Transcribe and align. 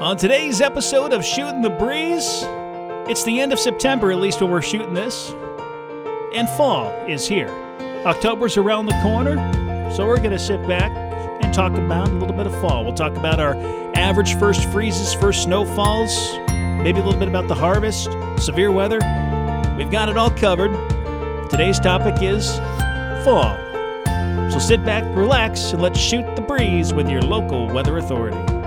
On 0.00 0.16
today's 0.16 0.60
episode 0.60 1.12
of 1.12 1.24
Shooting 1.24 1.60
the 1.60 1.70
Breeze, 1.70 2.44
it's 3.10 3.24
the 3.24 3.40
end 3.40 3.52
of 3.52 3.58
September, 3.58 4.12
at 4.12 4.18
least 4.18 4.40
when 4.40 4.48
we're 4.48 4.62
shooting 4.62 4.94
this, 4.94 5.34
and 6.32 6.48
fall 6.50 6.92
is 7.08 7.26
here. 7.26 7.48
October's 8.06 8.56
around 8.56 8.86
the 8.86 8.96
corner, 9.02 9.34
so 9.92 10.06
we're 10.06 10.18
going 10.18 10.30
to 10.30 10.38
sit 10.38 10.64
back 10.68 10.92
and 11.42 11.52
talk 11.52 11.72
about 11.72 12.06
a 12.06 12.12
little 12.12 12.36
bit 12.36 12.46
of 12.46 12.54
fall. 12.60 12.84
We'll 12.84 12.94
talk 12.94 13.16
about 13.16 13.40
our 13.40 13.56
average 13.96 14.38
first 14.38 14.70
freezes, 14.70 15.14
first 15.14 15.42
snowfalls, 15.42 16.38
maybe 16.80 17.00
a 17.00 17.02
little 17.02 17.18
bit 17.18 17.28
about 17.28 17.48
the 17.48 17.56
harvest, 17.56 18.08
severe 18.38 18.70
weather. 18.70 19.00
We've 19.76 19.90
got 19.90 20.08
it 20.08 20.16
all 20.16 20.30
covered. 20.30 20.70
Today's 21.50 21.80
topic 21.80 22.22
is 22.22 22.56
fall. 23.24 23.58
So 24.52 24.60
sit 24.60 24.84
back, 24.84 25.02
relax, 25.16 25.72
and 25.72 25.82
let's 25.82 25.98
shoot 25.98 26.36
the 26.36 26.42
breeze 26.42 26.94
with 26.94 27.10
your 27.10 27.22
local 27.22 27.66
weather 27.66 27.98
authority. 27.98 28.57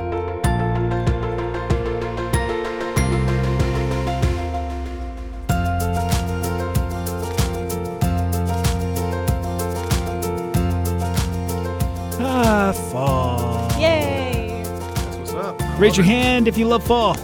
Raise 15.82 15.98
your 15.98 16.06
hand 16.06 16.48
if 16.48 16.60
you 16.60 16.68
love 16.68 16.84
fall. 16.84 17.16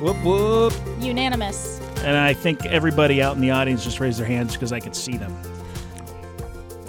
Whoop 0.00 0.16
whoop. 0.24 0.72
Unanimous. 0.98 1.78
And 1.98 2.16
I 2.16 2.32
think 2.32 2.64
everybody 2.64 3.20
out 3.20 3.34
in 3.34 3.42
the 3.42 3.50
audience 3.50 3.84
just 3.84 4.00
raised 4.00 4.18
their 4.18 4.26
hands 4.26 4.54
because 4.54 4.72
I 4.72 4.80
could 4.80 4.96
see 4.96 5.18
them. 5.18 5.36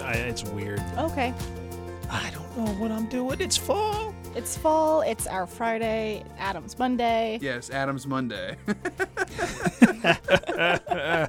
I, 0.00 0.12
it's 0.12 0.44
weird. 0.44 0.82
Okay. 0.96 1.34
I 2.08 2.30
don't 2.30 2.56
know 2.56 2.72
what 2.80 2.90
I'm 2.90 3.06
doing. 3.06 3.38
It's 3.38 3.58
fall. 3.58 4.14
It's 4.34 4.56
fall. 4.56 5.02
It's 5.02 5.26
our 5.26 5.46
Friday. 5.46 6.24
Adam's 6.38 6.78
Monday. 6.78 7.38
Yes, 7.42 7.68
Adams 7.68 8.06
Monday. 8.06 8.56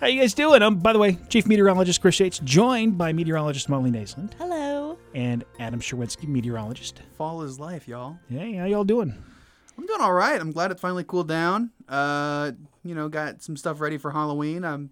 How 0.00 0.06
you 0.06 0.20
guys 0.20 0.34
doing? 0.34 0.62
I'm, 0.62 0.76
by 0.76 0.92
the 0.92 0.98
way, 0.98 1.16
Chief 1.30 1.46
Meteorologist 1.46 2.02
Chris 2.02 2.20
Yates, 2.20 2.38
joined 2.40 2.98
by 2.98 3.14
meteorologist 3.14 3.70
Molly 3.70 3.90
Naisland 3.90 4.34
Hello. 4.34 4.69
And 5.14 5.44
Adam 5.58 5.80
Sherwinski, 5.80 6.28
meteorologist. 6.28 7.02
Fall 7.16 7.42
is 7.42 7.58
life, 7.58 7.88
y'all. 7.88 8.18
Hey, 8.28 8.54
how 8.54 8.66
y'all 8.66 8.84
doing? 8.84 9.14
I'm 9.76 9.86
doing 9.86 10.00
all 10.00 10.12
right. 10.12 10.40
I'm 10.40 10.52
glad 10.52 10.70
it 10.70 10.78
finally 10.78 11.04
cooled 11.04 11.28
down. 11.28 11.70
Uh, 11.88 12.52
you 12.84 12.94
know, 12.94 13.08
got 13.08 13.42
some 13.42 13.56
stuff 13.56 13.80
ready 13.80 13.98
for 13.98 14.10
Halloween. 14.10 14.64
I'm 14.64 14.90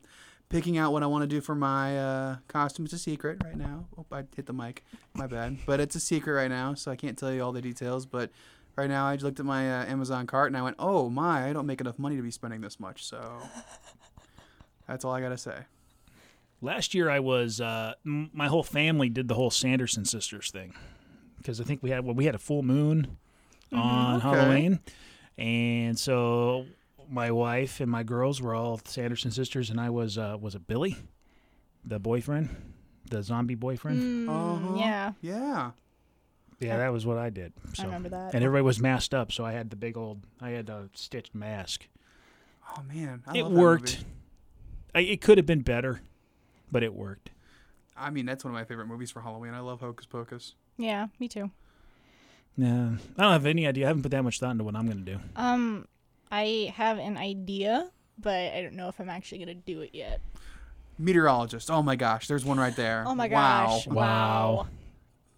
picking 0.48 0.78
out 0.78 0.92
what 0.92 1.02
I 1.02 1.06
want 1.06 1.22
to 1.22 1.26
do 1.26 1.40
for 1.40 1.54
my 1.54 1.98
uh, 1.98 2.36
costume. 2.48 2.86
It's 2.86 2.94
a 2.94 2.98
secret 2.98 3.42
right 3.44 3.56
now. 3.56 3.86
Oh, 3.98 4.06
I 4.10 4.24
hit 4.34 4.46
the 4.46 4.52
mic. 4.52 4.84
My 5.14 5.26
bad. 5.26 5.58
But 5.66 5.80
it's 5.80 5.94
a 5.94 6.00
secret 6.00 6.32
right 6.32 6.48
now, 6.50 6.74
so 6.74 6.90
I 6.90 6.96
can't 6.96 7.18
tell 7.18 7.32
you 7.32 7.42
all 7.42 7.52
the 7.52 7.62
details. 7.62 8.06
But 8.06 8.30
right 8.76 8.88
now, 8.88 9.06
I 9.06 9.16
just 9.16 9.24
looked 9.24 9.40
at 9.40 9.46
my 9.46 9.80
uh, 9.80 9.84
Amazon 9.86 10.26
cart 10.26 10.48
and 10.48 10.56
I 10.56 10.62
went, 10.62 10.76
"Oh 10.78 11.10
my! 11.10 11.48
I 11.48 11.52
don't 11.52 11.66
make 11.66 11.80
enough 11.80 11.98
money 11.98 12.16
to 12.16 12.22
be 12.22 12.30
spending 12.30 12.60
this 12.60 12.80
much." 12.80 13.04
So 13.04 13.42
that's 14.86 15.04
all 15.04 15.12
I 15.12 15.20
gotta 15.20 15.38
say. 15.38 15.58
Last 16.60 16.94
year, 16.94 17.08
I 17.08 17.20
was 17.20 17.60
uh, 17.60 17.94
m- 18.04 18.30
my 18.32 18.48
whole 18.48 18.62
family 18.64 19.08
did 19.08 19.28
the 19.28 19.34
whole 19.34 19.50
Sanderson 19.50 20.04
sisters 20.04 20.50
thing 20.50 20.74
because 21.36 21.60
I 21.60 21.64
think 21.64 21.82
we 21.82 21.90
had 21.90 22.04
well, 22.04 22.14
we 22.14 22.24
had 22.24 22.34
a 22.34 22.38
full 22.38 22.62
moon 22.62 23.16
on 23.72 24.16
Okay. 24.16 24.22
Halloween, 24.28 24.80
and 25.36 25.96
so 25.98 26.66
my 27.08 27.30
wife 27.30 27.80
and 27.80 27.90
my 27.90 28.02
girls 28.02 28.42
were 28.42 28.54
all 28.54 28.80
Sanderson 28.84 29.30
sisters, 29.30 29.70
and 29.70 29.80
I 29.80 29.90
was 29.90 30.18
uh, 30.18 30.36
was 30.40 30.54
it 30.56 30.66
Billy, 30.66 30.96
the 31.84 31.98
boyfriend, 32.00 32.48
the 33.08 33.22
zombie 33.22 33.54
boyfriend. 33.54 34.02
Mm, 34.02 34.28
Uh-huh. 34.28 34.76
Yeah, 34.78 35.12
Yeah. 35.20 35.70
Yeah, 36.60 36.78
that 36.78 36.92
was 36.92 37.06
what 37.06 37.18
I 37.18 37.30
did. 37.30 37.52
So. 37.74 37.84
I 37.84 37.86
remember 37.86 38.08
that. 38.08 38.34
And 38.34 38.42
everybody 38.42 38.64
was 38.64 38.80
masked 38.80 39.14
up, 39.14 39.30
so 39.30 39.44
I 39.44 39.52
had 39.52 39.70
the 39.70 39.76
big 39.76 39.96
old, 39.96 40.22
I 40.40 40.50
had 40.50 40.68
a 40.68 40.88
stitched 40.92 41.32
mask. 41.32 41.86
Oh 42.76 42.82
man, 42.82 43.22
I 43.28 43.38
it 43.38 43.42
love 43.42 43.52
that 43.52 43.58
worked. 43.60 43.82
movie. 43.98 44.06
I, 44.92 45.00
it 45.02 45.20
could 45.20 45.38
have 45.38 45.46
been 45.46 45.60
better, 45.60 46.00
but 46.70 46.82
it 46.82 46.94
worked. 46.94 47.30
I 47.96 48.10
mean, 48.10 48.26
that's 48.26 48.44
one 48.44 48.52
of 48.54 48.58
my 48.58 48.64
favorite 48.64 48.86
movies 48.86 49.10
for 49.10 49.20
Halloween. 49.20 49.54
I 49.54 49.60
love 49.60 49.80
Hocus 49.80 50.06
Pocus. 50.06 50.54
yeah, 50.76 51.08
me 51.18 51.28
too. 51.28 51.50
Yeah, 52.56 52.90
I 53.16 53.22
don't 53.22 53.32
have 53.32 53.46
any 53.46 53.66
idea. 53.66 53.84
I 53.86 53.88
haven't 53.88 54.02
put 54.02 54.10
that 54.12 54.22
much 54.22 54.40
thought 54.40 54.50
into 54.50 54.64
what 54.64 54.74
I'm 54.76 54.86
going 54.86 55.04
to 55.04 55.12
do. 55.12 55.20
Um, 55.36 55.86
I 56.30 56.72
have 56.76 56.98
an 56.98 57.16
idea, 57.16 57.90
but 58.18 58.52
I 58.52 58.62
don't 58.62 58.74
know 58.74 58.88
if 58.88 59.00
I'm 59.00 59.08
actually 59.08 59.38
gonna 59.38 59.54
do 59.54 59.80
it 59.80 59.90
yet. 59.92 60.20
Meteorologist. 60.98 61.70
Oh 61.70 61.82
my 61.82 61.94
gosh, 61.96 62.26
there's 62.26 62.44
one 62.44 62.58
right 62.58 62.74
there. 62.74 63.04
Oh 63.06 63.14
my 63.14 63.28
Wow. 63.28 63.66
gosh! 63.66 63.86
Wow. 63.86 64.66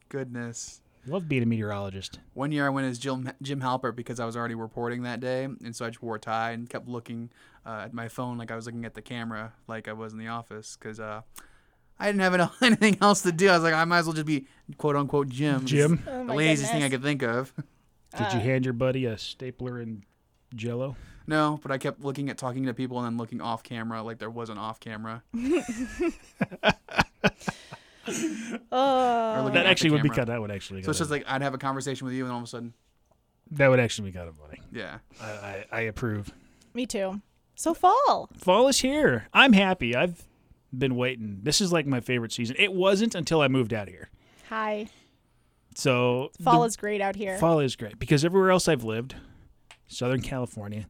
Goodness. 0.09 0.81
Love 1.07 1.29
being 1.29 1.43
a 1.43 1.47
meteorologist. 1.47 2.19
One 2.35 2.53
year 2.53 2.67
I 2.67 2.69
went 2.69 2.87
as 2.87 2.99
Jim, 2.99 3.31
Jim 3.43 3.61
Halpert 3.61 3.97
because 3.97 4.21
I 4.21 4.27
was 4.27 4.37
already 4.37 4.55
reporting 4.55 5.03
that 5.05 5.21
day, 5.21 5.45
and 5.45 5.75
so 5.75 5.85
I 5.87 5.89
just 5.91 6.03
wore 6.03 6.17
a 6.17 6.21
tie 6.21 6.51
and 6.51 6.69
kept 6.69 6.87
looking 6.89 7.31
uh, 7.65 7.83
at 7.85 7.95
my 7.95 8.09
phone 8.09 8.37
like 8.39 8.51
I 8.51 8.57
was 8.57 8.67
looking 8.67 8.85
at 8.85 8.95
the 8.95 9.03
camera, 9.03 9.53
like 9.67 9.89
I 9.89 9.93
was 9.95 10.13
in 10.13 10.19
the 10.19 10.29
office, 10.29 10.77
because 10.79 11.01
uh, 11.01 11.23
I 11.99 12.07
didn't 12.07 12.21
have 12.21 12.53
anything 12.63 12.99
else 13.01 13.23
to 13.23 13.33
do. 13.33 13.49
I 13.49 13.55
was 13.55 13.63
like, 13.63 13.75
I 13.75 13.85
might 13.85 13.99
as 14.01 14.07
well 14.07 14.13
just 14.15 14.27
be 14.27 14.47
quote 14.77 14.95
unquote 14.97 15.29
Jim. 15.31 15.65
Jim, 15.65 16.03
Oh 16.07 16.19
the 16.19 16.25
my 16.25 16.35
laziest 16.35 16.71
thing 16.73 16.83
I 16.83 16.89
could 16.91 17.03
think 17.03 17.23
of. 17.23 17.53
did 17.57 18.33
you 18.33 18.39
Uh, 18.39 18.41
hand 18.41 18.65
your 18.67 18.75
buddy 18.75 19.07
a 19.07 19.17
stapler 19.17 19.81
and 19.81 20.03
Jello? 20.55 20.97
No, 21.27 21.61
but 21.63 21.71
I 21.71 21.79
kept 21.79 22.01
looking 22.03 22.29
at 22.29 22.39
talking 22.39 22.67
to 22.67 22.75
people 22.75 22.99
and 22.99 23.07
then 23.07 23.17
looking 23.17 23.41
off 23.41 23.63
camera 23.63 24.03
like 24.03 24.19
there 24.19 24.31
wasn't 24.31 24.59
off 24.59 24.81
camera. 24.81 25.23
Oh, 28.73 29.51
That 29.53 29.67
actually 29.67 29.91
would 29.91 30.03
be 30.03 30.09
camera. 30.09 30.17
kind. 30.17 30.29
That 30.29 30.41
would 30.41 30.51
actually. 30.51 30.83
So 30.83 30.91
it's 30.91 30.99
just 30.99 31.11
like 31.11 31.25
I'd 31.27 31.43
have 31.43 31.55
a 31.55 31.59
conversation 31.59 32.07
with 32.07 32.15
you, 32.15 32.25
and 32.25 32.33
all 32.33 32.39
of 32.39 32.45
a 32.45 32.47
sudden, 32.47 32.75
that 33.53 33.69
would 33.69 33.81
actually 33.81 34.11
be 34.11 34.17
kind 34.17 34.29
of 34.29 34.37
funny. 34.37 34.61
yeah. 34.73 34.99
I, 35.21 35.27
I, 35.27 35.65
I 35.73 35.81
approve. 35.83 36.33
me 36.75 36.87
too. 36.87 37.21
So 37.55 37.75
fall. 37.75 38.31
Fall 38.39 38.69
is 38.69 38.81
here. 38.81 39.27
I'm 39.35 39.53
happy. 39.53 39.95
I've 39.95 40.25
been 40.77 40.97
waiting. 40.97 41.41
This 41.43 41.61
is 41.61 41.73
like 41.73 41.87
my 41.87 42.01
favorite 42.01 42.33
season. 42.33 42.57
It 42.59 42.73
wasn't 42.73 43.15
until 43.15 43.41
I 43.43 43.49
moved 43.49 43.75
out 43.75 43.89
here. 43.89 44.09
Hi. 44.49 44.89
So 45.75 46.31
Fall 46.43 46.61
the- 46.61 46.67
is 46.67 46.77
great 46.77 47.01
out 47.01 47.17
here. 47.17 47.39
Fall 47.39 47.61
is 47.61 47.77
great 47.77 47.99
because 47.99 48.25
everywhere 48.25 48.51
else 48.51 48.67
I've 48.69 48.85
lived, 48.85 49.15
Southern 49.89 50.23
California, 50.23 50.87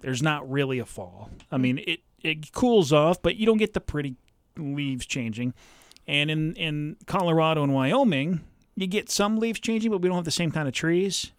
there's 0.00 0.22
not 0.22 0.50
really 0.50 0.78
a 0.78 0.86
fall. 0.86 1.30
I 1.50 1.56
mm. 1.56 1.60
mean, 1.60 1.78
it 1.86 2.00
it 2.22 2.52
cools 2.52 2.92
off, 2.92 3.20
but 3.20 3.36
you 3.36 3.46
don't 3.46 3.58
get 3.58 3.72
the 3.74 3.80
pretty 3.80 4.16
leaves 4.56 5.04
changing. 5.06 5.54
And 6.06 6.30
in 6.30 6.54
in 6.54 6.96
Colorado 7.06 7.62
and 7.62 7.72
Wyoming, 7.72 8.40
you 8.74 8.86
get 8.86 9.10
some 9.10 9.38
leaves 9.38 9.60
changing, 9.60 9.90
but 9.90 10.00
we 10.00 10.08
don't 10.08 10.16
have 10.16 10.24
the 10.24 10.30
same 10.30 10.50
kind 10.50 10.66
of 10.66 10.74
trees. 10.74 11.32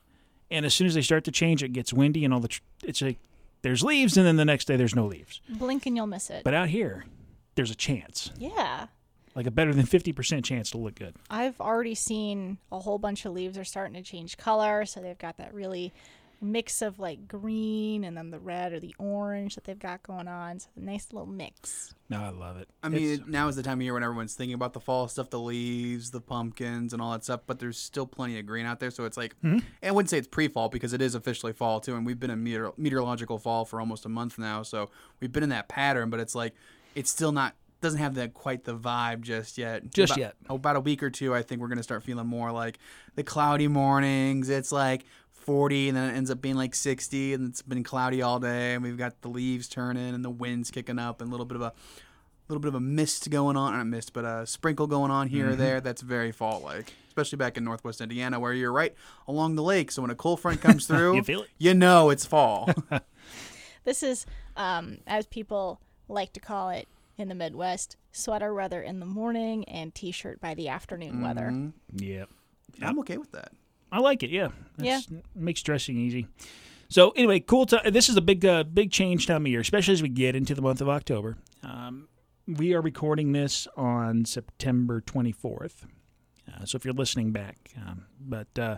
And 0.49 0.65
as 0.65 0.73
soon 0.73 0.87
as 0.87 0.93
they 0.93 1.01
start 1.01 1.23
to 1.25 1.31
change, 1.31 1.63
it 1.63 1.73
gets 1.73 1.91
windy, 1.91 2.23
and 2.23 2.33
all 2.33 2.39
the 2.39 2.47
tr- 2.47 2.61
it's 2.83 3.01
like 3.01 3.17
there's 3.61 3.83
leaves, 3.83 4.17
and 4.17 4.25
then 4.25 4.35
the 4.35 4.45
next 4.45 4.65
day 4.65 4.75
there's 4.75 4.95
no 4.95 5.05
leaves. 5.05 5.41
Blink 5.49 5.85
and 5.85 5.95
you'll 5.95 6.07
miss 6.07 6.29
it. 6.29 6.43
But 6.43 6.53
out 6.53 6.69
here, 6.69 7.05
there's 7.55 7.71
a 7.71 7.75
chance, 7.75 8.31
yeah. 8.37 8.87
like 9.35 9.47
a 9.47 9.51
better 9.51 9.73
than 9.73 9.85
fifty 9.85 10.13
percent 10.13 10.45
chance 10.45 10.69
to 10.71 10.77
look 10.77 10.95
good. 10.95 11.15
I've 11.29 11.59
already 11.59 11.95
seen 11.95 12.57
a 12.71 12.79
whole 12.79 12.99
bunch 12.99 13.25
of 13.25 13.33
leaves 13.33 13.57
are 13.57 13.63
starting 13.63 13.95
to 13.95 14.01
change 14.01 14.37
color, 14.37 14.85
so 14.85 15.01
they've 15.01 15.17
got 15.17 15.37
that 15.37 15.53
really 15.53 15.91
mix 16.43 16.81
of 16.81 16.99
like 16.99 17.27
green 17.27 18.03
and 18.03 18.15
then 18.17 18.29
the 18.31 18.39
red 18.39 18.73
or 18.73 18.79
the 18.79 18.93
orange 18.99 19.55
that 19.55 19.63
they've 19.63 19.79
got 19.79 20.03
going 20.03 20.27
on. 20.27 20.59
So 20.59 20.67
a 20.75 20.79
nice 20.79 21.07
little 21.11 21.27
mix. 21.27 21.93
No, 22.09 22.21
I 22.21 22.29
love 22.29 22.57
it. 22.57 22.67
I 22.83 22.89
mean, 22.89 23.13
It's- 23.13 23.27
now 23.27 23.47
is 23.47 23.55
the 23.55 23.63
time 23.63 23.79
of 23.79 23.81
year 23.83 23.93
when 23.93 24.03
everyone's 24.03 24.35
thinking 24.35 24.53
about 24.53 24.73
the 24.73 24.79
fall 24.79 25.07
stuff, 25.07 25.29
the 25.29 25.39
leaves, 25.39 26.11
the 26.11 26.21
pumpkins, 26.21 26.93
and 26.93 27.01
all 27.01 27.11
that 27.13 27.23
stuff. 27.23 27.41
But 27.47 27.59
there's 27.59 27.77
still 27.77 28.05
plenty 28.05 28.37
of 28.39 28.45
green 28.45 28.65
out 28.65 28.79
there, 28.79 28.91
so 28.91 29.05
it's 29.05 29.17
like, 29.17 29.35
Mm-hmm. 29.43 29.57
and 29.57 29.65
I 29.83 29.91
wouldn't 29.91 30.09
say 30.09 30.17
it's 30.17 30.27
pre-fall 30.27 30.69
because 30.69 30.93
it 30.93 31.01
is 31.01 31.15
officially 31.15 31.53
fall 31.53 31.79
too, 31.79 31.95
and 31.95 32.05
we've 32.05 32.19
been 32.19 32.29
in 32.31 32.43
meteor- 32.43 32.73
meteorological 32.77 33.39
fall 33.39 33.65
for 33.65 33.79
almost 33.79 34.05
a 34.05 34.09
month 34.09 34.37
now, 34.37 34.63
so 34.63 34.89
we've 35.19 35.31
been 35.31 35.43
in 35.43 35.49
that 35.49 35.67
pattern. 35.69 36.09
But 36.09 36.19
it's 36.19 36.35
like, 36.35 36.53
it's 36.95 37.09
still 37.09 37.31
not 37.31 37.55
doesn't 37.81 37.99
have 37.99 38.15
the 38.15 38.29
quite 38.29 38.63
the 38.63 38.77
vibe 38.77 39.19
just 39.19 39.57
yet. 39.57 39.91
Just 39.91 40.13
About- 40.13 40.19
yet. 40.21 40.35
About 40.49 40.75
a 40.77 40.79
week 40.79 41.03
or 41.03 41.09
two, 41.09 41.35
I 41.35 41.41
think 41.41 41.59
we're 41.59 41.67
gonna 41.67 41.83
start 41.83 42.01
feeling 42.01 42.27
more 42.27 42.49
like 42.49 42.79
the 43.15 43.23
cloudy 43.23 43.67
mornings. 43.67 44.47
It's 44.49 44.71
like 44.71 45.03
40 45.43 45.89
and 45.89 45.97
then 45.97 46.09
it 46.09 46.17
ends 46.17 46.31
up 46.31 46.41
being 46.41 46.55
like 46.55 46.73
60 46.75 47.33
and 47.33 47.49
it's 47.49 47.61
been 47.61 47.83
cloudy 47.83 48.21
all 48.21 48.39
day 48.39 48.73
and 48.73 48.83
we've 48.83 48.97
got 48.97 49.21
the 49.21 49.27
leaves 49.27 49.67
turning 49.67 50.13
and 50.13 50.23
the 50.23 50.29
winds 50.29 50.71
kicking 50.71 50.99
up 50.99 51.21
and 51.21 51.29
a 51.29 51.31
little 51.31 51.45
bit 51.45 51.55
of 51.55 51.61
a 51.61 51.73
little 52.49 52.59
bit 52.61 52.67
of 52.69 52.75
a 52.75 52.79
mist 52.79 53.29
going 53.29 53.55
on 53.57 53.73
not 53.73 53.85
mist 53.87 54.13
but 54.13 54.25
a 54.25 54.45
sprinkle 54.45 54.87
going 54.87 55.11
on 55.11 55.27
here 55.27 55.45
Mm-hmm. 55.45 55.53
or 55.53 55.55
there 55.57 55.81
that's 55.81 56.01
very 56.01 56.31
fall 56.31 56.61
like 56.61 56.93
especially 57.07 57.37
back 57.37 57.57
in 57.57 57.63
northwest 57.63 58.01
indiana 58.01 58.39
where 58.39 58.53
you're 58.53 58.71
right 58.71 58.93
along 59.27 59.55
the 59.55 59.63
lake 59.63 59.91
so 59.91 60.01
when 60.01 60.11
a 60.11 60.15
cold 60.15 60.39
front 60.39 60.61
comes 60.61 60.85
through 60.87 61.15
You 61.15 61.23
feel 61.23 61.43
it? 61.43 61.49
you 61.57 61.73
know 61.73 62.09
it's 62.09 62.25
fall 62.25 62.69
This 63.85 64.01
is, 64.01 64.25
um, 64.55 64.99
as 65.05 65.25
people 65.25 65.81
like 66.07 66.31
to 66.33 66.39
call 66.39 66.69
it 66.69 66.87
in 67.17 67.27
the 67.27 67.35
Midwest, 67.35 67.97
sweater 68.13 68.53
weather 68.53 68.81
in 68.81 69.01
the 69.01 69.05
morning 69.05 69.65
and 69.65 69.93
t-shirt 69.93 70.39
by 70.39 70.53
the 70.53 70.69
afternoon 70.69 71.21
weather. 71.21 71.49
Mhm. 71.51 71.73
Yep. 71.95 72.29
i'm 72.81 72.97
okay 72.99 73.17
with 73.17 73.31
that 73.33 73.51
I 73.93 73.99
like 73.99 74.23
it. 74.23 74.31
Yeah. 74.31 74.49
That's, 74.77 75.07
Makes 75.35 75.61
dressing 75.61 75.97
easy. 75.97 76.27
So 76.89 77.11
anyway, 77.11 77.39
cool. 77.41 77.67
This 77.85 78.09
is 78.09 78.17
a 78.17 78.21
big, 78.21 78.43
uh, 78.43 78.63
big 78.63 78.91
change 78.91 79.27
time 79.27 79.45
of 79.45 79.47
year, 79.47 79.59
especially 79.59 79.93
as 79.93 80.01
we 80.01 80.09
get 80.09 80.35
into 80.35 80.55
the 80.55 80.63
month 80.63 80.81
of 80.81 80.89
October. 80.89 81.37
Um, 81.61 82.07
we 82.47 82.73
are 82.73 82.81
recording 82.81 83.33
this 83.33 83.67
on 83.77 84.25
September 84.25 84.99
24th. 84.99 85.85
Uh, 86.51 86.65
so 86.65 86.75
if 86.75 86.85
you're 86.85 86.93
listening 86.95 87.31
back, 87.31 87.69
um, 87.85 88.05
but 88.19 88.47
uh, 88.57 88.77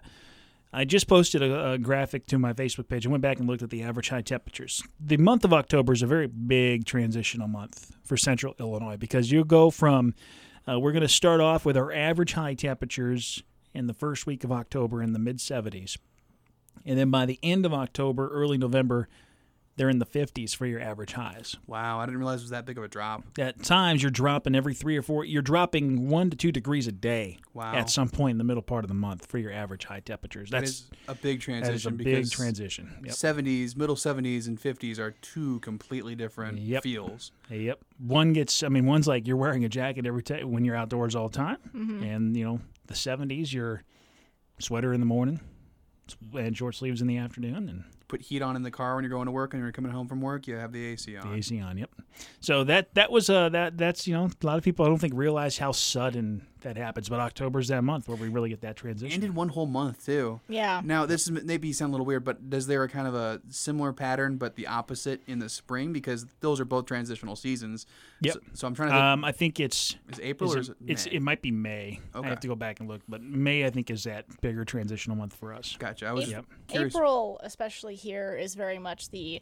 I 0.73 0.83
just 0.83 1.07
posted 1.07 1.41
a, 1.41 1.71
a 1.71 1.77
graphic 1.77 2.27
to 2.27 2.37
my 2.37 2.51
Facebook 2.51 2.89
page. 2.89 3.07
I 3.07 3.09
went 3.09 3.23
back 3.23 3.39
and 3.39 3.47
looked 3.47 3.63
at 3.63 3.69
the 3.69 3.83
average 3.83 4.09
high 4.09 4.21
temperatures. 4.21 4.83
The 4.99 5.15
month 5.15 5.45
of 5.45 5.53
October 5.53 5.93
is 5.93 6.03
a 6.03 6.07
very 6.07 6.27
big 6.27 6.83
transitional 6.83 7.47
month 7.47 7.95
for 8.03 8.17
central 8.17 8.53
Illinois 8.59 8.97
because 8.97 9.31
you 9.31 9.45
go 9.45 9.71
from, 9.71 10.13
uh, 10.69 10.77
we're 10.77 10.91
going 10.91 11.01
to 11.03 11.07
start 11.07 11.39
off 11.39 11.63
with 11.65 11.77
our 11.77 11.93
average 11.93 12.33
high 12.33 12.53
temperatures 12.53 13.41
in 13.75 13.87
the 13.87 13.93
first 13.93 14.25
week 14.25 14.43
of 14.43 14.51
October 14.51 15.01
in 15.01 15.13
the 15.13 15.19
mid 15.19 15.37
70s. 15.37 15.97
And 16.85 16.97
then 16.99 17.09
by 17.09 17.25
the 17.25 17.39
end 17.41 17.65
of 17.65 17.73
October, 17.73 18.27
early 18.29 18.57
November, 18.57 19.07
they're 19.77 19.89
in 19.89 19.99
the 19.99 20.05
50s 20.05 20.55
for 20.55 20.65
your 20.65 20.79
average 20.79 21.13
highs. 21.13 21.57
Wow, 21.67 21.99
I 21.99 22.05
didn't 22.05 22.19
realize 22.19 22.39
it 22.39 22.43
was 22.43 22.49
that 22.51 22.65
big 22.65 22.77
of 22.77 22.83
a 22.85 22.87
drop. 22.87 23.23
At 23.37 23.61
times, 23.61 24.01
you're 24.01 24.09
dropping 24.11 24.55
every 24.55 24.73
three 24.73 24.95
or 24.95 25.01
four. 25.01 25.25
You're 25.25 25.41
dropping 25.41 26.07
one 26.07 26.29
to 26.29 26.37
two 26.37 26.53
degrees 26.53 26.87
a 26.87 26.93
day 26.93 27.39
Wow. 27.53 27.73
at 27.75 27.89
some 27.89 28.07
point 28.07 28.31
in 28.31 28.37
the 28.37 28.45
middle 28.45 28.61
part 28.61 28.85
of 28.85 28.87
the 28.87 28.93
month 28.93 29.25
for 29.25 29.37
your 29.37 29.51
average 29.51 29.83
high 29.85 29.99
temperatures. 29.99 30.49
That 30.51 30.59
That's 30.61 30.71
is 30.71 30.91
a 31.09 31.15
big 31.15 31.39
that 31.39 31.73
is 31.73 31.83
transition 31.83 31.93
a 31.93 31.95
big 31.97 32.29
transition. 32.31 32.93
Yep. 33.03 33.13
70s, 33.15 33.75
middle 33.75 33.95
70s, 33.97 34.47
and 34.47 34.57
50s 34.61 34.97
are 34.97 35.11
two 35.21 35.59
completely 35.59 36.15
different 36.15 36.59
Yep. 36.59 36.83
feels. 36.83 37.31
Yep. 37.49 37.79
One 37.97 38.31
gets. 38.31 38.63
I 38.63 38.69
mean, 38.69 38.85
one's 38.85 39.07
like 39.07 39.27
you're 39.27 39.35
wearing 39.37 39.65
a 39.65 39.69
jacket 39.69 40.05
every 40.05 40.23
time 40.23 40.51
when 40.51 40.63
you're 40.63 40.75
outdoors 40.77 41.15
all 41.15 41.27
the 41.27 41.35
time, 41.37 41.57
Mm-hmm. 41.75 42.03
and 42.03 42.37
you 42.37 42.45
know 42.45 42.61
the 42.87 42.93
70s, 42.93 43.53
you're 43.53 43.83
sweater 44.59 44.93
in 44.93 44.99
the 44.99 45.05
morning 45.05 45.39
and 46.33 46.55
short 46.55 46.75
sleeves 46.75 47.01
in 47.01 47.07
the 47.07 47.17
afternoon, 47.17 47.69
and 47.69 47.83
Put 48.07 48.21
heat 48.21 48.43
on 48.43 48.55
in 48.55 48.61
the 48.61 48.69
car 48.69 48.95
when 48.95 49.03
you're 49.03 49.09
going 49.09 49.25
to 49.25 49.31
work 49.31 49.55
and 49.55 49.63
you're 49.63 49.71
coming 49.71 49.91
home 49.91 50.07
from 50.07 50.21
work. 50.21 50.45
You 50.45 50.57
have 50.57 50.71
the 50.71 50.85
AC 50.85 51.13
the 51.13 51.17
on. 51.21 51.33
AC 51.33 51.59
on. 51.59 51.77
Yep. 51.79 51.89
So 52.39 52.63
that 52.65 52.93
that 52.93 53.11
was 53.11 53.31
uh 53.31 53.49
that 53.49 53.79
that's 53.79 54.07
you 54.07 54.13
know 54.13 54.25
a 54.25 54.45
lot 54.45 54.59
of 54.59 54.63
people 54.63 54.85
I 54.85 54.89
don't 54.89 54.99
think 54.99 55.15
realize 55.15 55.57
how 55.57 55.71
sudden 55.71 56.45
that 56.65 56.77
happens, 56.77 57.09
but 57.09 57.19
October's 57.19 57.69
that 57.69 57.83
month 57.83 58.07
where 58.07 58.17
we 58.17 58.27
really 58.27 58.49
get 58.49 58.61
that 58.61 58.75
transition. 58.75 59.15
And 59.15 59.23
in 59.23 59.33
one 59.33 59.49
whole 59.49 59.65
month 59.65 60.05
too. 60.05 60.39
Yeah. 60.47 60.81
Now 60.83 61.05
this 61.05 61.23
is 61.23 61.31
maybe 61.31 61.73
sound 61.73 61.89
a 61.89 61.93
little 61.93 62.05
weird, 62.05 62.23
but 62.23 62.49
does 62.49 62.67
there 62.67 62.83
a 62.83 62.89
kind 62.89 63.07
of 63.07 63.15
a 63.15 63.41
similar 63.49 63.93
pattern, 63.93 64.37
but 64.37 64.55
the 64.55 64.67
opposite 64.67 65.21
in 65.27 65.39
the 65.39 65.49
spring 65.49 65.93
because 65.93 66.25
those 66.41 66.59
are 66.59 66.65
both 66.65 66.85
transitional 66.85 67.35
seasons. 67.35 67.85
Yep. 68.21 68.33
So, 68.33 68.39
so 68.53 68.67
I'm 68.67 68.75
trying 68.75 68.89
to. 68.89 68.93
Think, 68.95 69.03
Um, 69.03 69.23
I 69.25 69.31
think 69.31 69.59
it's 69.59 69.95
is 70.09 70.19
April 70.21 70.49
is 70.51 70.55
or 70.55 70.59
it- 70.59 70.61
is 70.61 70.69
it? 70.69 70.75
it's 70.87 71.05
it 71.07 71.19
might 71.21 71.41
be 71.41 71.51
May. 71.51 71.99
Okay. 72.13 72.27
I 72.27 72.29
have 72.29 72.39
to 72.41 72.47
go 72.47 72.55
back 72.55 72.79
and 72.79 72.89
look, 72.89 73.01
but 73.07 73.21
May 73.21 73.65
I 73.65 73.69
think 73.69 73.89
is 73.89 74.03
that 74.03 74.25
bigger 74.41 74.65
transitional 74.65 75.15
month 75.15 75.33
for 75.33 75.53
us. 75.53 75.75
Gotcha. 75.79 76.05
I 76.07 76.11
was 76.13 76.29
Yep. 76.29 76.45
curious. 76.67 76.95
April, 76.95 77.39
especially 77.43 77.95
here, 77.95 78.35
is 78.35 78.55
very 78.55 78.79
much 78.79 79.09
the 79.09 79.41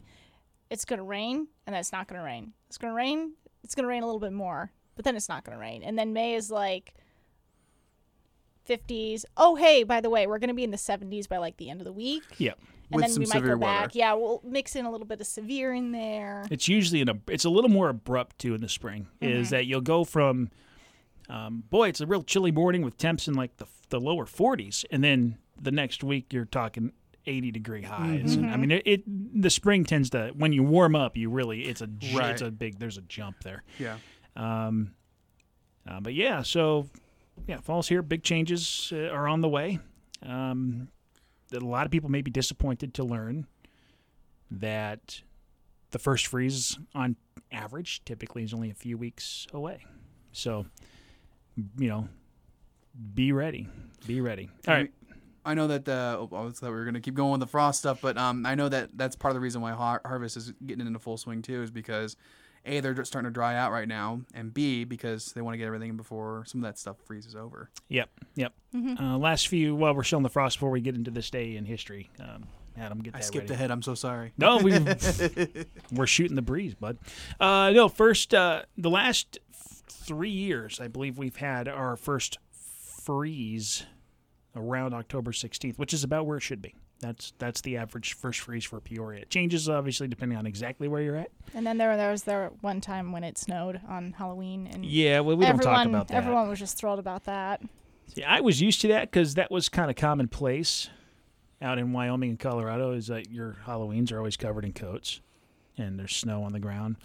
it's 0.70 0.84
going 0.84 0.98
to 0.98 1.04
rain 1.04 1.46
and 1.66 1.74
then 1.74 1.80
it's 1.80 1.92
not 1.92 2.08
going 2.08 2.18
to 2.20 2.24
rain. 2.24 2.52
It's 2.68 2.78
going 2.78 2.90
to 2.90 2.96
rain, 2.96 3.32
it's 3.62 3.74
going 3.74 3.84
to 3.84 3.88
rain 3.88 4.02
a 4.02 4.06
little 4.06 4.20
bit 4.20 4.32
more, 4.32 4.72
but 4.96 5.04
then 5.04 5.14
it's 5.14 5.28
not 5.28 5.44
going 5.44 5.56
to 5.56 5.60
rain. 5.60 5.82
And 5.82 5.98
then 5.98 6.12
May 6.12 6.34
is 6.34 6.50
like 6.50 6.94
50s. 8.68 9.24
Oh, 9.36 9.54
hey, 9.56 9.82
by 9.84 10.00
the 10.00 10.10
way, 10.10 10.26
we're 10.26 10.38
going 10.38 10.48
to 10.48 10.54
be 10.54 10.64
in 10.64 10.70
the 10.70 10.76
70s 10.76 11.28
by 11.28 11.38
like 11.38 11.56
the 11.56 11.70
end 11.70 11.80
of 11.80 11.84
the 11.84 11.92
week. 11.92 12.22
Yep. 12.38 12.58
And 12.90 12.96
With 12.96 13.04
then 13.04 13.10
some 13.12 13.20
we 13.22 13.26
might 13.26 13.32
severe 13.36 13.54
go 13.56 13.60
back. 13.60 13.80
weather. 13.80 13.90
Yeah, 13.94 14.12
we'll 14.14 14.40
mix 14.44 14.76
in 14.76 14.84
a 14.84 14.90
little 14.90 15.06
bit 15.06 15.20
of 15.20 15.26
severe 15.26 15.72
in 15.72 15.92
there. 15.92 16.44
It's 16.50 16.68
usually 16.68 17.00
an 17.00 17.08
ab- 17.08 17.30
it's 17.30 17.44
a 17.44 17.50
little 17.50 17.70
more 17.70 17.88
abrupt 17.88 18.38
too 18.38 18.54
in 18.54 18.60
the 18.60 18.68
spring. 18.68 19.06
Is 19.20 19.50
that 19.50 19.64
you'll 19.66 19.80
go 19.80 20.04
from 20.04 20.50
um, 21.30 21.64
boy, 21.70 21.88
it's 21.88 22.00
a 22.02 22.06
real 22.06 22.22
chilly 22.22 22.52
morning 22.52 22.82
with 22.82 22.98
temps 22.98 23.26
in 23.26 23.34
like 23.34 23.56
the 23.56 23.66
the 23.88 23.98
lower 24.00 24.26
40s, 24.26 24.84
and 24.90 25.02
then 25.02 25.38
the 25.60 25.70
next 25.70 26.04
week 26.04 26.32
you're 26.32 26.44
talking 26.44 26.92
80 27.26 27.52
degree 27.52 27.82
highs. 27.82 28.34
And 28.34 28.50
I 28.50 28.56
mean, 28.58 28.70
it, 28.70 28.82
it 28.84 29.02
the 29.42 29.48
spring 29.50 29.84
tends 29.84 30.10
to 30.10 30.32
when 30.36 30.52
you 30.52 30.62
warm 30.62 30.94
up, 30.94 31.16
you 31.16 31.30
really 31.30 31.62
it's 31.64 31.80
a 31.80 31.86
j- 31.86 32.14
Right. 32.14 32.30
it's 32.32 32.42
a 32.42 32.50
big 32.50 32.78
there's 32.78 32.98
a 32.98 33.02
jump 33.02 33.42
there. 33.42 33.62
Yeah. 33.78 33.96
Um, 34.36 34.92
uh, 35.88 36.00
but 36.00 36.12
yeah, 36.12 36.42
so 36.42 36.88
yeah, 37.46 37.60
fall's 37.60 37.88
here. 37.88 38.02
Big 38.02 38.22
changes 38.22 38.92
uh, 38.94 39.08
are 39.08 39.28
on 39.28 39.40
the 39.40 39.48
way. 39.48 39.78
Um, 40.22 40.88
that 41.50 41.62
a 41.62 41.66
lot 41.66 41.84
of 41.86 41.92
people 41.92 42.10
may 42.10 42.22
be 42.22 42.30
disappointed 42.30 42.94
to 42.94 43.04
learn 43.04 43.46
that 44.50 45.22
the 45.90 45.98
first 45.98 46.26
freeze, 46.26 46.78
on 46.94 47.16
average, 47.52 48.04
typically 48.04 48.42
is 48.42 48.54
only 48.54 48.70
a 48.70 48.74
few 48.74 48.96
weeks 48.96 49.46
away. 49.52 49.84
So, 50.32 50.66
you 51.78 51.88
know, 51.88 52.08
be 53.14 53.32
ready. 53.32 53.68
Be 54.06 54.20
ready. 54.20 54.50
All 54.66 54.74
right. 54.74 54.92
I 55.44 55.54
know 55.54 55.66
that 55.68 55.88
uh, 55.88 56.18
oh, 56.20 56.28
I 56.32 56.50
thought 56.50 56.62
we 56.62 56.70
were 56.70 56.84
gonna 56.84 57.00
keep 57.00 57.14
going 57.14 57.32
with 57.32 57.40
the 57.40 57.46
frost 57.46 57.78
stuff, 57.80 58.00
but 58.00 58.16
um, 58.16 58.46
I 58.46 58.54
know 58.54 58.68
that 58.68 58.90
that's 58.96 59.14
part 59.14 59.32
of 59.32 59.34
the 59.34 59.40
reason 59.40 59.60
why 59.60 59.72
har- 59.72 60.00
harvest 60.04 60.36
is 60.36 60.52
getting 60.64 60.86
into 60.86 60.98
full 60.98 61.18
swing 61.18 61.42
too, 61.42 61.62
is 61.62 61.70
because 61.70 62.16
a 62.66 62.80
they're 62.80 62.94
just 62.94 63.10
starting 63.10 63.28
to 63.28 63.32
dry 63.32 63.56
out 63.56 63.72
right 63.72 63.88
now, 63.88 64.20
and 64.34 64.52
b 64.52 64.84
because 64.84 65.32
they 65.32 65.40
want 65.40 65.54
to 65.54 65.58
get 65.58 65.66
everything 65.66 65.90
in 65.90 65.96
before 65.96 66.44
some 66.46 66.62
of 66.62 66.68
that 66.68 66.78
stuff 66.78 66.96
freezes 67.04 67.34
over. 67.34 67.70
Yep. 67.88 68.10
Yep. 68.36 68.52
Uh, 69.00 69.16
last 69.18 69.48
few. 69.48 69.74
Well, 69.76 69.94
we're 69.94 70.02
still 70.02 70.18
in 70.18 70.22
the 70.22 70.28
frost 70.28 70.56
before 70.56 70.70
we 70.70 70.80
get 70.80 70.94
into 70.94 71.10
this 71.10 71.30
day 71.30 71.56
in 71.56 71.64
history. 71.64 72.10
Um, 72.20 72.44
Adam, 72.76 72.98
get 73.00 73.14
I 73.14 73.20
skipped 73.20 73.44
ready. 73.44 73.54
ahead. 73.54 73.70
I'm 73.70 73.82
so 73.82 73.94
sorry. 73.94 74.32
No, 74.36 74.58
we 74.58 74.72
we're 75.92 76.06
shooting 76.06 76.34
the 76.36 76.42
breeze, 76.42 76.74
bud. 76.74 76.98
Uh, 77.38 77.70
no, 77.70 77.88
first 77.88 78.34
uh, 78.34 78.62
the 78.76 78.90
last 78.90 79.38
three 79.88 80.30
years, 80.30 80.80
I 80.80 80.88
believe 80.88 81.16
we've 81.18 81.36
had 81.36 81.68
our 81.68 81.96
first 81.96 82.38
freeze 82.52 83.84
around 84.56 84.94
October 84.94 85.32
16th, 85.32 85.78
which 85.78 85.92
is 85.92 86.04
about 86.04 86.26
where 86.26 86.38
it 86.38 86.42
should 86.42 86.62
be. 86.62 86.74
That's 87.04 87.34
that's 87.38 87.60
the 87.60 87.76
average 87.76 88.14
first 88.14 88.40
freeze 88.40 88.64
for 88.64 88.80
Peoria. 88.80 89.20
It 89.22 89.30
changes 89.30 89.68
obviously 89.68 90.08
depending 90.08 90.38
on 90.38 90.46
exactly 90.46 90.88
where 90.88 91.02
you're 91.02 91.16
at. 91.16 91.30
And 91.52 91.66
then 91.66 91.76
there, 91.76 91.94
there 91.98 92.10
was 92.10 92.22
there 92.22 92.50
one 92.62 92.80
time 92.80 93.12
when 93.12 93.22
it 93.24 93.36
snowed 93.36 93.78
on 93.86 94.12
Halloween, 94.12 94.66
and 94.72 94.86
Yeah, 94.86 95.20
well, 95.20 95.36
we 95.36 95.44
don't 95.44 95.54
everyone, 95.60 95.74
talk 95.76 95.86
about 95.86 96.08
that. 96.08 96.14
everyone 96.16 96.48
was 96.48 96.58
just 96.58 96.78
thrilled 96.78 96.98
about 96.98 97.24
that. 97.24 97.60
See, 98.14 98.22
I 98.24 98.40
was 98.40 98.62
used 98.62 98.80
to 98.82 98.88
that 98.88 99.10
because 99.10 99.34
that 99.34 99.50
was 99.50 99.68
kind 99.68 99.90
of 99.90 99.96
commonplace 99.96 100.88
out 101.60 101.78
in 101.78 101.92
Wyoming 101.92 102.30
and 102.30 102.38
Colorado. 102.38 102.92
Is 102.92 103.08
that 103.08 103.30
your 103.30 103.58
Halloweens 103.66 104.10
are 104.10 104.16
always 104.16 104.38
covered 104.38 104.64
in 104.64 104.72
coats 104.72 105.20
and 105.76 105.98
there's 105.98 106.16
snow 106.16 106.42
on 106.42 106.52
the 106.52 106.60
ground. 106.60 106.96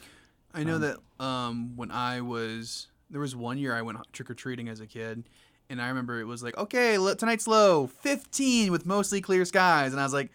I 0.54 0.64
know 0.64 0.78
that 0.78 0.98
um, 1.20 1.76
when 1.76 1.92
I 1.92 2.22
was 2.22 2.88
there 3.10 3.20
was 3.20 3.36
one 3.36 3.58
year 3.58 3.76
I 3.76 3.82
went 3.82 3.98
trick 4.14 4.30
or 4.30 4.34
treating 4.34 4.70
as 4.70 4.80
a 4.80 4.88
kid, 4.88 5.26
and 5.70 5.82
I 5.82 5.90
remember 5.90 6.20
it 6.20 6.26
was 6.26 6.44
like, 6.44 6.58
okay, 6.58 6.98
tonight's 7.16 7.48
low, 7.48 7.88
15 7.88 8.72
with 8.72 8.86
mostly 8.86 9.22
clear 9.22 9.46
skies, 9.46 9.92
and 9.92 10.00
I 10.00 10.04
was 10.04 10.14
like, 10.14 10.32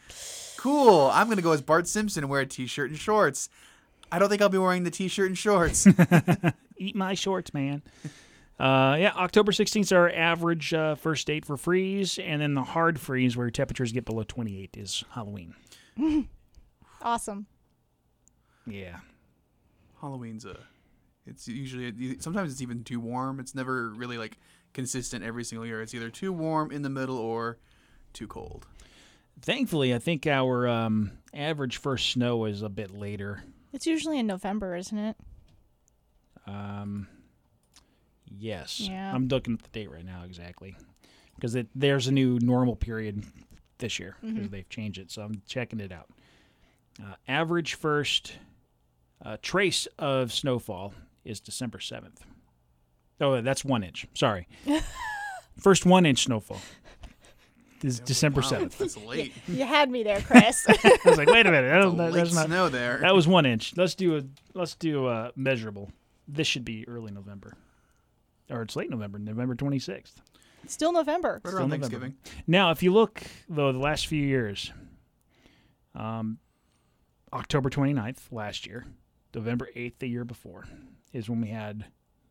cool, 0.57 1.11
I'm 1.13 1.29
gonna 1.29 1.43
go 1.43 1.53
as 1.53 1.61
Bart 1.63 1.87
Simpson 1.87 2.25
and 2.25 2.31
wear 2.31 2.41
a 2.41 2.47
t-shirt 2.47 2.91
and 2.91 2.99
shorts. 2.99 3.49
I 4.13 4.19
don't 4.19 4.29
think 4.29 4.43
I'll 4.43 4.49
be 4.49 4.59
wearing 4.59 4.85
the 4.85 4.91
t-shirt 4.91 5.27
and 5.29 5.37
shorts. 5.39 5.87
eat 6.77 6.95
my 6.95 7.15
shorts, 7.15 7.53
man. 7.53 7.83
Uh, 8.59 8.97
yeah, 9.01 9.13
October 9.17 9.51
16th 9.51 9.81
is 9.81 9.93
our 9.93 10.11
average 10.11 10.73
uh, 10.73 10.95
first 10.95 11.27
date 11.27 11.45
for 11.45 11.57
freeze, 11.57 12.19
and 12.19 12.41
then 12.41 12.55
the 12.55 12.63
hard 12.63 13.01
freeze 13.01 13.37
where 13.37 13.51
temperatures 13.51 13.91
get 13.91 14.05
below 14.05 14.23
28 14.23 14.77
is 14.77 15.05
Halloween. 15.11 15.55
Awesome. 17.05 17.47
Yeah. 18.67 19.01
Halloween's 20.01 20.47
a, 20.47 20.57
it's 21.27 21.47
usually 21.47 22.19
sometimes 22.19 22.51
it's 22.51 22.63
even 22.63 22.83
too 22.83 22.99
warm. 22.99 23.41
It's 23.41 23.55
never 23.55 23.91
really 23.91 24.17
like 24.17 24.39
consistent 24.75 25.25
every 25.25 25.45
single 25.45 25.67
year. 25.67 25.81
It's 25.81 25.95
either 25.95 26.11
too 26.11 26.33
warm 26.33 26.71
in 26.71 26.83
the 26.83 26.91
middle 26.91 27.17
or 27.17 27.59
too 28.13 28.27
cold. 28.27 28.67
Thankfully, 29.41 29.95
I 29.95 29.99
think 29.99 30.27
our 30.27 30.69
um, 30.69 31.13
average 31.33 31.79
first 31.79 32.11
snow 32.11 32.45
is 32.45 32.63
a 32.63 32.69
bit 32.69 32.91
later. 32.91 33.43
It's 33.73 33.87
usually 33.87 34.19
in 34.19 34.27
November, 34.27 34.77
isn't 34.77 34.97
it? 34.99 35.17
Um, 36.47 37.09
yes. 38.29 38.81
Yeah. 38.81 39.13
I'm 39.15 39.29
looking 39.29 39.55
at 39.55 39.63
the 39.63 39.69
date 39.71 39.91
right 39.91 40.05
now 40.05 40.23
exactly 40.25 40.77
because 41.35 41.57
there's 41.75 42.07
a 42.07 42.13
new 42.13 42.39
normal 42.41 42.77
period 42.77 43.25
this 43.79 43.99
year 43.99 44.17
because 44.23 44.51
they've 44.51 44.69
changed 44.69 44.99
it. 44.99 45.11
So 45.11 45.23
I'm 45.23 45.43
checking 45.47 45.81
it 45.81 45.93
out. 45.93 46.09
Uh, 47.03 47.15
average 47.27 47.75
first 47.75 48.35
uh, 49.25 49.37
trace 49.43 49.89
of 49.99 50.33
snowfall 50.33 50.95
is 51.25 51.41
December 51.41 51.79
7th. 51.79 52.19
Oh, 53.21 53.41
that's 53.41 53.65
one 53.65 53.83
inch. 53.83 54.07
Sorry. 54.15 54.49
first 55.59 55.87
one 55.87 56.05
inch 56.05 56.25
snowfall 56.25 56.61
This 57.81 57.95
is 57.95 58.01
December 58.01 58.41
Wow, 58.41 58.49
7th. 58.49 58.77
That's 58.77 58.97
late. 58.97 59.33
You 59.47 59.65
had 59.65 59.89
me 59.91 60.03
there, 60.03 60.21
Chris. 60.21 60.67
I 60.69 60.99
was 61.05 61.17
like, 61.19 61.29
wait 61.29 61.47
a 61.47 61.51
minute. 61.51 61.73
I 61.73 61.79
don't, 61.79 61.97
that, 61.97 62.13
late 62.13 62.25
that's 62.25 62.35
not, 62.35 62.47
snow 62.47 62.69
there. 62.69 62.99
that 62.99 63.15
was 63.15 63.29
one 63.29 63.47
inch. 63.47 63.77
Let's 63.77 63.95
do 63.95 64.17
a 64.17 64.23
let's 64.55 64.75
do 64.75 65.09
a 65.09 65.33
measurable. 65.37 65.91
This 66.27 66.47
should 66.47 66.65
be 66.65 66.89
early 66.89 67.13
November, 67.13 67.55
or 68.51 68.63
it's 68.63 68.75
late 68.77 68.91
November, 68.91 69.19
November 69.19 69.55
twenty 69.55 69.79
sixth. 69.79 70.21
Still 70.67 70.93
November. 70.93 71.43
right 71.45 71.51
still 71.51 71.59
around 71.59 71.69
November. 71.69 71.89
Thanksgiving. 71.89 72.15
Now, 72.47 72.71
if 72.71 72.83
you 72.83 72.93
look 72.93 73.23
though, 73.49 73.71
the 73.71 73.79
last 73.79 74.07
few 74.07 74.25
years, 74.25 74.73
um, 75.95 76.39
October 77.35 77.69
29th 77.69 78.33
last 78.33 78.67
year, 78.67 78.87
November 79.35 79.69
eighth 79.77 79.99
the 79.99 80.09
year 80.09 80.25
before, 80.25 80.65
is 81.13 81.29
when 81.29 81.43
we 81.43 81.49
had 81.49 81.85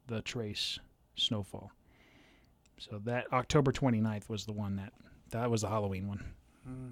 the 0.07 0.21
trace 0.21 0.79
snowfall. 1.15 1.71
So 2.77 2.99
that 3.05 3.31
October 3.31 3.71
29th 3.71 4.29
was 4.29 4.45
the 4.45 4.51
one 4.51 4.75
that 4.75 4.93
that 5.31 5.49
was 5.49 5.61
the 5.61 5.69
Halloween 5.69 6.07
one. 6.07 6.23
Hmm. 6.65 6.89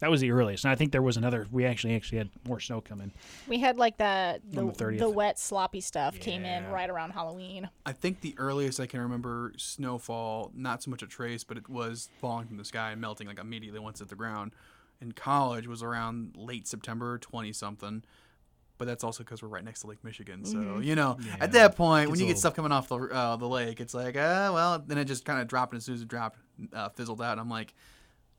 That 0.00 0.10
was 0.10 0.20
the 0.20 0.30
earliest, 0.30 0.64
and 0.64 0.70
I 0.70 0.76
think 0.76 0.92
there 0.92 1.02
was 1.02 1.16
another. 1.16 1.48
We 1.50 1.64
actually 1.64 1.96
actually 1.96 2.18
had 2.18 2.30
more 2.46 2.60
snow 2.60 2.80
coming. 2.80 3.10
We 3.48 3.58
had 3.58 3.76
like 3.76 3.96
the 3.96 4.40
the, 4.48 4.66
the 4.66 4.72
30th. 4.72 4.98
the 4.98 5.10
wet 5.10 5.40
sloppy 5.40 5.80
stuff 5.80 6.20
came 6.20 6.44
in 6.44 6.68
right 6.70 6.88
around 6.88 7.10
Halloween. 7.10 7.68
I 7.84 7.92
think 7.92 8.20
the 8.20 8.34
earliest 8.38 8.78
I 8.78 8.86
can 8.86 9.00
remember 9.00 9.52
snowfall, 9.56 10.52
not 10.54 10.84
so 10.84 10.90
much 10.92 11.02
a 11.02 11.08
trace, 11.08 11.42
but 11.42 11.56
it 11.56 11.68
was 11.68 12.10
falling 12.20 12.46
from 12.46 12.58
the 12.58 12.64
sky 12.64 12.92
and 12.92 13.00
melting 13.00 13.26
like 13.26 13.40
immediately 13.40 13.80
once 13.80 14.00
at 14.00 14.08
the 14.08 14.14
ground. 14.14 14.52
In 15.00 15.12
college 15.12 15.66
was 15.66 15.82
around 15.82 16.36
late 16.36 16.68
September, 16.68 17.18
twenty 17.18 17.52
something. 17.52 18.04
But 18.78 18.86
that's 18.86 19.02
also 19.04 19.24
because 19.24 19.42
we're 19.42 19.48
right 19.48 19.64
next 19.64 19.80
to 19.80 19.88
Lake 19.88 20.02
Michigan, 20.04 20.44
so 20.44 20.78
you 20.78 20.94
know, 20.94 21.16
Yeah. 21.20 21.36
at 21.40 21.52
that 21.52 21.76
point, 21.76 22.10
when 22.10 22.18
you 22.20 22.26
a 22.26 22.28
get 22.28 22.38
stuff 22.38 22.54
coming 22.54 22.70
off 22.72 22.88
the 22.88 22.96
uh, 22.96 23.36
the 23.36 23.48
lake, 23.48 23.80
it's 23.80 23.92
like, 23.92 24.16
uh, 24.16 24.50
well, 24.54 24.78
then 24.86 24.98
it 24.98 25.04
just 25.06 25.24
kind 25.24 25.40
of 25.40 25.48
dropped, 25.48 25.72
and 25.72 25.78
as 25.78 25.84
soon 25.84 25.96
as 25.96 26.02
it 26.02 26.08
dropped, 26.08 26.38
uh, 26.72 26.88
fizzled 26.90 27.20
out. 27.20 27.38
I'm 27.40 27.50
like, 27.50 27.74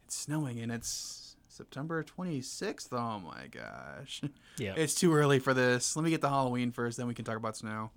it's 0.05 0.15
snowing, 0.15 0.60
and 0.62 0.72
it's 0.72 1.36
September 1.50 2.03
26th. 2.03 2.88
Oh 2.93 3.19
my 3.19 3.48
gosh, 3.51 4.22
Yeah, 4.58 4.74
it's 4.77 4.96
too 4.96 5.13
early 5.13 5.39
for 5.39 5.53
this. 5.53 5.96
Let 5.98 6.03
me 6.05 6.10
get 6.10 6.22
the 6.22 6.29
Halloween 6.29 6.72
first, 6.72 6.98
then 6.98 7.08
we 7.08 7.13
can 7.13 7.25
talk 7.25 7.36
about 7.38 7.58
snow. 7.58 7.91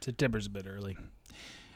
September's 0.00 0.46
a 0.46 0.50
bit 0.50 0.66
early. 0.68 0.96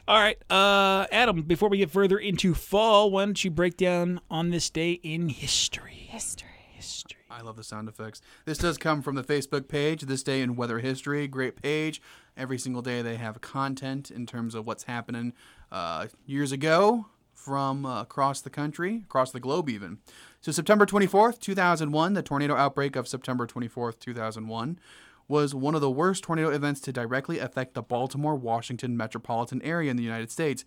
All 0.09 0.19
right, 0.21 0.37
uh, 0.51 1.07
Adam. 1.13 1.43
Before 1.43 1.69
we 1.69 1.79
get 1.79 1.91
further 1.91 2.19
into 2.19 2.53
fall, 2.53 3.11
why 3.13 3.25
don't 3.25 3.43
you 3.45 3.51
break 3.51 3.77
down 3.77 4.21
on 4.31 4.51
this 4.51 4.69
day 4.71 4.93
in 5.05 5.29
history? 5.31 6.09
History. 6.11 6.49
History. 6.85 7.21
I 7.31 7.41
love 7.41 7.57
the 7.57 7.65
sound 7.65 7.89
effects. 7.89 8.21
This 8.45 8.59
does 8.59 8.79
come 8.79 9.03
from 9.03 9.15
the 9.15 9.25
Facebook 9.25 9.69
page, 9.69 10.03
This 10.03 10.23
Day 10.23 10.41
in 10.41 10.57
Weather 10.57 10.79
History. 10.79 11.27
Great 11.27 11.61
page. 11.61 12.01
Every 12.37 12.59
single 12.59 12.83
day 12.83 13.03
they 13.03 13.17
have 13.17 13.41
content 13.41 14.11
in 14.11 14.27
terms 14.27 14.55
of 14.55 14.67
what's 14.67 14.85
happening 14.85 15.33
uh, 15.73 16.07
years 16.27 16.53
ago 16.53 17.07
from 17.33 17.85
uh, 17.85 18.03
across 18.03 18.41
the 18.41 18.51
country, 18.51 19.03
across 19.05 19.31
the 19.31 19.41
globe 19.41 19.69
even. 19.69 19.99
So 20.41 20.53
September 20.53 20.87
24th, 20.87 21.41
2001, 21.41 22.15
the 22.15 22.23
tornado 22.23 22.55
outbreak 22.55 22.97
of 22.97 23.09
September 23.09 23.47
24th, 23.47 23.99
2001 23.99 24.79
was 25.27 25.55
one 25.55 25.75
of 25.75 25.81
the 25.81 25.91
worst 25.91 26.25
tornado 26.25 26.51
events 26.51 26.81
to 26.83 26.93
directly 26.93 27.39
affect 27.39 27.75
the 27.75 27.83
Baltimore 27.83 28.35
Washington 28.35 28.97
metropolitan 28.97 29.63
area 29.63 29.91
in 29.91 29.97
the 29.97 30.03
United 30.03 30.31
States. 30.31 30.65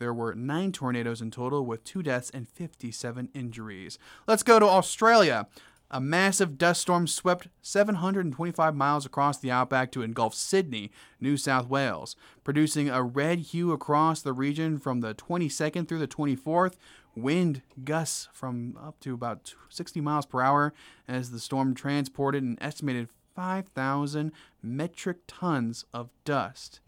There 0.00 0.14
were 0.14 0.34
nine 0.34 0.72
tornadoes 0.72 1.20
in 1.20 1.30
total, 1.30 1.66
with 1.66 1.84
two 1.84 2.02
deaths 2.02 2.30
and 2.30 2.48
57 2.48 3.28
injuries. 3.34 3.98
Let's 4.26 4.42
go 4.42 4.58
to 4.58 4.64
Australia. 4.64 5.46
A 5.90 6.00
massive 6.00 6.56
dust 6.56 6.80
storm 6.80 7.06
swept 7.06 7.48
725 7.60 8.74
miles 8.74 9.04
across 9.04 9.36
the 9.36 9.50
outback 9.50 9.92
to 9.92 10.00
engulf 10.00 10.34
Sydney, 10.34 10.90
New 11.20 11.36
South 11.36 11.68
Wales, 11.68 12.16
producing 12.44 12.88
a 12.88 13.02
red 13.02 13.40
hue 13.40 13.72
across 13.72 14.22
the 14.22 14.32
region 14.32 14.78
from 14.78 15.02
the 15.02 15.14
22nd 15.14 15.86
through 15.86 15.98
the 15.98 16.08
24th. 16.08 16.76
Wind 17.14 17.60
gusts 17.84 18.30
from 18.32 18.78
up 18.82 19.00
to 19.00 19.12
about 19.12 19.54
60 19.68 20.00
miles 20.00 20.24
per 20.24 20.40
hour 20.40 20.72
as 21.06 21.30
the 21.30 21.38
storm 21.38 21.74
transported 21.74 22.42
an 22.42 22.56
estimated 22.58 23.10
5,000 23.36 24.32
metric 24.62 25.18
tons 25.26 25.84
of 25.92 26.08
dust. 26.24 26.80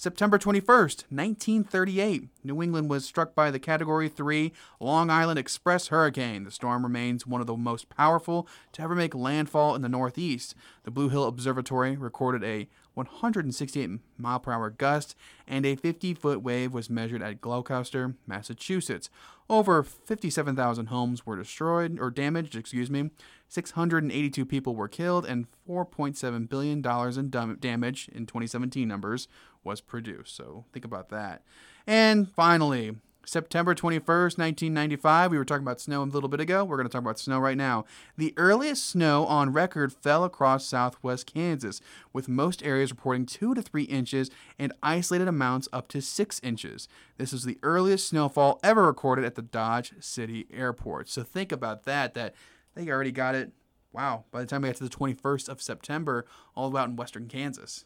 September 0.00 0.38
21st, 0.38 1.10
1938, 1.10 2.28
New 2.44 2.62
England 2.62 2.88
was 2.88 3.04
struck 3.04 3.34
by 3.34 3.50
the 3.50 3.58
Category 3.58 4.08
3 4.08 4.52
Long 4.78 5.10
Island 5.10 5.40
Express 5.40 5.88
hurricane. 5.88 6.44
The 6.44 6.52
storm 6.52 6.84
remains 6.84 7.26
one 7.26 7.40
of 7.40 7.48
the 7.48 7.56
most 7.56 7.88
powerful 7.88 8.46
to 8.74 8.82
ever 8.82 8.94
make 8.94 9.12
landfall 9.12 9.74
in 9.74 9.82
the 9.82 9.88
Northeast. 9.88 10.54
The 10.84 10.92
Blue 10.92 11.08
Hill 11.08 11.24
Observatory 11.26 11.96
recorded 11.96 12.44
a 12.44 12.68
168 12.94 13.98
mile 14.16 14.38
per 14.38 14.52
hour 14.52 14.70
gust, 14.70 15.16
and 15.48 15.66
a 15.66 15.74
50 15.74 16.14
foot 16.14 16.42
wave 16.42 16.72
was 16.72 16.88
measured 16.88 17.22
at 17.22 17.40
Gloucester, 17.40 18.14
Massachusetts. 18.24 19.10
Over 19.50 19.82
57,000 19.82 20.86
homes 20.86 21.24
were 21.24 21.36
destroyed 21.36 21.98
or 21.98 22.10
damaged, 22.10 22.54
excuse 22.54 22.90
me. 22.90 23.10
682 23.48 24.44
people 24.44 24.76
were 24.76 24.88
killed, 24.88 25.24
and 25.24 25.46
4.7 25.68 26.48
billion 26.48 26.82
dollars 26.82 27.16
in 27.16 27.30
damage 27.30 28.08
in 28.12 28.26
2017 28.26 28.86
numbers 28.86 29.26
was 29.64 29.80
produced. 29.80 30.36
So 30.36 30.64
think 30.72 30.84
about 30.84 31.08
that. 31.10 31.42
And 31.86 32.30
finally, 32.30 32.96
September 33.28 33.74
21st, 33.74 34.38
1995. 34.38 35.30
We 35.30 35.36
were 35.36 35.44
talking 35.44 35.62
about 35.62 35.82
snow 35.82 36.02
a 36.02 36.04
little 36.04 36.30
bit 36.30 36.40
ago. 36.40 36.64
We're 36.64 36.76
going 36.76 36.88
to 36.88 36.92
talk 36.92 37.02
about 37.02 37.18
snow 37.18 37.38
right 37.38 37.58
now. 37.58 37.84
The 38.16 38.32
earliest 38.38 38.86
snow 38.86 39.26
on 39.26 39.52
record 39.52 39.92
fell 39.92 40.24
across 40.24 40.64
southwest 40.64 41.26
Kansas, 41.26 41.82
with 42.12 42.26
most 42.26 42.62
areas 42.62 42.90
reporting 42.90 43.26
2 43.26 43.54
to 43.54 43.60
3 43.60 43.82
inches 43.84 44.30
and 44.58 44.72
isolated 44.82 45.28
amounts 45.28 45.68
up 45.74 45.88
to 45.88 46.00
6 46.00 46.40
inches. 46.42 46.88
This 47.18 47.34
is 47.34 47.44
the 47.44 47.58
earliest 47.62 48.08
snowfall 48.08 48.60
ever 48.62 48.86
recorded 48.86 49.26
at 49.26 49.34
the 49.34 49.42
Dodge 49.42 49.92
City 50.00 50.46
Airport. 50.50 51.10
So 51.10 51.22
think 51.22 51.52
about 51.52 51.84
that, 51.84 52.14
that 52.14 52.34
they 52.74 52.88
already 52.88 53.12
got 53.12 53.34
it. 53.34 53.52
Wow, 53.92 54.24
by 54.30 54.40
the 54.40 54.46
time 54.46 54.62
we 54.62 54.68
got 54.68 54.76
to 54.76 54.84
the 54.84 54.90
21st 54.90 55.48
of 55.50 55.60
September, 55.60 56.24
all 56.54 56.70
the 56.70 56.76
way 56.76 56.82
out 56.82 56.88
in 56.88 56.96
western 56.96 57.26
Kansas. 57.26 57.84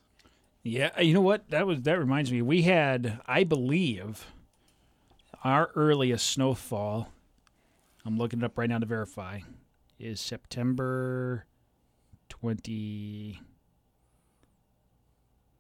Yeah, 0.63 0.91
uh, 0.97 1.03
you 1.03 1.13
know 1.13 1.21
what? 1.21 1.51
That 1.51 1.67
was 1.67 1.83
that 1.83 1.99
reminds 1.99 2.31
me. 2.31 2.41
We 2.41 2.63
had, 2.63 3.21
I 3.27 3.45
believe, 3.45 4.27
our 5.43 5.71
earliest 5.75 6.27
snowfall. 6.29 7.09
I'm 8.05 8.17
looking 8.19 8.41
it 8.41 8.45
up 8.45 8.59
right 8.59 8.69
now 8.69 8.79
to 8.79 8.87
verify. 8.87 9.41
Is 9.99 10.21
September 10.21 11.47
20, 12.29 13.41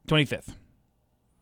25th. 0.08 0.54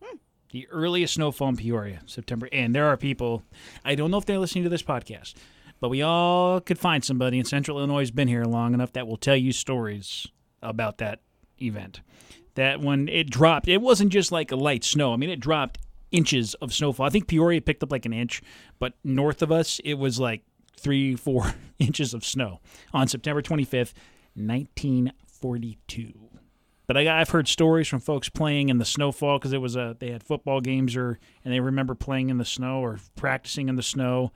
Hmm. 0.03 0.17
The 0.51 0.67
earliest 0.69 1.15
snowfall 1.15 1.49
in 1.49 1.57
Peoria, 1.57 2.01
September. 2.05 2.47
And 2.51 2.75
there 2.75 2.85
are 2.85 2.97
people, 2.97 3.43
I 3.83 3.95
don't 3.95 4.11
know 4.11 4.17
if 4.17 4.25
they're 4.25 4.37
listening 4.37 4.65
to 4.65 4.69
this 4.69 4.83
podcast, 4.83 5.33
but 5.79 5.89
we 5.89 6.01
all 6.01 6.61
could 6.61 6.77
find 6.77 7.03
somebody 7.03 7.39
in 7.39 7.45
Central 7.45 7.77
Illinois 7.77 8.01
who's 8.01 8.11
been 8.11 8.27
here 8.27 8.43
long 8.43 8.73
enough 8.73 8.93
that 8.93 9.07
will 9.07 9.17
tell 9.17 9.35
you 9.35 9.51
stories 9.51 10.27
about 10.61 10.99
that 10.99 11.21
event. 11.59 12.01
That 12.55 12.81
when 12.81 13.07
it 13.07 13.29
dropped, 13.29 13.67
it 13.67 13.81
wasn't 13.81 14.11
just 14.11 14.31
like 14.31 14.51
a 14.51 14.55
light 14.55 14.83
snow. 14.83 15.13
I 15.13 15.17
mean, 15.17 15.29
it 15.29 15.39
dropped 15.39 15.77
inches 16.11 16.53
of 16.55 16.73
snowfall. 16.73 17.05
I 17.05 17.09
think 17.09 17.27
Peoria 17.27 17.61
picked 17.61 17.83
up 17.83 17.91
like 17.91 18.05
an 18.05 18.13
inch, 18.13 18.41
but 18.79 18.93
north 19.03 19.41
of 19.41 19.51
us, 19.51 19.79
it 19.85 19.93
was 19.95 20.19
like 20.19 20.43
three, 20.77 21.15
four 21.15 21.53
inches 21.79 22.13
of 22.13 22.25
snow 22.25 22.59
on 22.93 23.07
September 23.07 23.41
25th, 23.41 23.93
1942. 24.35 26.13
But 26.87 26.97
I, 26.97 27.21
I've 27.21 27.29
heard 27.29 27.47
stories 27.47 27.87
from 27.87 28.01
folks 28.01 28.27
playing 28.27 28.67
in 28.67 28.77
the 28.77 28.85
snowfall 28.85 29.39
because 29.39 29.53
it 29.53 29.61
was 29.61 29.77
a 29.77 29.95
they 29.99 30.11
had 30.11 30.23
football 30.23 30.59
games 30.59 30.95
or 30.97 31.19
and 31.45 31.53
they 31.53 31.61
remember 31.61 31.95
playing 31.95 32.29
in 32.29 32.37
the 32.37 32.43
snow 32.43 32.83
or 32.83 32.99
practicing 33.15 33.69
in 33.69 33.77
the 33.77 33.83
snow, 33.83 34.33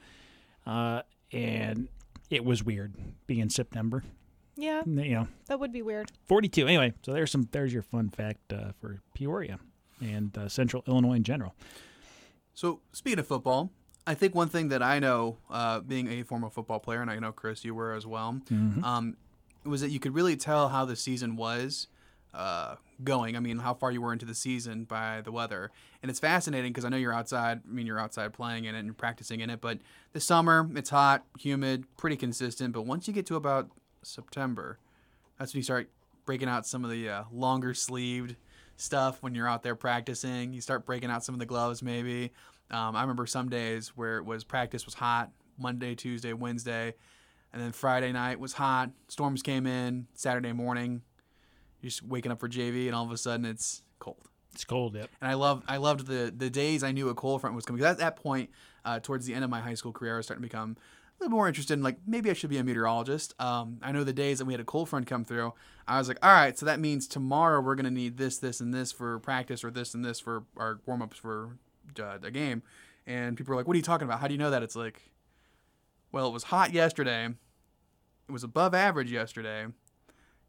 uh, 0.66 1.02
and 1.34 1.90
it 2.30 2.46
was 2.46 2.64
weird 2.64 2.96
being 3.28 3.50
September. 3.50 4.04
Yeah, 4.58 4.84
You 4.86 5.10
know, 5.12 5.28
that 5.48 5.60
would 5.60 5.72
be 5.74 5.82
weird. 5.82 6.12
42. 6.26 6.66
Anyway, 6.68 6.94
so 7.04 7.12
there's 7.12 7.32
some 7.32 7.48
there's 7.52 7.74
your 7.74 7.82
fun 7.82 8.10
fact 8.10 8.54
uh, 8.54 8.72
for 8.80 9.02
Peoria 9.14 9.60
and 10.02 10.38
uh, 10.38 10.48
Central 10.48 10.84
Illinois 10.88 11.16
in 11.16 11.24
general. 11.24 11.56
So 12.54 12.80
speaking 12.94 13.20
of 13.20 13.28
football, 13.28 13.72
I 14.08 14.14
think 14.14 14.34
one 14.36 14.48
thing 14.50 14.70
that 14.70 14.82
I 14.82 15.00
know, 15.00 15.38
uh, 15.50 15.80
being 15.82 16.08
a 16.08 16.24
former 16.24 16.50
football 16.50 16.80
player, 16.80 17.02
and 17.02 17.12
I 17.12 17.20
know 17.20 17.32
Chris, 17.32 17.66
you 17.66 17.76
were 17.76 17.94
as 17.94 18.06
well, 18.06 18.40
um, 18.84 19.18
was 19.66 19.82
that 19.82 19.90
you 19.90 20.00
could 20.00 20.14
really 20.14 20.38
tell 20.38 20.70
how 20.70 20.86
the 20.86 20.96
season 20.96 21.36
was 21.36 21.88
uh, 22.34 22.76
going. 23.04 23.36
I 23.36 23.40
mean, 23.40 23.60
how 23.60 23.74
far 23.74 23.92
you 23.92 24.02
were 24.02 24.14
into 24.14 24.26
the 24.26 24.36
season 24.36 24.84
by 24.84 25.22
the 25.22 25.32
weather, 25.32 25.72
and 26.02 26.10
it's 26.10 26.20
fascinating 26.20 26.72
because 26.72 26.86
I 26.86 26.90
know 26.90 26.98
you're 26.98 27.14
outside. 27.14 27.62
I 27.68 27.74
mean, 27.74 27.88
you're 27.88 28.00
outside 28.00 28.32
playing 28.32 28.66
in 28.66 28.76
it 28.76 28.80
and 28.80 28.98
practicing 28.98 29.40
in 29.42 29.50
it, 29.50 29.60
but 29.60 29.80
the 30.14 30.20
summer 30.22 30.70
it's 30.76 30.92
hot, 30.92 31.26
humid, 31.40 31.86
pretty 31.98 32.16
consistent. 32.16 32.74
But 32.74 32.84
once 32.84 33.08
you 33.08 33.14
get 33.14 33.26
to 33.28 33.36
about 33.36 33.70
September, 34.06 34.80
that's 35.38 35.54
when 35.54 35.60
you 35.60 35.64
start 35.64 35.90
breaking 36.26 36.48
out 36.48 36.66
some 36.66 36.84
of 36.84 36.92
the 36.92 37.10
uh, 37.10 37.24
longer 37.32 37.74
sleeved 37.74 38.36
stuff 38.78 39.22
when 39.22 39.36
you're 39.36 39.48
out 39.48 39.64
there 39.64 39.76
practicing. 39.76 40.54
You 40.54 40.62
start 40.62 40.86
breaking 40.86 41.10
out 41.10 41.24
some 41.24 41.36
of 41.36 41.40
the 41.40 41.46
gloves, 41.46 41.82
maybe. 41.82 42.32
Um, 42.72 42.96
I 42.96 43.02
remember 43.02 43.26
some 43.26 43.50
days 43.50 43.90
where 43.96 44.18
it 44.18 44.26
was 44.26 44.44
practice 44.44 44.86
was 44.86 44.96
hot 44.96 45.32
Monday, 45.58 45.96
Tuesday, 45.96 46.34
Wednesday, 46.34 46.96
and 47.54 47.62
then 47.62 47.72
Friday 47.72 48.12
night 48.12 48.40
was 48.40 48.54
hot. 48.54 48.92
Storms 49.08 49.42
came 49.42 49.66
in 49.68 50.08
Saturday 50.14 50.52
morning. 50.52 51.02
You're 51.82 51.90
just 51.90 52.04
waking 52.04 52.32
up 52.32 52.40
for 52.40 52.50
JV, 52.50 52.88
and 52.88 52.96
all 52.96 53.06
of 53.06 53.12
a 53.12 53.18
sudden 53.18 53.46
it's 53.46 53.84
cold. 54.00 54.28
It's 54.54 54.66
cold, 54.66 54.96
yep. 54.96 55.10
And 55.22 55.30
I 55.30 55.36
love 55.36 55.64
I 55.68 55.78
loved 55.78 56.08
the 56.08 56.34
the 56.36 56.50
days 56.50 56.84
I 56.84 56.92
knew 56.92 57.10
a 57.10 57.14
cold 57.16 57.42
front 57.42 57.56
was 57.56 57.66
coming. 57.66 57.82
'Cause 57.82 57.92
at 57.92 57.98
that 58.00 58.16
point, 58.16 58.50
uh, 58.84 59.00
towards 59.00 59.26
the 59.26 59.34
end 59.34 59.44
of 59.44 59.50
my 59.50 59.62
high 59.62 59.74
school 59.74 59.92
career, 59.92 60.16
I 60.16 60.18
was 60.18 60.26
starting 60.26 60.42
to 60.42 60.48
become 60.50 60.78
a 61.20 61.24
little 61.24 61.36
more 61.36 61.48
interested 61.48 61.74
in 61.74 61.84
like 61.84 61.98
maybe 62.06 62.30
I 62.30 62.34
should 62.34 62.50
be 62.50 62.58
a 62.58 62.64
meteorologist. 62.64 63.34
Um, 63.40 63.80
I 63.82 63.92
know 63.92 64.04
the 64.04 64.14
days 64.14 64.40
that 64.40 64.46
we 64.46 64.54
had 64.54 64.60
a 64.60 64.66
cold 64.66 64.90
front 64.90 65.08
come 65.08 65.24
through, 65.24 65.54
I 65.88 65.98
was 65.98 66.08
like, 66.08 66.18
all 66.24 66.34
right, 66.34 66.58
so 66.58 66.66
that 66.66 66.80
means 66.80 67.08
tomorrow 67.08 67.62
we're 67.62 67.76
gonna 67.76 67.92
need 67.92 68.18
this, 68.18 68.38
this, 68.38 68.60
and 68.60 68.74
this 68.74 68.92
for 68.92 69.20
practice, 69.20 69.64
or 69.64 69.72
this 69.72 69.94
and 69.94 70.04
this 70.04 70.20
for 70.20 70.44
our 70.58 70.80
warm 70.86 71.02
ups 71.02 71.18
for 71.18 71.58
uh, 72.02 72.18
the 72.18 72.32
game. 72.32 72.64
And 73.08 73.38
people 73.38 73.52
were 73.52 73.58
like, 73.58 73.68
"What 73.68 73.76
are 73.76 73.78
you 73.78 73.84
talking 73.84 74.06
about? 74.08 74.20
How 74.20 74.28
do 74.28 74.34
you 74.34 74.38
know 74.40 74.50
that?" 74.50 74.64
It's 74.64 74.76
like, 74.76 75.12
well, 76.12 76.28
it 76.28 76.34
was 76.34 76.44
hot 76.44 76.74
yesterday. 76.74 77.26
It 77.26 78.32
was 78.32 78.44
above 78.44 78.74
average 78.74 79.12
yesterday. 79.12 79.68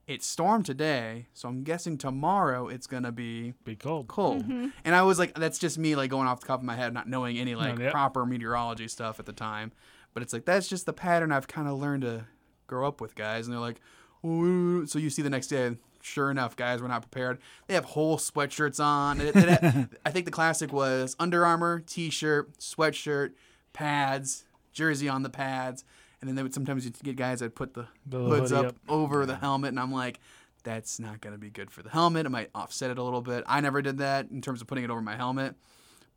It 0.06 0.22
stormed 0.22 0.64
today, 0.64 1.26
so 1.34 1.48
I'm 1.48 1.64
guessing 1.64 1.98
tomorrow 1.98 2.68
it's 2.68 2.86
gonna 2.86 3.12
be 3.12 3.54
Be 3.64 3.74
cold. 3.74 4.06
cold. 4.06 4.44
And 4.84 4.94
I 4.94 5.02
was 5.02 5.18
like, 5.18 5.34
that's 5.34 5.58
just 5.58 5.78
me 5.78 5.96
like 5.96 6.10
going 6.10 6.28
off 6.28 6.40
the 6.40 6.46
top 6.46 6.60
of 6.60 6.64
my 6.64 6.76
head, 6.76 6.94
not 6.94 7.08
knowing 7.08 7.36
any 7.38 7.54
like 7.56 7.78
yep. 7.78 7.90
proper 7.90 8.24
meteorology 8.24 8.86
stuff 8.88 9.18
at 9.18 9.26
the 9.26 9.32
time. 9.32 9.72
But 10.16 10.22
it's 10.22 10.32
like 10.32 10.46
that's 10.46 10.66
just 10.66 10.86
the 10.86 10.94
pattern 10.94 11.30
I've 11.30 11.46
kind 11.46 11.68
of 11.68 11.78
learned 11.78 12.00
to 12.04 12.24
grow 12.66 12.88
up 12.88 13.02
with, 13.02 13.14
guys. 13.14 13.46
And 13.46 13.52
they're 13.52 13.60
like, 13.60 13.82
"Ooh." 14.24 14.86
so 14.86 14.98
you 14.98 15.10
see 15.10 15.20
the 15.20 15.28
next 15.28 15.48
day. 15.48 15.76
Sure 16.00 16.30
enough, 16.30 16.56
guys 16.56 16.80
were 16.80 16.88
not 16.88 17.02
prepared. 17.02 17.38
They 17.66 17.74
have 17.74 17.84
whole 17.84 18.16
sweatshirts 18.16 18.82
on. 18.82 19.20
It- 19.20 19.36
it 19.36 19.88
I 20.06 20.10
think 20.10 20.24
the 20.24 20.30
classic 20.32 20.72
was 20.72 21.16
Under 21.18 21.44
Armour 21.44 21.80
t-shirt, 21.80 22.56
sweatshirt, 22.58 23.32
pads, 23.74 24.44
jersey 24.72 25.06
on 25.08 25.22
the 25.22 25.28
pads, 25.28 25.84
and 26.22 26.28
then 26.28 26.34
they 26.34 26.42
would 26.42 26.54
sometimes 26.54 26.86
you'd 26.86 26.98
get 27.02 27.16
guys 27.16 27.40
that 27.40 27.54
put 27.54 27.74
the, 27.74 27.88
The 28.06 28.20
hoods 28.24 28.52
up, 28.52 28.66
up. 28.66 28.76
over 28.88 29.26
the 29.26 29.36
helmet, 29.36 29.68
and 29.70 29.78
I'm 29.80 29.92
like, 29.92 30.18
that's 30.62 30.98
not 30.98 31.20
gonna 31.20 31.36
be 31.38 31.50
good 31.50 31.70
for 31.70 31.82
the 31.82 31.90
helmet. 31.90 32.24
It 32.24 32.30
might 32.30 32.48
offset 32.54 32.90
it 32.90 32.96
a 32.98 33.02
little 33.02 33.20
bit. 33.22 33.44
I 33.46 33.60
never 33.60 33.82
did 33.82 33.98
that 33.98 34.30
in 34.30 34.40
terms 34.40 34.62
of 34.62 34.66
putting 34.66 34.84
it 34.84 34.90
over 34.90 35.02
my 35.02 35.16
helmet, 35.16 35.56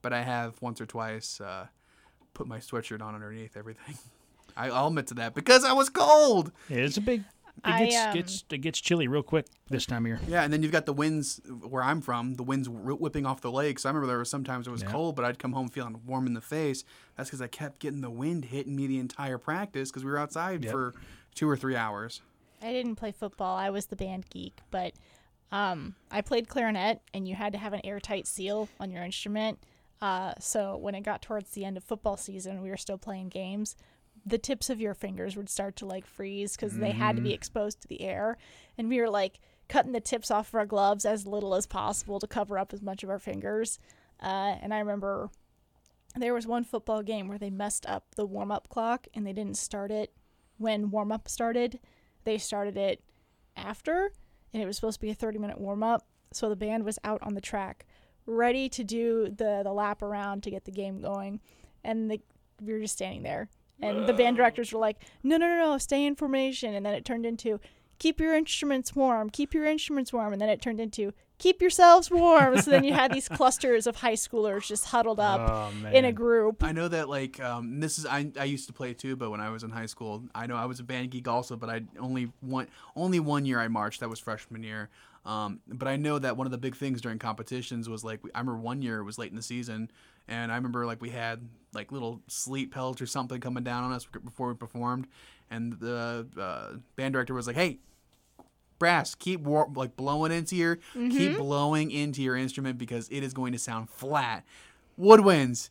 but 0.01 0.13
I 0.13 0.21
have 0.21 0.61
once 0.61 0.79
or 0.79 0.85
twice 0.85 1.41
uh, 1.41 1.67
put 2.33 2.47
my 2.47 2.59
sweatshirt 2.59 3.01
on 3.01 3.15
underneath 3.15 3.55
everything. 3.57 3.97
I, 4.57 4.69
I'll 4.69 4.87
admit 4.87 5.07
to 5.07 5.13
that 5.15 5.33
because 5.35 5.63
I 5.63 5.73
was 5.73 5.89
cold. 5.89 6.51
Yeah, 6.69 6.77
it's 6.77 6.97
a 6.97 7.01
big. 7.01 7.21
It 7.21 7.25
I, 7.65 7.85
gets, 7.85 8.05
um, 8.05 8.13
gets 8.13 8.43
it 8.51 8.57
gets 8.59 8.79
chilly 8.79 9.07
real 9.09 9.21
quick 9.21 9.45
this 9.69 9.85
time 9.85 10.05
of 10.05 10.07
year. 10.07 10.19
Yeah, 10.29 10.43
and 10.43 10.51
then 10.53 10.63
you've 10.63 10.71
got 10.71 10.85
the 10.85 10.93
winds 10.93 11.41
where 11.67 11.83
I'm 11.83 11.99
from. 11.99 12.35
The 12.35 12.43
winds 12.43 12.69
whipping 12.69 13.25
off 13.25 13.41
the 13.41 13.51
lakes. 13.51 13.85
I 13.85 13.89
remember 13.89 14.07
there 14.07 14.17
were 14.17 14.23
sometimes 14.25 14.65
it 14.67 14.71
was 14.71 14.81
Yeah. 14.81 14.91
cold, 14.91 15.15
but 15.17 15.25
I'd 15.25 15.39
come 15.39 15.51
home 15.51 15.67
feeling 15.67 15.99
warm 16.05 16.25
in 16.25 16.33
the 16.33 16.41
face. 16.41 16.85
That's 17.17 17.29
because 17.29 17.41
I 17.41 17.47
kept 17.47 17.79
getting 17.79 17.99
the 17.99 18.09
wind 18.09 18.45
hitting 18.45 18.77
me 18.77 18.87
the 18.87 18.97
entire 18.97 19.37
practice 19.37 19.89
because 19.91 20.05
we 20.05 20.11
were 20.11 20.17
outside 20.17 20.63
Yep. 20.63 20.71
for 20.71 20.93
two 21.35 21.49
or 21.49 21.57
three 21.57 21.75
hours. 21.75 22.21
I 22.61 22.71
didn't 22.71 22.95
play 22.95 23.11
football. 23.11 23.57
I 23.57 23.69
was 23.69 23.87
the 23.87 23.95
band 23.97 24.29
geek, 24.29 24.61
but 24.71 24.93
um, 25.51 25.95
I 26.11 26.21
played 26.21 26.47
clarinet, 26.47 27.01
and 27.13 27.27
you 27.27 27.35
had 27.35 27.51
to 27.53 27.59
have 27.59 27.73
an 27.73 27.81
airtight 27.83 28.25
seal 28.25 28.69
on 28.79 28.89
your 28.89 29.03
instrument. 29.03 29.59
Uh, 30.01 30.33
so 30.39 30.77
when 30.77 30.95
it 30.95 31.01
got 31.01 31.21
towards 31.21 31.51
the 31.51 31.65
end 31.65 31.77
of 31.77 31.83
football 31.83 32.17
season, 32.17 32.61
we 32.61 32.69
were 32.69 32.77
still 32.77 32.97
playing 32.97 33.29
games. 33.29 33.75
The 34.25 34.37
tips 34.37 34.69
of 34.69 34.79
your 34.79 34.93
fingers 34.93 35.35
would 35.35 35.49
start 35.49 35.75
to 35.77 35.85
like 35.85 36.05
freeze 36.05 36.55
because 36.55 36.77
they 36.77 36.91
had 36.91 37.15
to 37.15 37.21
be 37.21 37.33
exposed 37.33 37.81
to 37.81 37.87
the 37.87 38.01
air, 38.01 38.37
and 38.77 38.89
we 38.89 38.99
were 38.99 39.09
like 39.09 39.39
cutting 39.69 39.91
the 39.91 40.01
tips 40.01 40.31
off 40.31 40.49
of 40.49 40.55
our 40.55 40.65
gloves 40.65 41.05
as 41.05 41.27
little 41.27 41.55
as 41.55 41.67
possible 41.67 42.19
to 42.19 42.27
cover 42.27 42.57
up 42.57 42.73
as 42.73 42.81
much 42.81 43.03
of 43.03 43.09
our 43.09 43.19
fingers. 43.19 43.79
Uh, 44.21 44.55
and 44.61 44.73
I 44.73 44.79
remember 44.79 45.29
there 46.15 46.33
was 46.33 46.47
one 46.47 46.63
football 46.63 47.03
game 47.03 47.27
where 47.27 47.37
they 47.37 47.49
messed 47.49 47.85
up 47.85 48.15
the 48.15 48.25
warm 48.25 48.51
up 48.51 48.67
clock 48.67 49.07
and 49.13 49.25
they 49.25 49.33
didn't 49.33 49.57
start 49.57 49.91
it 49.91 50.11
when 50.57 50.91
warm 50.91 51.11
up 51.11 51.27
started. 51.29 51.79
They 52.23 52.37
started 52.37 52.75
it 52.75 53.01
after, 53.55 54.11
and 54.53 54.61
it 54.61 54.65
was 54.65 54.75
supposed 54.75 54.99
to 54.99 55.05
be 55.05 55.11
a 55.11 55.15
30 55.15 55.39
minute 55.39 55.59
warm 55.59 55.83
up. 55.83 56.07
So 56.33 56.49
the 56.49 56.55
band 56.55 56.83
was 56.83 56.99
out 57.03 57.21
on 57.23 57.33
the 57.35 57.41
track, 57.41 57.85
ready 58.29 58.69
to 58.69 58.83
do 58.83 59.33
the, 59.35 59.61
the 59.63 59.73
lap 59.73 60.01
around 60.01 60.43
to 60.43 60.51
get 60.51 60.65
the 60.65 60.71
game 60.71 61.01
going. 61.01 61.39
And 61.83 62.11
the, 62.11 62.21
we 62.61 62.73
were 62.73 62.79
just 62.79 62.95
standing 62.95 63.23
there. 63.23 63.49
And 63.81 64.07
the 64.07 64.13
band 64.13 64.35
directors 64.35 64.73
were 64.73 64.79
like, 64.79 64.97
no, 65.23 65.37
no, 65.37 65.47
no, 65.47 65.57
no, 65.57 65.77
stay 65.77 66.05
in 66.05 66.15
formation. 66.15 66.73
And 66.75 66.85
then 66.85 66.93
it 66.93 67.05
turned 67.05 67.25
into, 67.25 67.61
keep 67.97 68.19
your 68.19 68.35
instruments 68.35 68.93
warm, 68.93 69.29
keep 69.29 69.53
your 69.53 69.65
instruments 69.65 70.11
warm. 70.11 70.33
And 70.33 70.41
then 70.41 70.49
it 70.49 70.61
turned 70.61 70.81
into, 70.81 71.13
keep 71.37 71.61
yourselves 71.61 72.11
warm. 72.11 72.61
so 72.61 72.69
then 72.69 72.83
you 72.83 72.93
had 72.93 73.13
these 73.13 73.29
clusters 73.29 73.87
of 73.87 73.95
high 73.95 74.13
schoolers 74.13 74.67
just 74.67 74.85
huddled 74.85 75.19
up 75.19 75.39
Oh 75.49 75.87
in 75.87 76.05
a 76.05 76.11
group. 76.11 76.63
I 76.63 76.71
know 76.73 76.87
that 76.89 77.09
like 77.09 77.39
um, 77.39 77.79
this 77.79 77.97
is 77.97 78.05
I, 78.05 78.29
I 78.37 78.43
used 78.43 78.67
to 78.67 78.73
play 78.73 78.93
too, 78.93 79.15
but 79.15 79.31
when 79.31 79.39
I 79.39 79.49
was 79.49 79.63
in 79.63 79.71
high 79.71 79.87
school. 79.87 80.23
I 80.35 80.45
know 80.45 80.55
I 80.55 80.65
was 80.65 80.79
a 80.79 80.83
band 80.83 81.11
geek 81.11 81.27
also, 81.27 81.55
but 81.55 81.69
I 81.69 81.81
only 81.97 82.31
one 82.41 82.67
only 82.95 83.19
one 83.19 83.45
year 83.45 83.59
I 83.59 83.69
marched. 83.69 84.01
That 84.01 84.09
was 84.09 84.19
freshman 84.19 84.61
year. 84.61 84.89
Um, 85.25 85.59
but 85.67 85.87
I 85.87 85.95
know 85.97 86.17
that 86.19 86.37
one 86.37 86.47
of 86.47 86.51
the 86.51 86.57
big 86.57 86.75
things 86.75 87.01
during 87.01 87.19
competitions 87.19 87.87
was 87.89 88.03
like 88.03 88.19
I 88.33 88.39
remember 88.39 88.59
one 88.61 88.81
year 88.81 88.99
it 88.99 89.03
was 89.03 89.17
late 89.17 89.29
in 89.31 89.35
the 89.35 89.41
season, 89.43 89.91
and 90.27 90.51
I 90.51 90.55
remember 90.55 90.85
like 90.85 91.01
we 91.01 91.09
had 91.09 91.41
like 91.73 91.91
little 91.91 92.21
sleep 92.27 92.73
pelts 92.73 93.01
or 93.01 93.05
something 93.05 93.39
coming 93.41 93.63
down 93.63 93.83
on 93.83 93.91
us 93.91 94.05
before 94.05 94.47
we 94.47 94.53
performed, 94.55 95.07
and 95.51 95.73
the 95.73 96.25
uh, 96.39 96.77
band 96.95 97.13
director 97.13 97.33
was 97.33 97.47
like, 97.47 97.55
"Hey, 97.57 97.79
brass 98.79 99.13
keep 99.13 99.41
war- 99.41 99.69
like 99.75 99.95
blowing 99.97 100.31
into 100.31 100.55
your 100.55 100.77
keep 100.93 101.37
blowing 101.37 101.91
into 101.91 102.21
your 102.21 102.35
instrument 102.37 102.77
because 102.77 103.09
it 103.09 103.21
is 103.23 103.33
going 103.33 103.51
to 103.51 103.59
sound 103.59 103.89
flat. 103.89 104.45
Woodwinds 104.99 105.69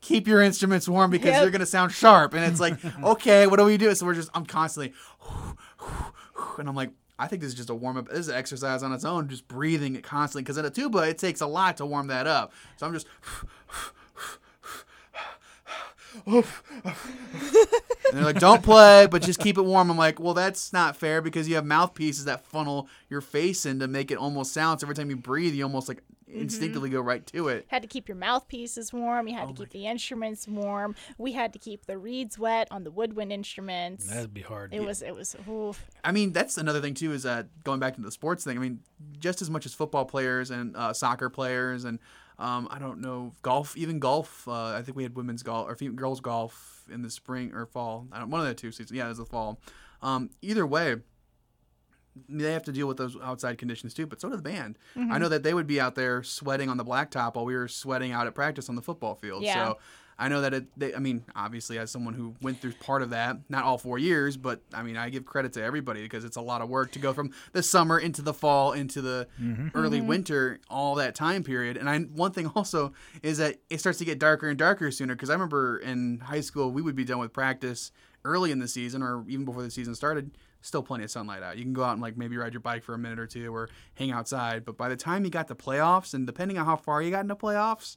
keep 0.00 0.26
your 0.28 0.42
instruments 0.42 0.88
warm 0.88 1.10
because 1.10 1.32
Yep. 1.32 1.40
they're 1.42 1.50
going 1.50 1.60
to 1.60 1.66
sound 1.66 1.92
sharp. 1.92 2.34
And 2.34 2.44
it's 2.44 2.60
like 2.60 2.74
okay 3.02 3.46
what 3.46 3.58
do 3.58 3.64
we 3.64 3.76
do? 3.76 3.94
So 3.94 4.06
we're 4.06 4.14
just 4.14 4.30
i'm 4.34 4.44
constantly 4.44 4.92
and 6.58 6.68
i'm 6.68 6.74
like 6.76 6.90
i 7.18 7.26
think 7.26 7.42
this 7.42 7.48
is 7.48 7.54
just 7.54 7.70
a 7.70 7.74
warm 7.74 7.96
up 7.96 8.08
this 8.08 8.20
is 8.20 8.28
an 8.28 8.34
exercise 8.34 8.82
on 8.82 8.92
its 8.92 9.04
own 9.04 9.28
just 9.28 9.46
breathing 9.48 9.94
it 9.94 10.02
constantly 10.02 10.42
because 10.42 10.58
in 10.58 10.64
a 10.64 10.70
tuba 10.70 10.98
it 10.98 11.18
takes 11.18 11.40
a 11.40 11.46
lot 11.46 11.76
to 11.76 11.86
warm 11.86 12.08
that 12.08 12.26
up 12.26 12.52
so 12.76 12.86
i'm 12.86 12.92
just 12.92 13.06
and 16.26 16.44
they're 18.12 18.24
like, 18.24 18.38
"Don't 18.38 18.62
play, 18.62 19.06
but 19.10 19.22
just 19.22 19.40
keep 19.40 19.58
it 19.58 19.62
warm." 19.62 19.90
I'm 19.90 19.98
like, 19.98 20.18
"Well, 20.18 20.34
that's 20.34 20.72
not 20.72 20.96
fair 20.96 21.20
because 21.20 21.48
you 21.48 21.54
have 21.56 21.64
mouthpieces 21.64 22.24
that 22.24 22.44
funnel 22.46 22.88
your 23.08 23.20
face 23.20 23.66
in 23.66 23.78
to 23.80 23.88
make 23.88 24.10
it 24.10 24.18
almost 24.18 24.52
sound. 24.52 24.80
So 24.80 24.86
every 24.86 24.94
time 24.94 25.10
you 25.10 25.16
breathe, 25.16 25.54
you 25.54 25.64
almost 25.64 25.88
like 25.88 26.02
instinctively 26.32 26.90
go 26.90 27.00
right 27.00 27.26
to 27.28 27.48
it." 27.48 27.66
had 27.68 27.82
to 27.82 27.88
keep 27.88 28.08
your 28.08 28.16
mouthpieces 28.16 28.92
warm. 28.92 29.28
You 29.28 29.36
had 29.36 29.48
to 29.48 29.54
keep 29.54 29.70
the 29.70 29.86
instruments 29.86 30.46
warm. 30.46 30.94
We 31.16 31.32
had 31.32 31.52
to 31.52 31.58
keep 31.58 31.86
the 31.86 31.98
reeds 31.98 32.38
wet 32.38 32.68
on 32.70 32.84
the 32.84 32.90
woodwind 32.90 33.32
instruments. 33.32 34.06
That'd 34.08 34.34
be 34.34 34.42
hard. 34.42 34.74
it 34.74 34.84
was 34.84 35.02
it 35.02 35.14
was 35.14 35.36
oof. 35.48 35.84
I 36.04 36.12
mean, 36.12 36.32
that's 36.32 36.58
another 36.58 36.80
thing 36.80 36.94
too. 36.94 37.12
Is 37.12 37.22
that 37.24 37.48
going 37.64 37.80
back 37.80 37.94
to 37.96 38.00
the 38.00 38.12
sports 38.12 38.44
thing? 38.44 38.56
I 38.56 38.60
mean, 38.60 38.80
just 39.18 39.42
as 39.42 39.50
much 39.50 39.66
as 39.66 39.74
football 39.74 40.04
players 40.04 40.50
and 40.50 40.76
uh, 40.76 40.92
soccer 40.92 41.28
players 41.30 41.84
and 41.84 41.98
um, 42.38 42.68
I 42.70 42.78
don't 42.78 43.00
know 43.00 43.32
golf, 43.42 43.76
even 43.76 43.98
golf. 43.98 44.46
Uh, 44.46 44.74
I 44.76 44.82
think 44.82 44.96
we 44.96 45.02
had 45.02 45.16
women's 45.16 45.42
golf 45.42 45.68
or 45.68 45.74
fem- 45.74 45.96
girls 45.96 46.20
golf 46.20 46.84
in 46.90 47.02
the 47.02 47.10
spring 47.10 47.52
or 47.52 47.66
fall. 47.66 48.06
I 48.12 48.18
don't 48.18 48.30
one 48.30 48.40
of 48.40 48.46
the 48.46 48.54
two 48.54 48.70
seasons. 48.70 48.96
Yeah, 48.96 49.06
it 49.06 49.08
was 49.08 49.18
the 49.18 49.26
fall. 49.26 49.60
Um, 50.02 50.30
either 50.40 50.66
way, 50.66 50.96
they 52.28 52.52
have 52.52 52.64
to 52.64 52.72
deal 52.72 52.86
with 52.86 52.96
those 52.96 53.16
outside 53.22 53.58
conditions 53.58 53.94
too. 53.94 54.06
But 54.06 54.20
so 54.20 54.28
did 54.28 54.38
the 54.38 54.42
band. 54.42 54.78
I 54.94 54.98
mm-hmm. 54.98 55.18
know 55.18 55.28
that 55.28 55.42
they 55.42 55.54
would 55.54 55.66
be 55.66 55.80
out 55.80 55.94
there 55.94 56.22
sweating 56.22 56.68
on 56.68 56.76
the 56.76 56.84
blacktop 56.84 57.34
while 57.34 57.44
we 57.44 57.54
were 57.54 57.68
sweating 57.68 58.12
out 58.12 58.26
at 58.26 58.34
practice 58.34 58.68
on 58.68 58.76
the 58.76 58.82
football 58.82 59.14
field. 59.14 59.42
Yeah. 59.42 59.54
So 59.54 59.78
I 60.20 60.28
know 60.28 60.40
that 60.40 60.52
it. 60.52 60.66
They, 60.76 60.94
I 60.94 60.98
mean, 60.98 61.24
obviously, 61.36 61.78
as 61.78 61.92
someone 61.92 62.12
who 62.12 62.34
went 62.42 62.60
through 62.60 62.72
part 62.72 63.02
of 63.02 63.10
that, 63.10 63.36
not 63.48 63.62
all 63.62 63.78
four 63.78 63.98
years, 63.98 64.36
but 64.36 64.60
I 64.74 64.82
mean, 64.82 64.96
I 64.96 65.10
give 65.10 65.24
credit 65.24 65.52
to 65.52 65.62
everybody 65.62 66.02
because 66.02 66.24
it's 66.24 66.36
a 66.36 66.40
lot 66.40 66.60
of 66.60 66.68
work 66.68 66.90
to 66.92 66.98
go 66.98 67.12
from 67.12 67.30
the 67.52 67.62
summer 67.62 67.98
into 68.00 68.20
the 68.20 68.34
fall 68.34 68.72
into 68.72 69.00
the 69.00 69.28
mm-hmm. 69.40 69.68
early 69.74 69.98
mm-hmm. 69.98 70.08
winter, 70.08 70.60
all 70.68 70.96
that 70.96 71.14
time 71.14 71.44
period. 71.44 71.76
And 71.76 71.88
I 71.88 72.00
one 72.00 72.32
thing 72.32 72.48
also 72.56 72.92
is 73.22 73.38
that 73.38 73.58
it 73.70 73.78
starts 73.78 73.98
to 73.98 74.04
get 74.04 74.18
darker 74.18 74.48
and 74.48 74.58
darker 74.58 74.90
sooner 74.90 75.14
because 75.14 75.30
I 75.30 75.34
remember 75.34 75.78
in 75.78 76.18
high 76.18 76.40
school 76.40 76.72
we 76.72 76.82
would 76.82 76.96
be 76.96 77.04
done 77.04 77.18
with 77.18 77.32
practice 77.32 77.92
early 78.24 78.50
in 78.50 78.58
the 78.58 78.68
season 78.68 79.02
or 79.02 79.24
even 79.28 79.44
before 79.44 79.62
the 79.62 79.70
season 79.70 79.94
started. 79.94 80.32
Still 80.60 80.82
plenty 80.82 81.04
of 81.04 81.10
sunlight 81.10 81.42
out. 81.42 81.56
You 81.56 81.62
can 81.64 81.72
go 81.72 81.84
out 81.84 81.92
and 81.92 82.02
like 82.02 82.16
maybe 82.16 82.36
ride 82.36 82.52
your 82.52 82.60
bike 82.60 82.82
for 82.82 82.94
a 82.94 82.98
minute 82.98 83.18
or 83.18 83.26
two 83.26 83.54
or 83.54 83.68
hang 83.94 84.10
outside. 84.10 84.64
But 84.64 84.76
by 84.76 84.88
the 84.88 84.96
time 84.96 85.24
you 85.24 85.30
got 85.30 85.48
to 85.48 85.54
playoffs 85.54 86.14
and 86.14 86.26
depending 86.26 86.58
on 86.58 86.66
how 86.66 86.76
far 86.76 87.00
you 87.00 87.10
got 87.12 87.20
into 87.20 87.36
playoffs, 87.36 87.96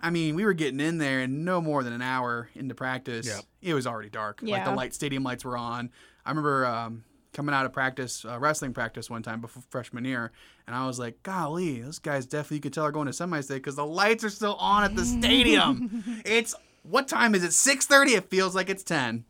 I 0.00 0.10
mean, 0.10 0.34
we 0.36 0.44
were 0.44 0.52
getting 0.54 0.80
in 0.80 0.98
there 0.98 1.20
and 1.20 1.44
no 1.44 1.60
more 1.60 1.82
than 1.82 1.92
an 1.92 2.02
hour 2.02 2.48
into 2.54 2.74
practice, 2.74 3.26
Yep. 3.26 3.44
it 3.62 3.74
was 3.74 3.86
already 3.86 4.10
dark. 4.10 4.40
Like 4.42 4.64
the 4.64 4.70
light 4.72 4.94
stadium 4.94 5.22
lights 5.24 5.44
were 5.44 5.56
on. 5.56 5.90
I 6.24 6.30
remember 6.30 6.64
um, 6.66 7.04
coming 7.32 7.54
out 7.54 7.66
of 7.66 7.72
practice, 7.72 8.24
uh, 8.24 8.38
wrestling 8.38 8.72
practice 8.72 9.10
one 9.10 9.22
time 9.22 9.40
before 9.40 9.62
freshman 9.70 10.04
year, 10.04 10.30
and 10.66 10.76
I 10.76 10.86
was 10.86 10.98
like, 10.98 11.22
"Golly, 11.22 11.80
those 11.82 11.98
guys 11.98 12.24
definitely 12.26 12.58
you 12.58 12.60
could 12.62 12.72
tell 12.72 12.84
are 12.84 12.92
going 12.92 13.06
to 13.06 13.12
semi 13.12 13.40
state 13.40 13.56
because 13.56 13.76
the 13.76 13.86
lights 13.86 14.24
are 14.24 14.30
still 14.30 14.54
on 14.54 14.84
at 14.84 14.94
the 14.94 15.04
stadium. 15.04 16.04
it's 16.24 16.54
what 16.82 17.08
time 17.08 17.34
is 17.34 17.42
it? 17.44 17.52
Six 17.52 17.86
thirty. 17.86 18.14
It 18.14 18.30
feels 18.30 18.54
like 18.54 18.68
it's 18.70 18.82
ten. 18.84 19.24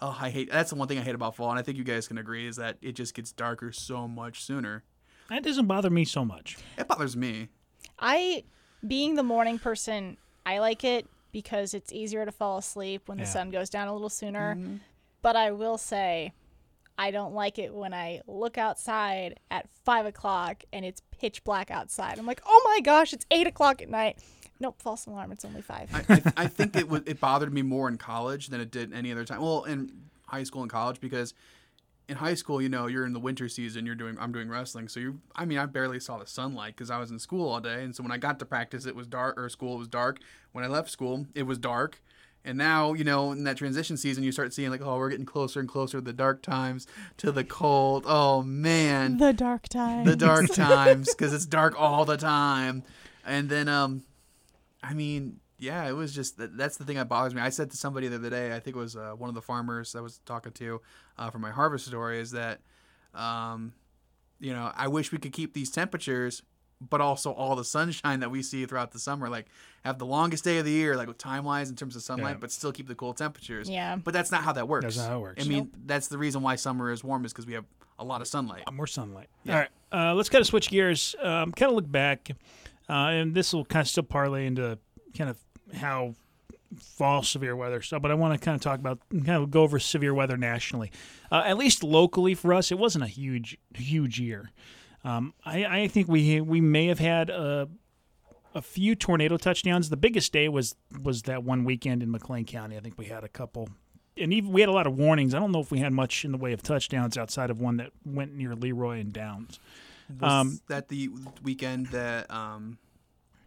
Oh, 0.00 0.16
I 0.20 0.30
hate. 0.30 0.50
That's 0.50 0.70
the 0.70 0.76
one 0.76 0.88
thing 0.88 0.98
I 0.98 1.02
hate 1.02 1.14
about 1.14 1.36
fall, 1.36 1.50
and 1.50 1.58
I 1.58 1.62
think 1.62 1.78
you 1.78 1.84
guys 1.84 2.06
can 2.06 2.18
agree 2.18 2.46
is 2.46 2.56
that 2.56 2.76
it 2.82 2.92
just 2.92 3.14
gets 3.14 3.32
darker 3.32 3.72
so 3.72 4.06
much 4.06 4.42
sooner. 4.42 4.84
That 5.28 5.42
doesn't 5.42 5.66
bother 5.66 5.90
me 5.90 6.04
so 6.04 6.24
much. 6.24 6.58
It 6.76 6.86
bothers 6.86 7.16
me. 7.16 7.48
I 7.98 8.44
being 8.86 9.14
the 9.14 9.22
morning 9.22 9.58
person, 9.58 10.18
I 10.44 10.58
like 10.58 10.84
it 10.84 11.06
because 11.32 11.74
it's 11.74 11.92
easier 11.92 12.24
to 12.24 12.32
fall 12.32 12.58
asleep 12.58 13.02
when 13.06 13.18
the 13.18 13.26
sun 13.26 13.50
goes 13.50 13.68
down 13.68 13.88
a 13.88 13.92
little 13.92 14.08
sooner. 14.08 14.54
Mm-hmm. 14.54 14.76
But 15.22 15.36
I 15.36 15.50
will 15.50 15.78
say, 15.78 16.32
I 16.98 17.10
don't 17.10 17.34
like 17.34 17.58
it 17.58 17.74
when 17.74 17.92
I 17.92 18.22
look 18.26 18.56
outside 18.56 19.40
at 19.50 19.68
five 19.84 20.06
o'clock 20.06 20.64
and 20.72 20.84
it's 20.84 21.02
pitch 21.10 21.44
black 21.44 21.70
outside. 21.70 22.18
I'm 22.18 22.26
like, 22.26 22.40
oh 22.46 22.62
my 22.64 22.80
gosh, 22.80 23.12
it's 23.12 23.26
eight 23.30 23.46
o'clock 23.46 23.82
at 23.82 23.90
night. 23.90 24.18
Nope, 24.58 24.80
false 24.80 25.06
alarm. 25.06 25.32
It's 25.32 25.44
only 25.44 25.62
five. 25.62 25.90
I, 25.92 26.14
I, 26.14 26.32
I 26.44 26.46
think 26.46 26.76
it 26.76 26.88
was 26.88 27.02
it 27.06 27.20
bothered 27.20 27.52
me 27.52 27.62
more 27.62 27.88
in 27.88 27.98
college 27.98 28.48
than 28.48 28.60
it 28.60 28.70
did 28.70 28.92
any 28.92 29.12
other 29.12 29.24
time. 29.24 29.40
Well, 29.40 29.64
in 29.64 29.92
high 30.26 30.44
school 30.44 30.62
and 30.62 30.70
college 30.70 31.00
because 31.00 31.34
in 32.08 32.16
high 32.16 32.34
school, 32.34 32.62
you 32.62 32.68
know, 32.68 32.86
you're 32.86 33.04
in 33.04 33.12
the 33.12 33.20
winter 33.20 33.48
season. 33.48 33.84
You're 33.84 33.94
doing 33.94 34.16
I'm 34.18 34.32
doing 34.32 34.48
wrestling, 34.48 34.88
so 34.88 35.00
you. 35.00 35.20
I 35.34 35.44
mean, 35.44 35.58
I 35.58 35.66
barely 35.66 36.00
saw 36.00 36.18
the 36.18 36.26
sunlight 36.26 36.74
because 36.76 36.90
I 36.90 36.98
was 36.98 37.10
in 37.10 37.18
school 37.18 37.48
all 37.50 37.60
day, 37.60 37.82
and 37.82 37.94
so 37.94 38.02
when 38.02 38.12
I 38.12 38.16
got 38.18 38.38
to 38.38 38.46
practice, 38.46 38.86
it 38.86 38.96
was 38.96 39.06
dark. 39.06 39.38
Or 39.38 39.48
school 39.48 39.74
it 39.74 39.78
was 39.78 39.88
dark. 39.88 40.20
When 40.52 40.64
I 40.64 40.68
left 40.68 40.90
school, 40.90 41.26
it 41.34 41.42
was 41.42 41.58
dark. 41.58 42.00
And 42.42 42.56
now, 42.56 42.92
you 42.92 43.02
know, 43.02 43.32
in 43.32 43.42
that 43.42 43.56
transition 43.56 43.96
season, 43.96 44.22
you 44.22 44.30
start 44.30 44.54
seeing 44.54 44.70
like, 44.70 44.80
oh, 44.80 44.96
we're 44.98 45.10
getting 45.10 45.26
closer 45.26 45.58
and 45.58 45.68
closer 45.68 45.98
to 45.98 46.00
the 46.00 46.12
dark 46.12 46.42
times, 46.42 46.86
to 47.16 47.32
the 47.32 47.42
cold. 47.42 48.04
Oh 48.06 48.42
man, 48.42 49.18
the 49.18 49.32
dark 49.32 49.68
times, 49.68 50.08
the 50.08 50.16
dark 50.16 50.46
times 50.52 51.12
because 51.12 51.34
it's 51.34 51.44
dark 51.44 51.74
all 51.76 52.04
the 52.04 52.16
time 52.16 52.84
and 53.26 53.48
then 53.48 53.68
um 53.68 54.02
i 54.88 54.94
mean 54.94 55.40
yeah, 55.58 55.88
it 55.88 55.92
was 55.92 56.14
just 56.14 56.36
that, 56.36 56.54
that's 56.58 56.76
the 56.76 56.84
thing 56.84 56.96
that 56.96 57.08
bothers 57.08 57.34
me. 57.34 57.40
I 57.40 57.48
said 57.48 57.70
to 57.70 57.78
somebody 57.78 58.08
the 58.08 58.16
other 58.16 58.28
day, 58.28 58.54
I 58.54 58.60
think 58.60 58.76
it 58.76 58.78
was 58.78 58.94
uh, 58.94 59.12
one 59.16 59.30
of 59.30 59.34
the 59.34 59.40
farmers 59.40 59.96
I 59.96 60.02
was 60.02 60.20
talking 60.26 60.52
to 60.52 60.82
uh, 61.16 61.30
for 61.30 61.38
my 61.38 61.50
harvest 61.50 61.86
story, 61.86 62.20
is 62.20 62.32
that, 62.32 62.60
um, 63.14 63.72
you 64.38 64.52
know, 64.52 64.70
I 64.76 64.88
wish 64.88 65.12
we 65.12 65.16
could 65.18 65.32
keep 65.32 65.54
these 65.54 65.70
temperatures, 65.70 66.42
but 66.78 67.00
also 67.00 67.32
all 67.32 67.56
the 67.56 67.64
sunshine 67.64 68.20
that 68.20 68.30
we 68.30 68.42
see 68.42 68.66
throughout 68.66 68.90
the 68.92 68.98
summer, 68.98 69.30
like 69.30 69.46
have 69.82 69.98
the 69.98 70.04
longest 70.04 70.44
day 70.44 70.58
of 70.58 70.66
the 70.66 70.72
year, 70.72 70.94
like 70.94 71.16
time 71.16 71.44
wise 71.44 71.70
in 71.70 71.76
terms 71.76 71.96
of 71.96 72.02
sunlight, 72.02 72.34
Yeah. 72.34 72.40
but 72.40 72.52
still 72.52 72.70
keep 72.70 72.86
the 72.86 72.94
cool 72.94 73.14
temperatures. 73.14 73.70
Yeah. 73.70 73.96
But 73.96 74.12
that's 74.12 74.30
not 74.30 74.42
how 74.42 74.52
that 74.52 74.68
works. 74.68 74.84
That's 74.84 74.98
not 74.98 75.08
how 75.08 75.16
it 75.16 75.20
works. 75.20 75.46
I 75.46 75.48
mean, 75.48 75.70
that's 75.86 76.08
the 76.08 76.18
reason 76.18 76.42
why 76.42 76.56
summer 76.56 76.90
is 76.92 77.02
warm 77.02 77.24
is 77.24 77.32
because 77.32 77.46
we 77.46 77.54
have 77.54 77.64
a 77.98 78.04
lot 78.04 78.20
of 78.20 78.26
sunlight. 78.28 78.70
more 78.70 78.86
sunlight. 78.86 79.28
All 79.48 79.54
right, 79.54 79.68
uh, 79.90 80.12
let's 80.14 80.28
kind 80.28 80.40
of 80.40 80.46
switch 80.46 80.68
gears. 80.68 81.16
Um, 81.22 81.52
kind 81.52 81.70
of 81.70 81.76
look 81.76 81.90
back, 81.90 82.30
uh, 82.88 82.92
and 82.92 83.34
this 83.34 83.52
will 83.52 83.64
kind 83.64 83.82
of 83.82 83.88
still 83.88 84.02
parlay 84.02 84.46
into 84.46 84.78
kind 85.16 85.30
of 85.30 85.38
how 85.74 86.14
fall 86.78 87.22
severe 87.22 87.56
weather 87.56 87.80
stuff. 87.80 88.02
But 88.02 88.10
I 88.10 88.14
want 88.14 88.38
to 88.38 88.44
kind 88.44 88.54
of 88.54 88.60
talk 88.60 88.78
about 88.78 88.98
kind 89.10 89.42
of 89.42 89.50
go 89.50 89.62
over 89.62 89.78
severe 89.78 90.14
weather 90.14 90.36
nationally. 90.36 90.90
Uh, 91.30 91.42
at 91.46 91.56
least 91.56 91.82
locally 91.82 92.34
for 92.34 92.52
us, 92.52 92.70
it 92.70 92.78
wasn't 92.78 93.04
a 93.04 93.08
huge 93.08 93.58
huge 93.74 94.20
year. 94.20 94.50
Um, 95.04 95.34
I, 95.44 95.64
I 95.64 95.88
think 95.88 96.08
we 96.08 96.40
we 96.40 96.60
may 96.60 96.86
have 96.86 96.98
had 96.98 97.30
a 97.30 97.68
a 98.54 98.62
few 98.62 98.94
tornado 98.94 99.36
touchdowns. 99.36 99.90
The 99.90 99.96
biggest 99.96 100.32
day 100.32 100.48
was 100.48 100.74
was 101.02 101.22
that 101.22 101.44
one 101.44 101.64
weekend 101.64 102.02
in 102.02 102.10
McLean 102.10 102.44
County. 102.44 102.76
I 102.76 102.80
think 102.80 102.98
we 102.98 103.06
had 103.06 103.22
a 103.22 103.28
couple, 103.28 103.68
and 104.16 104.32
even 104.32 104.50
we 104.52 104.62
had 104.62 104.70
a 104.70 104.72
lot 104.72 104.86
of 104.86 104.96
warnings. 104.98 105.34
I 105.34 105.38
don't 105.38 105.52
know 105.52 105.60
if 105.60 105.70
we 105.70 105.78
had 105.78 105.92
much 105.92 106.24
in 106.24 106.32
the 106.32 106.38
way 106.38 106.52
of 106.52 106.62
touchdowns 106.62 107.16
outside 107.16 107.50
of 107.50 107.60
one 107.60 107.76
that 107.76 107.90
went 108.04 108.34
near 108.34 108.54
Leroy 108.54 109.00
and 109.00 109.12
Downs. 109.12 109.60
Was 110.20 110.30
Um, 110.32 110.60
that 110.68 110.88
the 110.88 111.10
weekend 111.42 111.86
that 111.88 112.30
um, 112.30 112.78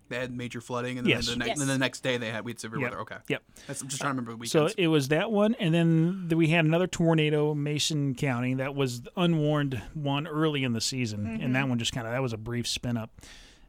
they 0.10 0.18
had 0.18 0.36
major 0.36 0.60
flooding, 0.60 0.98
and 0.98 1.06
then, 1.06 1.12
Yes. 1.12 1.28
the, 1.28 1.36
ne- 1.36 1.46
Yes. 1.48 1.60
then 1.60 1.68
the 1.68 1.78
next 1.78 2.02
day 2.02 2.18
they 2.18 2.32
had 2.32 2.44
we 2.44 2.52
had 2.52 2.60
severe 2.60 2.80
Yep. 2.80 2.90
weather. 2.92 3.02
Okay, 3.02 3.16
Yep. 3.28 3.44
That's, 3.68 3.82
I'm 3.82 3.88
just 3.88 4.02
trying 4.02 4.16
to 4.16 4.22
remember 4.22 4.44
the 4.44 4.50
So 4.50 4.68
it 4.78 4.88
was 4.88 5.10
that 5.10 5.32
one, 5.32 5.56
and 5.60 5.74
then 5.74 6.26
th- 6.30 6.36
we 6.38 6.48
had 6.48 6.66
another 6.66 6.88
tornado, 6.88 7.54
Mason 7.54 8.16
County. 8.16 8.56
That 8.56 8.74
was 8.76 9.02
the 9.02 9.12
unwarned 9.16 9.82
one 9.94 10.26
early 10.28 10.64
in 10.64 10.74
the 10.74 10.82
season, 10.82 11.26
and 11.42 11.56
that 11.56 11.70
one 11.70 11.78
just 11.80 11.94
kind 11.94 12.08
of 12.08 12.14
that 12.14 12.22
was 12.22 12.34
a 12.34 12.38
brief 12.38 12.68
spin 12.68 12.98
up. 12.98 13.12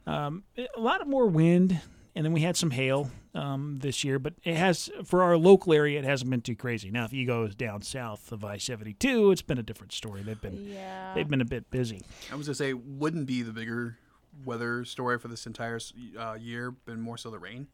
Um, 0.07 0.45
a 0.57 0.81
lot 0.81 1.01
of 1.03 1.07
more 1.09 1.27
wind, 1.27 1.79
and 2.17 2.25
then 2.25 2.33
we 2.33 2.41
had 2.41 2.57
some 2.57 2.71
hail 2.71 3.11
um, 3.35 3.79
this 3.81 4.03
year, 4.05 4.19
but 4.19 4.35
it 4.45 4.57
has 4.57 4.91
for 5.05 5.23
our 5.23 5.37
local 5.37 5.73
area, 5.73 5.99
it 5.99 6.05
hasn't 6.05 6.31
been 6.31 6.41
too 6.41 6.57
crazy. 6.57 6.91
Now, 6.91 7.05
if 7.05 7.13
you 7.13 7.27
go 7.27 7.47
down 7.49 7.83
south 7.83 8.33
of 8.33 8.45
I 8.45 8.57
seventy 8.57 8.95
two, 8.95 9.31
it's 9.31 9.43
been 9.43 9.59
a 9.59 9.63
different 9.63 9.93
story. 9.93 10.23
They've 10.23 10.41
been 10.41 10.67
Yeah. 10.67 11.15
they've 11.15 11.29
been 11.29 11.41
a 11.41 11.45
bit 11.47 11.71
busy. 11.71 12.03
I 12.33 12.35
was 12.37 12.47
gonna 12.47 12.55
say 12.57 12.73
wouldn't 12.73 13.27
be 13.27 13.43
the 13.43 13.53
bigger 13.53 13.99
weather 14.45 14.85
story 14.85 15.19
for 15.19 15.29
this 15.29 15.47
entire 15.47 15.79
uh, 16.19 16.35
year, 16.41 16.71
but 16.85 16.99
more 16.99 17.17
so 17.19 17.31
the 17.31 17.39
rain 17.39 17.67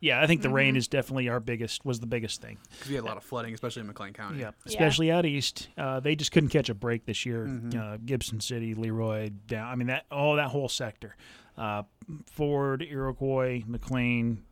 Yeah, 0.00 0.20
I 0.22 0.26
think 0.26 0.42
the 0.42 0.50
rain 0.50 0.76
is 0.76 0.88
definitely 0.88 1.28
our 1.28 1.40
biggest 1.40 1.84
was 1.84 2.00
the 2.00 2.06
biggest 2.06 2.40
thing. 2.40 2.58
because 2.70 2.88
we 2.88 2.94
had 2.94 3.04
a 3.04 3.06
lot 3.06 3.16
of 3.16 3.22
flooding, 3.24 3.52
especially 3.54 3.80
in 3.80 3.86
McLean 3.86 4.12
County. 4.12 4.38
Yeah, 4.40 4.46
Yeah. 4.46 4.50
especially 4.66 5.10
out 5.12 5.24
east. 5.26 5.68
Uh, 5.76 6.00
they 6.00 6.16
just 6.16 6.32
couldn't 6.32 6.48
catch 6.50 6.68
a 6.68 6.74
break 6.74 7.04
this 7.06 7.24
year. 7.26 7.46
Uh, 7.76 7.96
Gibson 8.04 8.40
City, 8.40 8.74
Leroy, 8.74 9.30
down. 9.46 9.68
I 9.68 9.74
mean 9.76 9.86
that 9.88 10.06
all 10.10 10.36
that 10.36 10.48
whole 10.48 10.68
sector. 10.68 11.16
Uh, 11.56 11.82
Ford, 12.26 12.82
Iroquois, 12.82 13.62
McLean 13.66 14.42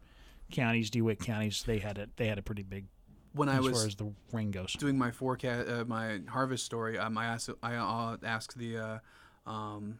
counties, 0.50 0.90
DeWitt 0.90 1.20
counties. 1.20 1.62
They 1.62 1.78
had 1.78 1.98
it. 1.98 2.10
They 2.16 2.26
had 2.26 2.38
a 2.38 2.42
pretty 2.42 2.62
big 2.62 2.86
When 3.32 3.48
I 3.48 3.58
as 3.58 3.64
was 3.64 3.72
far 3.78 3.86
as 3.86 3.96
the 3.96 4.12
rain 4.32 4.50
goes. 4.50 4.72
doing 4.74 4.98
my 4.98 5.10
forecast, 5.10 5.68
uh, 5.68 5.84
my 5.86 6.20
harvest 6.28 6.64
story, 6.64 6.98
um, 6.98 7.16
I 7.18 7.26
asked, 7.26 7.50
I 7.62 7.74
uh, 7.76 8.16
asked 8.22 8.56
the 8.58 8.78
uh, 8.78 8.98
um, 9.50 9.98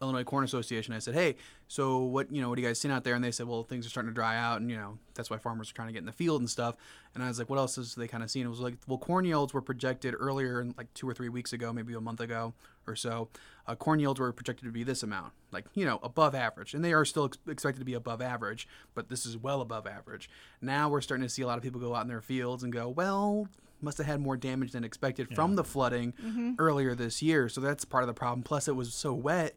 Illinois 0.00 0.24
Corn 0.24 0.44
Association. 0.44 0.94
I 0.94 0.98
said, 1.00 1.14
"Hey, 1.14 1.36
so 1.66 1.98
what 1.98 2.32
you 2.32 2.40
know? 2.40 2.48
What 2.48 2.56
do 2.56 2.62
you 2.62 2.68
guys 2.68 2.80
seeing 2.80 2.92
out 2.92 3.04
there?" 3.04 3.14
And 3.14 3.24
they 3.24 3.30
said, 3.30 3.46
"Well, 3.46 3.62
things 3.64 3.86
are 3.86 3.90
starting 3.90 4.10
to 4.10 4.14
dry 4.14 4.36
out, 4.36 4.60
and 4.60 4.70
you 4.70 4.76
know 4.76 4.98
that's 5.14 5.30
why 5.30 5.38
farmers 5.38 5.70
are 5.70 5.74
trying 5.74 5.88
to 5.88 5.92
get 5.92 6.00
in 6.00 6.06
the 6.06 6.12
field 6.12 6.40
and 6.40 6.48
stuff." 6.48 6.76
And 7.14 7.22
I 7.22 7.28
was 7.28 7.38
like, 7.38 7.50
"What 7.50 7.58
else 7.58 7.78
is 7.78 7.94
they 7.94 8.06
kind 8.08 8.22
of 8.22 8.30
seeing?" 8.30 8.46
It 8.46 8.50
was 8.50 8.60
like, 8.60 8.76
"Well, 8.86 8.98
corn 8.98 9.24
yields 9.24 9.52
were 9.52 9.62
projected 9.62 10.14
earlier, 10.18 10.60
in 10.60 10.74
like 10.76 10.92
two 10.94 11.08
or 11.08 11.14
three 11.14 11.28
weeks 11.28 11.52
ago, 11.52 11.72
maybe 11.72 11.94
a 11.94 12.00
month 12.00 12.20
ago 12.20 12.54
or 12.86 12.94
so. 12.96 13.28
Uh, 13.66 13.74
corn 13.74 14.00
yields 14.00 14.18
were 14.18 14.32
projected 14.32 14.64
to 14.64 14.72
be 14.72 14.82
this 14.82 15.02
amount, 15.02 15.32
like 15.52 15.66
you 15.74 15.84
know, 15.84 15.98
above 16.02 16.34
average, 16.34 16.74
and 16.74 16.84
they 16.84 16.92
are 16.92 17.04
still 17.04 17.26
ex- 17.26 17.38
expected 17.48 17.80
to 17.80 17.84
be 17.84 17.94
above 17.94 18.22
average, 18.22 18.66
but 18.94 19.08
this 19.08 19.26
is 19.26 19.36
well 19.36 19.60
above 19.60 19.86
average. 19.86 20.30
Now 20.62 20.88
we're 20.88 21.00
starting 21.00 21.26
to 21.26 21.28
see 21.28 21.42
a 21.42 21.46
lot 21.46 21.58
of 21.58 21.62
people 21.62 21.80
go 21.80 21.94
out 21.94 22.02
in 22.02 22.08
their 22.08 22.22
fields 22.22 22.62
and 22.62 22.72
go, 22.72 22.88
well." 22.88 23.48
Must 23.80 23.98
have 23.98 24.08
had 24.08 24.20
more 24.20 24.36
damage 24.36 24.72
than 24.72 24.82
expected 24.82 25.32
from 25.36 25.54
the 25.54 25.62
flooding 25.62 26.12
earlier 26.58 26.96
this 26.96 27.22
year, 27.22 27.48
so 27.48 27.60
that's 27.60 27.84
part 27.84 28.02
of 28.02 28.08
the 28.08 28.12
problem. 28.12 28.42
Plus, 28.42 28.66
it 28.66 28.74
was 28.74 28.92
so 28.92 29.14
wet 29.14 29.54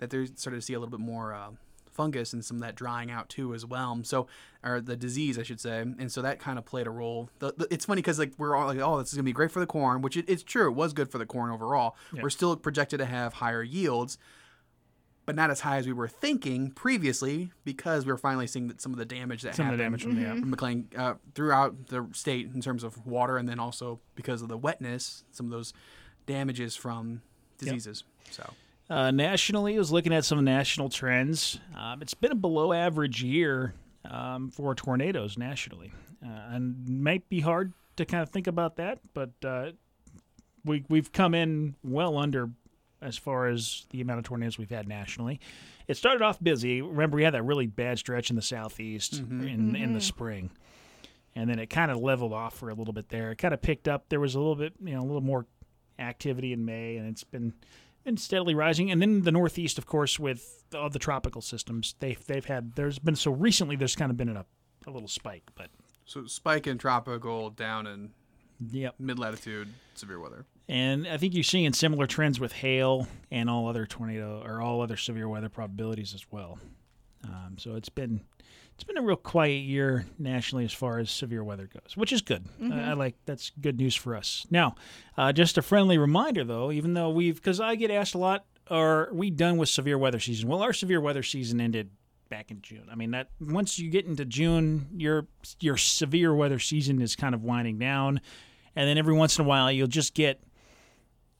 that 0.00 0.10
they 0.10 0.26
started 0.34 0.56
to 0.58 0.62
see 0.62 0.74
a 0.74 0.80
little 0.80 0.90
bit 0.90 1.00
more 1.00 1.32
uh, 1.32 1.50
fungus 1.92 2.32
and 2.32 2.44
some 2.44 2.56
of 2.56 2.62
that 2.62 2.74
drying 2.74 3.10
out 3.10 3.28
too 3.28 3.54
as 3.54 3.64
well. 3.64 3.98
So, 4.02 4.26
or 4.64 4.80
the 4.80 4.96
disease, 4.96 5.38
I 5.38 5.42
should 5.42 5.60
say, 5.60 5.80
and 5.80 6.10
so 6.10 6.22
that 6.22 6.38
kind 6.38 6.58
of 6.58 6.64
played 6.64 6.86
a 6.86 6.90
role. 6.90 7.30
The, 7.38 7.54
the, 7.56 7.68
it's 7.70 7.84
funny 7.84 8.00
because 8.00 8.18
like 8.18 8.32
we're 8.38 8.56
all 8.56 8.66
like, 8.66 8.78
oh, 8.78 8.98
this 8.98 9.08
is 9.08 9.14
gonna 9.14 9.24
be 9.24 9.32
great 9.32 9.50
for 9.50 9.60
the 9.60 9.66
corn, 9.66 10.02
which 10.02 10.16
it, 10.16 10.24
it's 10.28 10.42
true. 10.42 10.68
It 10.68 10.74
was 10.74 10.92
good 10.92 11.10
for 11.10 11.18
the 11.18 11.26
corn 11.26 11.50
overall. 11.50 11.96
Yeah. 12.12 12.22
We're 12.22 12.30
still 12.30 12.56
projected 12.56 12.98
to 12.98 13.06
have 13.06 13.34
higher 13.34 13.62
yields, 13.62 14.18
but 15.26 15.36
not 15.36 15.50
as 15.50 15.60
high 15.60 15.76
as 15.76 15.86
we 15.86 15.92
were 15.92 16.08
thinking 16.08 16.70
previously 16.70 17.52
because 17.64 18.06
we 18.06 18.12
were 18.12 18.18
finally 18.18 18.46
seeing 18.46 18.68
that 18.68 18.80
some 18.80 18.92
of 18.92 18.98
the 18.98 19.04
damage 19.04 19.42
that 19.42 19.54
Some 19.54 19.66
of 19.68 19.76
the 19.76 19.82
damage 19.82 20.02
from 20.02 20.16
the 20.16 20.22
yeah. 20.22 20.34
from 20.34 20.50
McLean 20.50 20.88
uh, 20.96 21.14
throughout 21.34 21.88
the 21.88 22.08
state 22.12 22.50
in 22.54 22.60
terms 22.60 22.82
of 22.82 23.06
water, 23.06 23.36
and 23.36 23.48
then 23.48 23.58
also 23.58 24.00
because 24.14 24.42
of 24.42 24.48
the 24.48 24.58
wetness, 24.58 25.24
some 25.32 25.46
of 25.46 25.52
those 25.52 25.74
damages 26.26 26.76
from 26.76 27.22
diseases. 27.58 28.04
So. 28.30 28.54
Uh, 28.90 29.12
nationally, 29.12 29.76
I 29.76 29.78
was 29.78 29.92
looking 29.92 30.12
at 30.12 30.24
some 30.24 30.44
national 30.44 30.88
trends. 30.88 31.60
Um, 31.78 32.02
it's 32.02 32.14
been 32.14 32.32
a 32.32 32.36
below 32.36 32.72
average 32.72 33.22
year 33.22 33.72
um, 34.04 34.50
for 34.50 34.74
tornadoes 34.74 35.38
nationally, 35.38 35.92
uh, 36.24 36.54
and 36.54 37.00
might 37.00 37.28
be 37.28 37.38
hard 37.38 37.72
to 37.96 38.04
kind 38.04 38.20
of 38.20 38.30
think 38.30 38.48
about 38.48 38.76
that, 38.76 38.98
but 39.14 39.30
uh, 39.44 39.70
we 40.64 40.84
we've 40.88 41.12
come 41.12 41.34
in 41.34 41.76
well 41.84 42.18
under 42.18 42.50
as 43.00 43.16
far 43.16 43.46
as 43.46 43.86
the 43.90 44.00
amount 44.00 44.18
of 44.18 44.24
tornadoes 44.24 44.58
we've 44.58 44.70
had 44.70 44.88
nationally. 44.88 45.38
It 45.86 45.96
started 45.96 46.22
off 46.22 46.42
busy. 46.42 46.82
Remember, 46.82 47.16
we 47.16 47.22
had 47.22 47.34
that 47.34 47.44
really 47.44 47.68
bad 47.68 47.98
stretch 47.98 48.28
in 48.28 48.36
the 48.36 48.42
southeast 48.42 49.20
in 49.20 49.76
in 49.76 49.92
the 49.92 50.00
spring, 50.00 50.50
and 51.36 51.48
then 51.48 51.60
it 51.60 51.70
kind 51.70 51.92
of 51.92 51.98
leveled 51.98 52.32
off 52.32 52.58
for 52.58 52.70
a 52.70 52.74
little 52.74 52.92
bit 52.92 53.08
there. 53.08 53.30
It 53.30 53.36
kind 53.36 53.54
of 53.54 53.62
picked 53.62 53.86
up. 53.86 54.08
There 54.08 54.20
was 54.20 54.34
a 54.34 54.38
little 54.38 54.56
bit, 54.56 54.72
you 54.82 54.94
know, 54.94 55.00
a 55.00 55.06
little 55.06 55.20
more 55.20 55.46
activity 56.00 56.52
in 56.52 56.64
May, 56.64 56.96
and 56.96 57.08
it's 57.08 57.24
been 57.24 57.52
been 58.04 58.16
steadily 58.16 58.54
rising. 58.54 58.90
And 58.90 59.00
then 59.00 59.22
the 59.22 59.32
Northeast, 59.32 59.78
of 59.78 59.86
course, 59.86 60.18
with 60.18 60.64
all 60.74 60.90
the 60.90 60.98
tropical 60.98 61.40
systems, 61.40 61.94
they've 62.00 62.24
they've 62.26 62.44
had. 62.44 62.74
There's 62.74 62.98
been 62.98 63.16
so 63.16 63.30
recently. 63.30 63.76
There's 63.76 63.96
kind 63.96 64.10
of 64.10 64.16
been 64.16 64.28
a 64.28 64.44
a 64.86 64.90
little 64.90 65.08
spike, 65.08 65.50
but 65.54 65.68
So 66.04 66.26
spike 66.26 66.66
in 66.66 66.78
tropical, 66.78 67.50
down 67.50 67.86
in 67.86 68.10
yep. 68.70 68.94
mid 68.98 69.18
latitude, 69.18 69.68
severe 69.94 70.18
weather. 70.20 70.46
And 70.68 71.06
I 71.06 71.16
think 71.16 71.34
you're 71.34 71.42
seeing 71.42 71.72
similar 71.72 72.06
trends 72.06 72.38
with 72.38 72.52
hail 72.52 73.08
and 73.30 73.50
all 73.50 73.68
other 73.68 73.86
tornado 73.86 74.42
or 74.44 74.60
all 74.62 74.80
other 74.80 74.96
severe 74.96 75.28
weather 75.28 75.48
probabilities 75.48 76.14
as 76.14 76.24
well. 76.30 76.58
Um, 77.24 77.56
so 77.58 77.74
it's 77.74 77.88
been 77.88 78.20
it's 78.80 78.86
been 78.86 78.96
a 78.96 79.02
real 79.02 79.16
quiet 79.16 79.62
year 79.62 80.06
nationally 80.18 80.64
as 80.64 80.72
far 80.72 80.98
as 80.98 81.10
severe 81.10 81.44
weather 81.44 81.68
goes, 81.68 81.98
which 81.98 82.14
is 82.14 82.22
good. 82.22 82.46
I 82.72 82.80
I 82.80 82.92
like 82.94 83.14
that's 83.26 83.52
good 83.60 83.76
news 83.76 83.94
for 83.94 84.16
us. 84.16 84.46
Now, 84.50 84.74
uh, 85.18 85.34
just 85.34 85.58
a 85.58 85.62
friendly 85.62 85.98
reminder 85.98 86.44
though, 86.44 86.72
even 86.72 86.94
though 86.94 87.10
we've 87.10 87.34
because 87.34 87.60
I 87.60 87.74
get 87.74 87.90
asked 87.90 88.14
a 88.14 88.18
lot, 88.18 88.46
are 88.68 89.10
we 89.12 89.28
done 89.28 89.58
with 89.58 89.68
severe 89.68 89.98
weather 89.98 90.18
season? 90.18 90.48
Well, 90.48 90.62
our 90.62 90.72
severe 90.72 90.98
weather 90.98 91.22
season 91.22 91.60
ended 91.60 91.90
back 92.30 92.50
in 92.50 92.62
June. 92.62 92.86
I 92.90 92.94
mean 92.94 93.10
that 93.10 93.28
once 93.38 93.78
you 93.78 93.90
get 93.90 94.06
into 94.06 94.24
June, 94.24 94.86
your 94.96 95.26
your 95.60 95.76
severe 95.76 96.34
weather 96.34 96.58
season 96.58 97.02
is 97.02 97.14
kind 97.16 97.34
of 97.34 97.42
winding 97.42 97.78
down, 97.78 98.22
and 98.74 98.88
then 98.88 98.96
every 98.96 99.14
once 99.14 99.38
in 99.38 99.44
a 99.44 99.48
while 99.48 99.70
you'll 99.70 99.88
just 99.88 100.14
get 100.14 100.42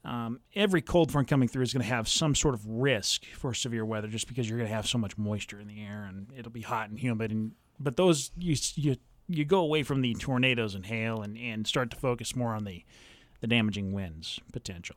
um, 0.05 0.41
every 0.55 0.81
cold 0.81 1.13
front 1.13 1.29
coming 1.29 1.49
through 1.49 1.63
is 1.63 1.73
going 1.73 1.83
to 1.83 1.89
have 1.89 2.09
some 2.09 2.35
sort 2.35 2.55
of 2.55 2.67
risk 2.67 3.27
for 3.27 3.53
severe 3.53 3.85
weather, 3.85 4.09
just 4.09 4.29
because 4.29 4.49
you're 4.49 4.59
going 4.59 4.71
to 4.71 4.75
have 4.75 4.87
so 4.87 4.99
much 4.99 5.19
moisture 5.19 5.61
in 5.61 5.69
the 5.69 5.81
air 5.83 6.07
and 6.09 6.29
it'll 6.37 6.53
be 6.53 6.63
hot 6.63 6.89
and 6.89 6.99
humid. 6.99 7.31
And 7.31 7.53
but 7.79 7.97
those 7.97 8.31
you 8.39 8.57
you 8.75 8.97
you 9.29 9.45
go 9.45 9.61
away 9.61 9.83
from 9.83 10.01
the 10.01 10.15
tornadoes 10.15 10.75
and 10.75 10.87
hail 10.87 11.23
and, 11.23 11.37
and 11.39 11.67
start 11.67 11.91
to 11.91 11.97
focus 11.97 12.35
more 12.35 12.55
on 12.55 12.65
the 12.65 12.85
the 13.41 13.47
damaging 13.47 13.93
winds 13.93 14.41
potential. 14.53 14.97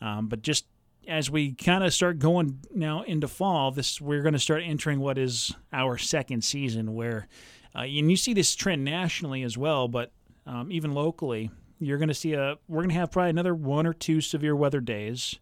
Um, 0.00 0.28
but 0.28 0.42
just 0.42 0.66
as 1.06 1.30
we 1.30 1.52
kind 1.52 1.82
of 1.82 1.94
start 1.94 2.18
going 2.18 2.60
now 2.74 3.02
into 3.02 3.28
fall, 3.28 3.70
this 3.70 4.00
we're 4.00 4.22
going 4.22 4.34
to 4.34 4.38
start 4.38 4.62
entering 4.64 5.00
what 5.00 5.16
is 5.16 5.54
our 5.72 5.96
second 5.96 6.44
season, 6.44 6.94
where 6.94 7.28
uh, 7.74 7.80
and 7.80 8.10
you 8.10 8.16
see 8.16 8.34
this 8.34 8.54
trend 8.54 8.84
nationally 8.84 9.42
as 9.42 9.56
well, 9.56 9.88
but 9.88 10.12
um, 10.46 10.70
even 10.70 10.92
locally, 10.92 11.50
you're 11.80 11.98
going 11.98 12.08
to 12.08 12.14
see 12.14 12.34
a 12.34 12.56
we're 12.68 12.82
going 12.82 12.90
to 12.90 12.94
have 12.96 13.10
probably 13.10 13.30
another 13.30 13.54
one 13.54 13.86
or 13.86 13.92
two 13.92 14.20
severe 14.20 14.54
weather 14.54 14.80
days. 14.80 15.38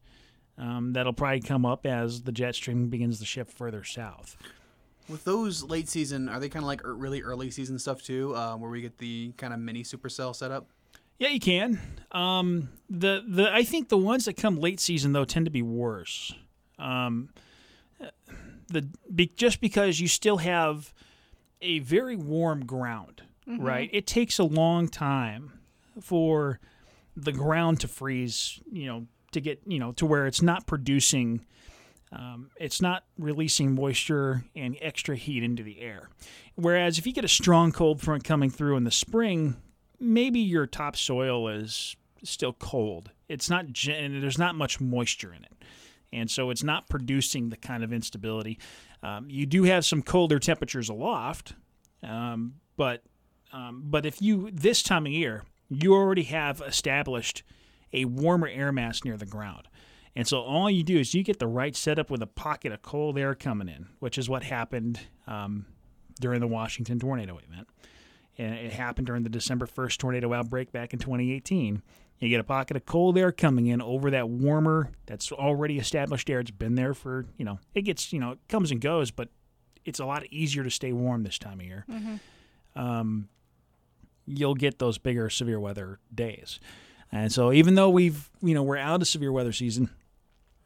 Um, 0.58 0.94
that'll 0.94 1.12
probably 1.12 1.40
come 1.40 1.66
up 1.66 1.84
as 1.84 2.22
the 2.22 2.32
jet 2.32 2.54
stream 2.54 2.88
begins 2.88 3.18
to 3.18 3.26
shift 3.26 3.52
further 3.52 3.84
south. 3.84 4.36
With 5.08 5.24
those 5.24 5.62
late 5.62 5.88
season, 5.88 6.28
are 6.28 6.40
they 6.40 6.48
kind 6.48 6.62
of 6.62 6.66
like 6.66 6.84
er- 6.84 6.94
really 6.94 7.22
early 7.22 7.50
season 7.50 7.78
stuff 7.78 8.02
too, 8.02 8.34
uh, 8.34 8.56
where 8.56 8.70
we 8.70 8.80
get 8.80 8.98
the 8.98 9.32
kind 9.36 9.52
of 9.52 9.60
mini 9.60 9.82
supercell 9.82 10.34
setup? 10.34 10.66
Yeah, 11.18 11.28
you 11.28 11.40
can. 11.40 11.78
Um, 12.12 12.70
the 12.90 13.22
the 13.26 13.52
I 13.52 13.64
think 13.64 13.88
the 13.88 13.98
ones 13.98 14.24
that 14.24 14.36
come 14.36 14.56
late 14.58 14.80
season 14.80 15.12
though 15.12 15.24
tend 15.24 15.46
to 15.46 15.50
be 15.50 15.62
worse. 15.62 16.34
Um, 16.78 17.30
the 18.68 18.88
be, 19.14 19.32
just 19.36 19.60
because 19.60 20.00
you 20.00 20.08
still 20.08 20.38
have 20.38 20.92
a 21.62 21.78
very 21.80 22.16
warm 22.16 22.66
ground, 22.66 23.22
right? 23.46 23.88
It 23.92 24.06
takes 24.06 24.38
a 24.38 24.44
long 24.44 24.88
time 24.88 25.52
for 26.00 26.60
the 27.16 27.32
ground 27.32 27.80
to 27.80 27.88
freeze, 27.88 28.60
you 28.70 28.86
know, 28.86 29.06
to 29.32 29.40
get, 29.40 29.60
you 29.66 29.78
know, 29.78 29.92
to 29.92 30.06
where 30.06 30.26
it's 30.26 30.42
not 30.42 30.66
producing, 30.66 31.44
um, 32.12 32.50
it's 32.58 32.80
not 32.80 33.04
releasing 33.18 33.74
moisture 33.74 34.44
and 34.54 34.76
extra 34.80 35.16
heat 35.16 35.42
into 35.42 35.62
the 35.62 35.80
air. 35.80 36.08
Whereas 36.54 36.98
if 36.98 37.06
you 37.06 37.12
get 37.12 37.24
a 37.24 37.28
strong 37.28 37.72
cold 37.72 38.00
front 38.00 38.24
coming 38.24 38.50
through 38.50 38.76
in 38.76 38.84
the 38.84 38.90
spring, 38.90 39.56
maybe 39.98 40.40
your 40.40 40.66
topsoil 40.66 41.48
is 41.48 41.96
still 42.22 42.52
cold. 42.52 43.10
It's 43.28 43.50
not, 43.50 43.72
gen- 43.72 44.20
there's 44.20 44.38
not 44.38 44.54
much 44.54 44.80
moisture 44.80 45.32
in 45.34 45.44
it. 45.44 45.52
And 46.12 46.30
so 46.30 46.50
it's 46.50 46.62
not 46.62 46.88
producing 46.88 47.50
the 47.50 47.56
kind 47.56 47.82
of 47.82 47.92
instability. 47.92 48.58
Um, 49.02 49.26
you 49.28 49.44
do 49.44 49.64
have 49.64 49.84
some 49.84 50.02
colder 50.02 50.38
temperatures 50.38 50.88
aloft, 50.88 51.54
um, 52.02 52.54
but 52.76 53.02
um, 53.52 53.84
but 53.86 54.04
if 54.06 54.20
you 54.20 54.50
this 54.52 54.82
time 54.82 55.06
of 55.06 55.12
year 55.12 55.44
you 55.68 55.94
already 55.94 56.24
have 56.24 56.60
established 56.60 57.42
a 57.92 58.04
warmer 58.04 58.48
air 58.48 58.72
mass 58.72 59.04
near 59.04 59.16
the 59.16 59.26
ground, 59.26 59.68
and 60.14 60.26
so 60.26 60.40
all 60.40 60.70
you 60.70 60.82
do 60.82 60.98
is 60.98 61.14
you 61.14 61.22
get 61.22 61.38
the 61.38 61.46
right 61.46 61.76
setup 61.76 62.10
with 62.10 62.22
a 62.22 62.26
pocket 62.26 62.72
of 62.72 62.82
cold 62.82 63.18
air 63.18 63.34
coming 63.34 63.68
in, 63.68 63.86
which 64.00 64.18
is 64.18 64.28
what 64.28 64.42
happened 64.42 65.00
um, 65.26 65.66
during 66.20 66.40
the 66.40 66.46
Washington 66.46 66.98
tornado 66.98 67.38
event, 67.38 67.68
and 68.38 68.54
it 68.54 68.72
happened 68.72 69.06
during 69.06 69.22
the 69.22 69.28
December 69.28 69.66
first 69.66 70.00
tornado 70.00 70.32
outbreak 70.32 70.72
back 70.72 70.92
in 70.92 70.98
2018. 70.98 71.82
You 72.18 72.30
get 72.30 72.40
a 72.40 72.44
pocket 72.44 72.78
of 72.78 72.86
cold 72.86 73.18
air 73.18 73.30
coming 73.30 73.66
in 73.66 73.82
over 73.82 74.10
that 74.12 74.30
warmer, 74.30 74.90
that's 75.04 75.30
already 75.32 75.78
established 75.78 76.30
air. 76.30 76.40
It's 76.40 76.50
been 76.50 76.74
there 76.74 76.94
for, 76.94 77.26
you 77.36 77.44
know, 77.44 77.58
it 77.74 77.82
gets, 77.82 78.10
you 78.10 78.18
know, 78.18 78.32
it 78.32 78.38
comes 78.48 78.70
and 78.70 78.80
goes, 78.80 79.10
but 79.10 79.28
it's 79.84 80.00
a 80.00 80.06
lot 80.06 80.24
easier 80.30 80.64
to 80.64 80.70
stay 80.70 80.92
warm 80.92 81.24
this 81.24 81.38
time 81.38 81.60
of 81.60 81.66
year. 81.66 81.84
Um, 82.74 83.28
you'll 84.26 84.54
get 84.54 84.78
those 84.78 84.98
bigger 84.98 85.30
severe 85.30 85.60
weather 85.60 85.98
days. 86.14 86.60
And 87.12 87.32
so 87.32 87.52
even 87.52 87.74
though 87.76 87.90
we've, 87.90 88.30
you 88.42 88.54
know, 88.54 88.62
we're 88.62 88.76
out 88.76 89.00
of 89.00 89.08
severe 89.08 89.32
weather 89.32 89.52
season, 89.52 89.90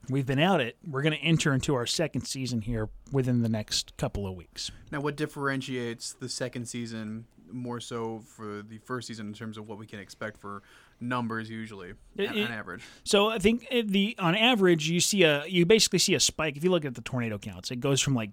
we've 0.08 0.26
been 0.26 0.38
out 0.38 0.60
it, 0.60 0.76
we're 0.86 1.02
going 1.02 1.12
to 1.12 1.20
enter 1.22 1.52
into 1.52 1.74
our 1.74 1.86
second 1.86 2.22
season 2.22 2.62
here 2.62 2.88
within 3.12 3.42
the 3.42 3.48
next 3.48 3.96
couple 3.96 4.26
of 4.26 4.34
weeks. 4.34 4.70
Now, 4.90 5.00
what 5.00 5.16
differentiates 5.16 6.14
the 6.14 6.28
second 6.28 6.66
season 6.66 7.26
more 7.52 7.80
so 7.80 8.22
for 8.26 8.62
the 8.62 8.78
first 8.78 9.08
season 9.08 9.26
in 9.26 9.32
terms 9.34 9.58
of 9.58 9.68
what 9.68 9.76
we 9.76 9.86
can 9.86 9.98
expect 9.98 10.40
for 10.40 10.62
numbers 11.00 11.50
usually 11.50 11.94
It- 12.16 12.30
on, 12.30 12.38
on 12.38 12.52
average? 12.52 12.82
So 13.04 13.28
I 13.28 13.38
think 13.38 13.68
the 13.84 14.14
on 14.18 14.34
average 14.34 14.88
you 14.88 15.00
see 15.00 15.24
a 15.24 15.44
you 15.46 15.66
basically 15.66 15.98
see 15.98 16.14
a 16.14 16.20
spike 16.20 16.56
if 16.56 16.64
you 16.64 16.70
look 16.70 16.84
at 16.84 16.94
the 16.94 17.00
tornado 17.00 17.38
counts. 17.38 17.70
It 17.70 17.80
goes 17.80 18.00
from 18.00 18.14
like 18.14 18.30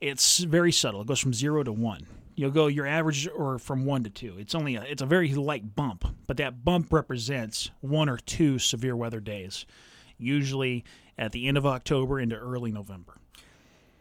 it's 0.00 0.38
very 0.38 0.72
subtle. 0.72 1.02
It 1.02 1.06
goes 1.06 1.20
from 1.20 1.32
0 1.32 1.62
to 1.64 1.72
1. 1.72 2.06
You'll 2.36 2.50
go 2.50 2.66
your 2.66 2.86
average 2.86 3.28
or 3.28 3.58
from 3.58 3.84
1 3.84 4.04
to 4.04 4.10
2. 4.10 4.36
It's 4.38 4.54
only 4.54 4.76
a 4.76 4.82
it's 4.82 5.02
a 5.02 5.06
very 5.06 5.34
light 5.34 5.74
bump, 5.74 6.04
but 6.26 6.36
that 6.38 6.64
bump 6.64 6.92
represents 6.92 7.70
one 7.80 8.08
or 8.08 8.16
two 8.16 8.58
severe 8.58 8.96
weather 8.96 9.20
days. 9.20 9.66
Usually 10.18 10.84
at 11.18 11.32
the 11.32 11.46
end 11.46 11.56
of 11.56 11.66
October 11.66 12.18
into 12.18 12.36
early 12.36 12.72
November. 12.72 13.14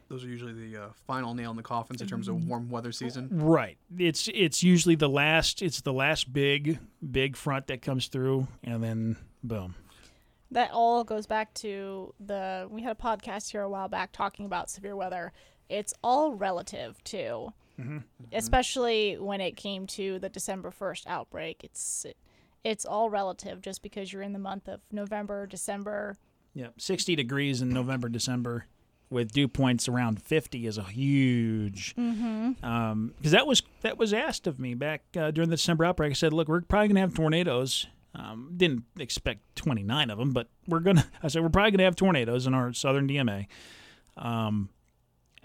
Those 0.10 0.24
are 0.26 0.28
usually 0.28 0.54
the 0.54 0.84
uh, 0.84 0.88
final 1.08 1.34
nail 1.34 1.52
in 1.52 1.58
the 1.58 1.64
coffins 1.64 2.02
in 2.02 2.08
terms 2.08 2.28
of 2.28 2.48
warm 2.48 2.70
weather 2.70 2.92
season. 2.92 3.30
Right. 3.32 3.78
It's 3.98 4.30
it's 4.34 4.62
usually 4.62 4.96
the 4.96 5.10
last 5.10 5.62
it's 5.62 5.82
the 5.82 5.94
last 5.94 6.32
big 6.32 6.80
big 7.12 7.36
front 7.36 7.68
that 7.68 7.82
comes 7.82 8.08
through 8.08 8.48
and 8.64 8.84
then 8.84 9.18
boom. 9.44 9.76
That 10.52 10.70
all 10.72 11.04
goes 11.04 11.26
back 11.26 11.54
to 11.56 12.14
the. 12.20 12.68
We 12.70 12.84
had 12.84 12.92
a 12.92 13.02
podcast 13.02 13.50
here 13.50 13.62
a 13.62 13.70
while 13.70 13.88
back 13.88 14.12
talking 14.12 14.46
about 14.46 14.70
severe 14.70 14.96
weather. 14.96 15.34
It's 15.68 15.96
all 16.04 16.34
relative 16.34 17.04
too, 17.78 18.04
especially 18.32 19.16
when 19.18 19.42
it 19.42 19.56
came 19.58 19.88
to 19.88 20.20
the 20.20 20.30
December 20.30 20.72
first 20.72 21.08
outbreak. 21.08 21.64
It's 21.64 22.06
it's 22.64 22.86
all 22.86 23.10
relative. 23.10 23.62
Just 23.62 23.82
because 23.82 24.12
you're 24.14 24.22
in 24.22 24.34
the 24.34 24.40
month 24.40 24.68
of 24.68 24.82
November, 24.92 25.46
December, 25.48 26.18
Yeah, 26.54 26.68
60 26.78 27.16
degrees 27.16 27.62
in 27.62 27.70
November, 27.70 28.08
December, 28.10 28.68
with 29.10 29.32
dew 29.34 29.48
points 29.48 29.88
around 29.90 30.22
50 30.22 30.66
is 30.66 30.78
a 30.78 30.84
huge. 30.84 31.94
Because 31.96 33.32
that 33.32 33.46
was 33.48 33.62
that 33.82 33.98
was 33.98 34.14
asked 34.14 34.48
of 34.48 34.60
me 34.60 34.74
back 34.76 35.04
uh, 35.18 35.32
during 35.32 35.50
the 35.50 35.56
December 35.58 35.86
outbreak. 35.86 36.12
I 36.12 36.14
said, 36.14 36.34
"Look, 36.34 36.48
we're 36.48 36.62
probably 36.62 36.88
gonna 36.90 37.02
have 37.02 37.14
tornadoes. 37.14 37.88
Um, 38.16 38.54
didn't 38.56 38.84
expect 39.00 39.42
29 39.56 40.12
of 40.12 40.20
them, 40.20 40.32
but 40.32 40.48
we're 40.68 40.80
gonna." 40.80 41.06
I 41.24 41.28
said, 41.28 41.42
"We're 41.44 41.50
probably 41.50 41.72
gonna 41.72 41.84
have 41.84 41.96
tornadoes 41.96 42.48
in 42.48 42.54
our 42.54 42.72
southern 42.74 43.08
DMA. 43.08 43.48
Um, 44.16 44.70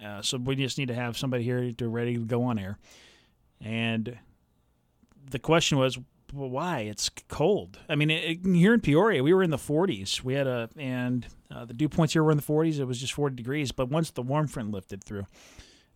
uh, 0.05 0.23
so 0.23 0.39
we 0.39 0.57
just 0.57 0.79
need 0.79 0.89
to 0.89 0.95
have 0.95 1.17
somebody 1.19 1.45
here 1.45 1.73
to 1.73 1.89
ready 1.89 2.15
to 2.15 2.25
go 2.25 2.45
on 2.45 2.59
air." 2.59 2.79
And 3.61 4.19
the 5.31 5.39
question 5.39 5.79
was, 5.79 5.99
well, 6.33 6.51
why? 6.51 6.81
It's 6.81 7.09
cold. 7.29 7.79
I 7.89 7.95
mean, 7.95 8.11
it, 8.11 8.25
it- 8.45 8.47
here 8.55 8.75
in 8.75 8.81
Peoria, 8.81 9.23
we 9.23 9.33
were 9.33 9.43
in 9.43 9.51
the 9.51 9.57
40s. 9.57 10.23
We 10.23 10.35
had 10.35 10.47
a, 10.47 10.69
and 10.77 11.27
uh, 11.51 11.65
the 11.65 11.75
dew 11.75 11.89
points 11.89 12.13
here 12.13 12.23
were 12.23 12.31
in 12.31 12.37
the 12.37 12.43
40s. 12.43 12.79
It 12.79 12.85
was 12.85 13.01
just 13.01 13.15
40 13.15 13.35
degrees. 13.35 13.73
But 13.73 13.89
once 13.89 14.11
the 14.11 14.23
warm 14.23 14.47
front 14.47 14.71
lifted 14.71 15.03
through, 15.03 15.27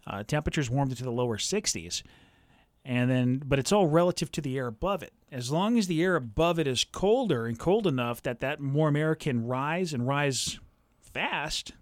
uh, 0.07 0.23
temperatures 0.25 0.71
warmed 0.71 0.91
into 0.93 1.05
the 1.05 1.13
lower 1.13 1.37
60s. 1.37 2.03
And 2.85 3.09
then, 3.11 3.43
but 3.45 3.59
it's 3.61 3.71
all 3.73 3.87
relative 3.87 4.33
to 4.33 4.41
the 4.41 4.57
air 4.57 4.67
above 4.67 5.03
it. 5.03 5.13
As 5.31 5.53
long 5.53 5.79
as 5.79 5.87
the 5.87 6.03
air 6.03 6.17
above 6.17 6.59
it 6.59 6.67
is 6.67 6.83
colder 6.83 7.47
and 7.47 7.59
cold 7.59 7.87
enough 7.87 8.23
that 8.23 8.41
that 8.41 8.61
warm 8.61 8.97
air 8.97 9.15
can 9.15 9.47
rise 9.47 9.93
and 9.93 10.07
rise 10.09 10.59
fast, 11.01 11.73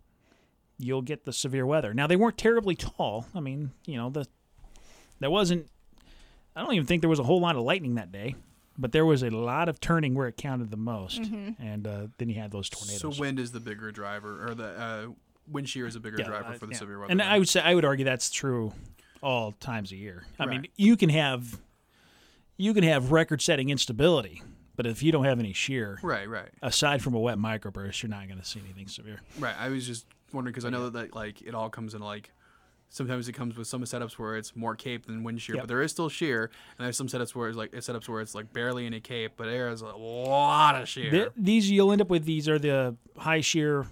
you'll 0.81 1.03
get 1.03 1.25
the 1.25 1.33
severe 1.33 1.67
weather. 1.67 1.93
Now, 1.95 2.07
they 2.07 2.17
weren't 2.17 2.39
terribly 2.39 2.75
tall. 2.75 3.27
I 3.35 3.41
mean, 3.41 3.71
you 3.87 3.97
know, 3.97 4.11
the 4.11 4.27
there 5.21 5.31
wasn't 5.31 5.69
I 6.57 6.63
don't 6.63 6.73
even 6.75 6.87
think 6.87 7.03
there 7.03 7.11
was 7.11 7.19
a 7.19 7.25
whole 7.25 7.41
lot 7.41 7.57
of 7.57 7.63
lightning 7.63 7.95
that 7.97 8.11
day, 8.11 8.35
but 8.77 8.93
there 8.93 9.07
was 9.07 9.23
a 9.23 9.31
lot 9.31 9.69
of 9.69 9.81
turning 9.81 10.15
where 10.15 10.27
it 10.27 10.37
counted 10.37 10.71
the 10.71 10.77
most. 10.77 11.19
And 11.19 11.87
uh, 11.87 12.07
then 12.19 12.29
you 12.29 12.41
had 12.41 12.51
those 12.51 12.69
tornadoes. 12.69 13.01
So 13.17 13.21
wind 13.21 13.39
is 13.39 13.53
the 13.53 13.61
bigger 13.61 13.93
driver, 13.93 14.49
or 14.49 14.55
the 14.55 14.69
uh, 14.81 15.07
wind 15.47 15.69
shear 15.69 15.87
is 15.87 15.97
a 15.97 16.01
bigger 16.01 16.17
Yeah, 16.19 16.27
driver 16.27 16.49
uh, 16.49 16.53
for 16.55 16.67
the 16.67 16.73
yeah. 16.73 16.79
severe 16.79 16.99
weather. 16.99 17.11
And 17.11 17.21
then. 17.21 17.29
I 17.29 17.39
would 17.39 17.49
say 17.49 17.61
I 17.61 17.75
would 17.75 17.85
argue 17.85 18.05
that's 18.05 18.31
true 18.31 18.73
all 19.23 19.53
times 19.53 19.93
a 19.93 19.97
year. 19.97 20.25
I 20.39 20.47
mean, 20.47 20.67
you 20.77 20.97
can 20.97 21.11
have 21.11 21.61
you 22.57 22.75
can 22.75 22.85
have 22.85 23.11
record-setting 23.13 23.71
instability, 23.71 24.43
but 24.77 24.87
if 24.87 25.03
you 25.03 25.13
don't 25.13 25.25
have 25.25 25.39
any 25.39 25.53
shear, 25.53 25.99
right, 26.03 26.29
right, 26.29 26.49
aside 26.63 27.01
from 27.03 27.15
a 27.15 27.19
wet 27.21 27.39
microburst, 27.39 28.03
you're 28.03 28.11
not 28.11 28.27
going 28.27 28.39
to 28.41 28.45
see 28.45 28.61
anything 28.61 28.89
severe. 28.89 29.21
right. 29.39 29.55
I 29.59 29.69
was 29.69 29.87
just 29.87 30.05
wondering 30.33 30.53
because 30.53 30.65
I 30.65 30.71
know 30.71 30.89
that 30.91 31.15
like 31.15 31.43
it 31.43 31.55
all 31.55 31.71
comes 31.71 31.95
in 31.95 32.01
like. 32.01 32.33
Sometimes 32.93 33.29
it 33.29 33.35
comes 33.35 33.57
with 33.57 33.69
some 33.69 33.85
setups 33.85 34.15
where 34.15 34.37
it's 34.37 34.57
more 34.57 34.75
cape 34.75 35.07
than 35.07 35.23
wind 35.23 35.41
shear, 35.41 35.55
Yep. 35.55 35.63
but 35.63 35.69
there 35.69 35.81
is 35.81 35.93
still 35.93 36.09
shear, 36.09 36.51
and 36.77 36.85
there's 36.85 36.97
some 36.97 37.07
setups 37.07 37.37
where 37.37 37.49
it's 37.49 37.57
like 37.57 37.71
setups 37.71 38.09
where 38.09 38.21
it's 38.21 38.35
like 38.35 38.53
barely 38.53 38.85
any 38.85 38.99
cape, 38.99 39.35
but 39.37 39.45
there 39.45 39.69
is 39.69 39.81
a 39.81 39.87
lot 39.95 40.75
of 40.75 40.89
shear. 40.89 41.09
Th- 41.09 41.29
these 41.37 41.71
you'll 41.71 41.93
end 41.93 42.01
up 42.01 42.11
with 42.11 42.25
these 42.25 42.49
are 42.49 42.59
the 42.59 42.97
high 43.17 43.43
shear, 43.43 43.87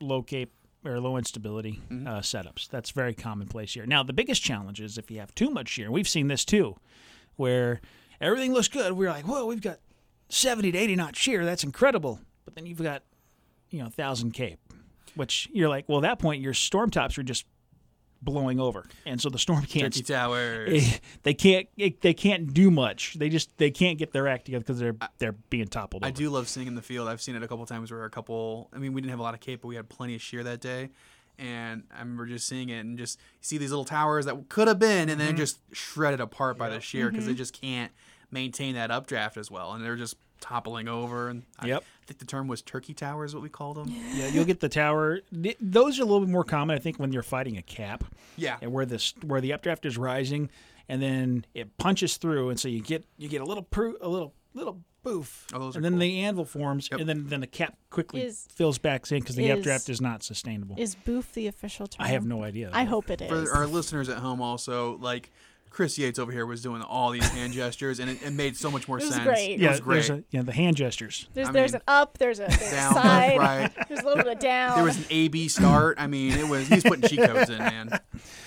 low 0.00 0.22
cape 0.22 0.52
or 0.84 1.00
low 1.00 1.16
instability 1.16 1.80
uh, 1.90 2.20
setups. 2.20 2.68
That's 2.68 2.92
very 2.92 3.12
commonplace 3.12 3.74
here. 3.74 3.86
Now 3.86 4.04
the 4.04 4.12
biggest 4.12 4.40
challenge 4.40 4.80
is 4.80 4.98
if 4.98 5.10
you 5.10 5.18
have 5.18 5.34
too 5.34 5.50
much 5.50 5.68
shear. 5.70 5.90
We've 5.90 6.06
seen 6.08 6.28
this 6.28 6.44
too, 6.44 6.76
where 7.34 7.80
everything 8.20 8.52
looks 8.52 8.68
good. 8.68 8.92
We're 8.92 9.10
like, 9.10 9.26
whoa, 9.26 9.46
we've 9.46 9.60
got 9.62 9.80
seventy 10.28 10.70
to 10.70 10.78
eighty 10.78 10.94
knot 10.94 11.16
shear. 11.16 11.44
That's 11.44 11.64
incredible. 11.64 12.20
But 12.44 12.54
then 12.54 12.66
you've 12.66 12.80
got, 12.80 13.02
you 13.70 13.82
know, 13.82 13.88
thousand 13.88 14.30
cape, 14.30 14.60
which 15.16 15.48
you're 15.52 15.68
like, 15.68 15.88
well, 15.88 15.98
at 15.98 16.02
that 16.02 16.18
point 16.18 16.40
your 16.42 16.54
storm 16.54 16.90
tops 16.90 17.16
are 17.18 17.22
just 17.22 17.46
blowing 18.22 18.58
over, 18.58 18.86
and 19.04 19.20
so 19.20 19.28
the 19.28 19.38
storm 19.38 19.62
can't 19.66 19.92
Turkey 19.92 20.02
towers. 20.02 20.82
eh, 20.94 20.98
they 21.24 21.34
can't 21.34 21.68
they 22.00 22.14
can't 22.14 22.54
do 22.54 22.70
much. 22.70 23.14
They 23.18 23.28
just 23.28 23.56
they 23.58 23.70
can't 23.70 23.98
get 23.98 24.12
their 24.12 24.26
act 24.28 24.46
together 24.46 24.62
because 24.64 24.78
they're 24.78 24.96
they're 25.18 25.32
being 25.32 25.66
toppled. 25.66 26.04
I 26.04 26.08
over. 26.08 26.16
do 26.16 26.30
love 26.30 26.48
seeing 26.48 26.66
in 26.66 26.74
the 26.74 26.82
field. 26.82 27.06
I've 27.08 27.20
seen 27.20 27.34
it 27.36 27.42
a 27.42 27.48
couple 27.48 27.66
times 27.66 27.90
where 27.90 28.04
a 28.04 28.10
couple. 28.10 28.70
I 28.72 28.78
mean, 28.78 28.92
we 28.94 29.00
didn't 29.02 29.10
have 29.10 29.20
a 29.20 29.22
lot 29.22 29.34
of 29.34 29.40
cape, 29.40 29.60
but 29.62 29.68
we 29.68 29.76
had 29.76 29.88
plenty 29.90 30.14
of 30.14 30.22
shear 30.22 30.42
that 30.44 30.60
day. 30.60 30.88
And 31.38 31.82
I 31.94 31.98
remember 31.98 32.26
just 32.26 32.46
seeing 32.46 32.68
it 32.68 32.78
and 32.78 32.96
just 32.96 33.18
see 33.40 33.58
these 33.58 33.70
little 33.70 33.84
towers 33.84 34.24
that 34.26 34.48
could 34.48 34.68
have 34.68 34.78
been, 34.78 35.08
and 35.08 35.20
Mm-hmm. 35.20 35.26
then 35.30 35.36
just 35.36 35.58
shredded 35.72 36.20
apart 36.20 36.56
by 36.56 36.68
the 36.70 36.80
shear 36.80 37.10
because 37.10 37.26
they 37.26 37.34
just 37.34 37.60
can't 37.60 37.90
maintain 38.30 38.74
that 38.76 38.90
updraft 38.90 39.36
as 39.36 39.50
well, 39.50 39.72
and 39.72 39.84
they're 39.84 39.96
just 39.96 40.16
toppling 40.44 40.88
over. 40.88 41.28
And 41.30 41.42
I, 41.58 41.68
Yep. 41.68 41.82
I 42.02 42.06
think 42.06 42.18
the 42.18 42.26
term 42.26 42.48
was 42.48 42.60
turkey 42.60 42.92
tower 42.92 43.24
is 43.24 43.34
what 43.34 43.42
we 43.42 43.48
called 43.48 43.76
them. 43.78 43.88
Yeah, 44.12 44.28
you'll 44.28 44.44
get 44.44 44.60
the 44.60 44.68
tower. 44.68 45.20
Those 45.60 45.98
are 45.98 46.02
a 46.02 46.04
little 46.04 46.20
bit 46.20 46.28
more 46.28 46.44
common, 46.44 46.76
I 46.76 46.78
think, 46.78 46.98
when 46.98 47.12
you're 47.12 47.22
fighting 47.22 47.56
a 47.56 47.62
cap, 47.62 48.04
Yeah. 48.36 48.58
and 48.60 48.72
where 48.72 48.84
this 48.84 49.14
where 49.22 49.40
the 49.40 49.52
updraft 49.54 49.86
is 49.86 49.96
rising, 49.96 50.50
and 50.88 51.00
then 51.00 51.46
it 51.54 51.76
punches 51.78 52.18
through, 52.18 52.50
and 52.50 52.60
so 52.60 52.68
you 52.68 52.82
get 52.82 53.04
you 53.16 53.28
get 53.28 53.40
a 53.40 53.44
little 53.44 53.62
pro, 53.62 53.94
a 54.02 54.08
little 54.08 54.34
little 54.52 54.80
boof, 55.02 55.46
Oh, 55.52 55.72
and 55.74 55.84
then 55.84 55.92
cool. 55.92 55.98
the 56.00 56.20
anvil 56.20 56.44
forms, 56.44 56.88
Yep. 56.90 57.00
and 57.00 57.08
then 57.08 57.26
then 57.28 57.40
the 57.40 57.46
cap 57.46 57.76
quickly 57.90 58.22
Is- 58.22 58.46
fills 58.52 58.76
back 58.78 59.10
in 59.10 59.20
because 59.20 59.36
the 59.36 59.46
is- 59.46 59.58
updraft 59.58 59.88
is 59.88 60.00
not 60.00 60.22
sustainable. 60.22 60.76
is 60.78 60.94
boof 60.94 61.32
the 61.32 61.46
official 61.46 61.86
term? 61.86 62.04
I 62.04 62.08
have 62.08 62.26
no 62.26 62.42
idea. 62.44 62.70
I 62.72 62.84
hope 62.84 63.08
it 63.10 63.20
is. 63.22 63.28
For 63.28 63.50
our 63.54 63.66
listeners 63.66 64.08
at 64.10 64.18
home, 64.18 64.40
also 64.42 64.98
like. 64.98 65.30
Chris 65.74 65.98
Yates 65.98 66.20
over 66.20 66.30
here 66.30 66.46
was 66.46 66.62
doing 66.62 66.82
all 66.82 67.10
these 67.10 67.28
hand 67.30 67.52
gestures, 67.52 67.98
and 67.98 68.08
it, 68.08 68.22
it 68.22 68.32
made 68.32 68.56
so 68.56 68.70
much 68.70 68.86
more 68.86 68.98
It 69.00 69.06
was 69.06 69.14
sense. 69.14 69.26
great. 69.26 69.50
It 69.54 69.58
yeah, 69.60 69.70
was 69.72 69.80
great. 69.80 69.94
there's 70.06 70.10
a, 70.10 70.24
yeah, 70.30 70.42
the 70.42 70.52
hand 70.52 70.76
gestures. 70.76 71.28
there's 71.34 71.48
I 71.48 71.52
there's 71.52 71.72
mean, 71.72 71.80
an 71.88 71.92
up, 71.92 72.16
there's 72.18 72.38
a, 72.38 72.46
there's 72.46 72.70
down, 72.70 72.94
side, 72.94 73.38
right. 73.38 73.72
there's 73.88 74.00
a 74.00 74.04
little 74.04 74.22
bit 74.22 74.32
of 74.34 74.38
down. 74.38 74.76
There 74.76 74.84
was 74.84 74.96
an 74.98 75.04
A 75.10 75.26
B 75.26 75.48
start. 75.48 75.96
I 75.98 76.06
mean, 76.06 76.30
it 76.32 76.48
was 76.48 76.68
he's 76.68 76.84
putting 76.84 77.08
cheat 77.08 77.18
codes 77.28 77.50
in, 77.50 77.58
man. 77.58 77.90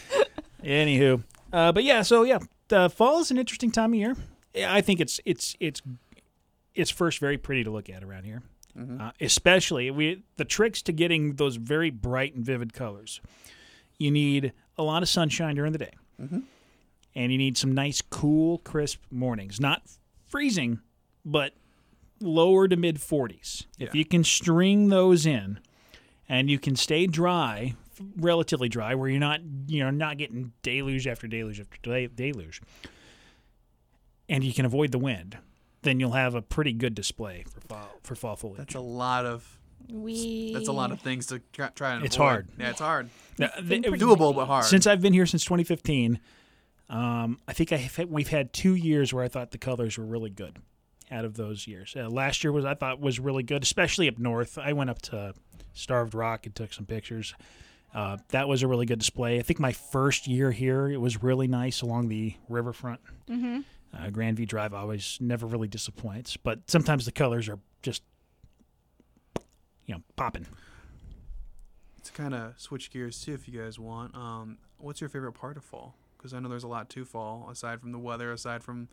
Anywho, 0.64 1.22
Uh, 1.52 1.72
but 1.74 1.84
yeah, 1.84 2.02
so 2.02 2.24
yeah, 2.24 2.40
the 2.70 2.90
fall 2.90 3.20
is 3.20 3.30
an 3.30 3.38
interesting 3.38 3.72
time 3.72 3.92
of 3.94 4.00
year. 4.00 4.16
I 4.66 4.80
think 4.80 5.02
it's 5.02 5.20
it's 5.26 5.56
it's 5.60 5.82
it's 6.76 6.90
first 6.90 7.20
very 7.20 7.38
pretty 7.38 7.66
to 7.66 7.72
look 7.72 7.90
at 7.90 8.04
around 8.06 8.24
here, 8.24 8.42
uh, 9.00 9.12
especially 9.20 9.92
we 9.92 10.24
the 10.38 10.46
tricks 10.46 10.82
to 10.84 10.94
getting 10.94 11.34
those 11.36 11.58
very 11.58 11.90
bright 11.90 12.36
and 12.36 12.46
vivid 12.46 12.72
colors. 12.74 13.20
You 14.00 14.12
need 14.12 14.54
a 14.78 14.84
lot 14.84 15.04
of 15.04 15.10
sunshine 15.10 15.56
during 15.56 15.74
the 15.74 15.78
day, 15.80 15.92
and 17.18 17.32
you 17.32 17.38
need 17.38 17.58
some 17.58 17.72
nice, 17.74 18.02
cool, 18.02 18.60
crisp 18.60 19.02
mornings. 19.10 19.60
Not 19.60 19.82
freezing, 20.28 20.80
but 21.26 21.54
lower 22.22 22.68
to 22.68 22.76
mid 22.78 22.98
40s. 22.98 23.66
If 23.80 23.96
you 23.96 24.06
can 24.06 24.24
string 24.24 24.90
those 24.90 25.26
in, 25.26 25.60
and 26.30 26.50
you 26.50 26.60
can 26.60 26.76
stay 26.76 27.08
dry, 27.08 27.74
relatively 28.18 28.70
dry, 28.70 28.94
where 28.96 29.10
you're 29.10 29.20
not 29.20 29.40
you 29.68 29.84
know 29.84 29.90
not 29.90 30.18
getting 30.18 30.54
deluge 30.62 31.08
after 31.08 31.28
deluge 31.28 31.60
after 31.60 32.08
deluge, 32.08 32.62
and 34.30 34.44
you 34.44 34.54
can 34.54 34.66
avoid 34.66 34.92
the 34.92 35.00
wind, 35.00 35.38
then 35.82 36.00
you'll 36.00 36.12
have 36.12 36.36
a 36.36 36.42
pretty 36.42 36.74
good 36.74 36.94
display 36.96 37.46
for 37.50 37.62
fall 37.62 37.90
for 38.04 38.16
fall 38.16 38.36
foliage. 38.36 38.58
That's 38.60 38.76
a 38.76 38.80
lot 38.80 39.26
of 39.26 39.58
We. 39.90 40.54
that's 40.54 40.68
a 40.68 40.74
lot 40.74 40.92
of 40.92 41.00
things 41.02 41.28
to 41.28 41.42
try, 41.54 41.70
try 41.70 41.94
and 41.96 42.06
It's 42.06 42.16
avoid. 42.16 42.26
hard. 42.26 42.48
Yeah, 42.60 42.70
it's 42.70 42.80
hard. 42.80 43.10
Now, 43.40 43.50
been 43.66 43.82
the- 43.82 43.90
pretty 43.90 44.04
Doable, 44.04 44.36
but 44.36 44.46
hard. 44.46 44.66
since 44.66 44.86
I've 44.86 45.02
been 45.02 45.14
here 45.14 45.26
since 45.26 45.44
2015, 45.46 46.20
um, 46.90 47.40
I 47.48 47.54
think 47.54 47.72
I 47.72 47.78
have, 47.78 48.10
we've 48.10 48.30
had 48.30 48.54
two 48.54 48.76
years 48.76 49.14
where 49.14 49.24
I 49.24 49.28
thought 49.28 49.52
the 49.52 49.58
colors 49.58 49.98
were 49.98 50.06
really 50.06 50.30
good. 50.30 50.60
Out 51.10 51.24
of 51.24 51.36
those 51.38 51.68
years, 51.68 51.96
uh, 51.98 52.10
last 52.10 52.44
year 52.44 52.52
was 52.52 52.66
I 52.66 52.74
thought 52.74 53.00
was 53.00 53.18
really 53.18 53.44
good, 53.44 53.64
especially 53.64 54.10
up 54.10 54.20
north. 54.20 54.58
I 54.58 54.74
went 54.74 54.90
up 54.90 55.02
to 55.04 55.34
Starved 55.72 56.14
Rock 56.14 56.46
and 56.46 56.54
took 56.54 56.74
some 56.74 56.86
pictures. 56.86 57.34
Uh, 57.96 58.18
that 58.30 58.50
was 58.50 58.62
a 58.62 58.68
really 58.68 58.86
good 58.86 59.00
display. 59.00 59.40
I 59.40 59.42
think 59.42 59.58
my 59.58 59.72
first 59.72 60.28
year 60.28 60.52
here, 60.52 60.90
it 60.90 60.98
was 60.98 61.24
really 61.24 61.48
nice 61.48 61.82
along 61.82 62.10
the 62.10 62.34
riverfront. 62.50 63.00
Mm-hmm. 63.30 63.62
Uh, 63.94 64.10
Grandview 64.10 64.46
Drive 64.46 64.74
always 64.74 65.18
never 65.22 65.48
really 65.48 65.70
disappoints, 65.70 66.36
but 66.36 66.70
sometimes 66.70 67.06
the 67.06 67.14
colors 67.14 67.48
are 67.48 67.60
just, 67.82 68.04
you 69.86 69.96
know, 69.96 70.02
popping. 70.18 70.46
to 72.04 72.12
kind 72.12 72.34
of 72.34 72.54
switch 72.58 72.92
gears 72.92 73.22
too, 73.24 73.34
if 73.34 73.48
you 73.48 73.62
guys 73.62 73.80
want. 73.80 74.14
Um, 74.14 74.58
what's 74.78 75.00
your 75.00 75.10
favorite 75.10 75.34
part 75.34 75.56
of 75.56 75.64
fall? 75.64 75.96
Because 76.18 76.34
I 76.34 76.40
know 76.40 76.50
there's 76.50 76.64
a 76.64 76.68
lot 76.68 76.90
to 76.90 77.06
fall 77.06 77.48
aside 77.52 77.80
from 77.80 77.92
the 77.92 78.00
weather, 78.00 78.32
aside 78.32 78.64
from, 78.64 78.90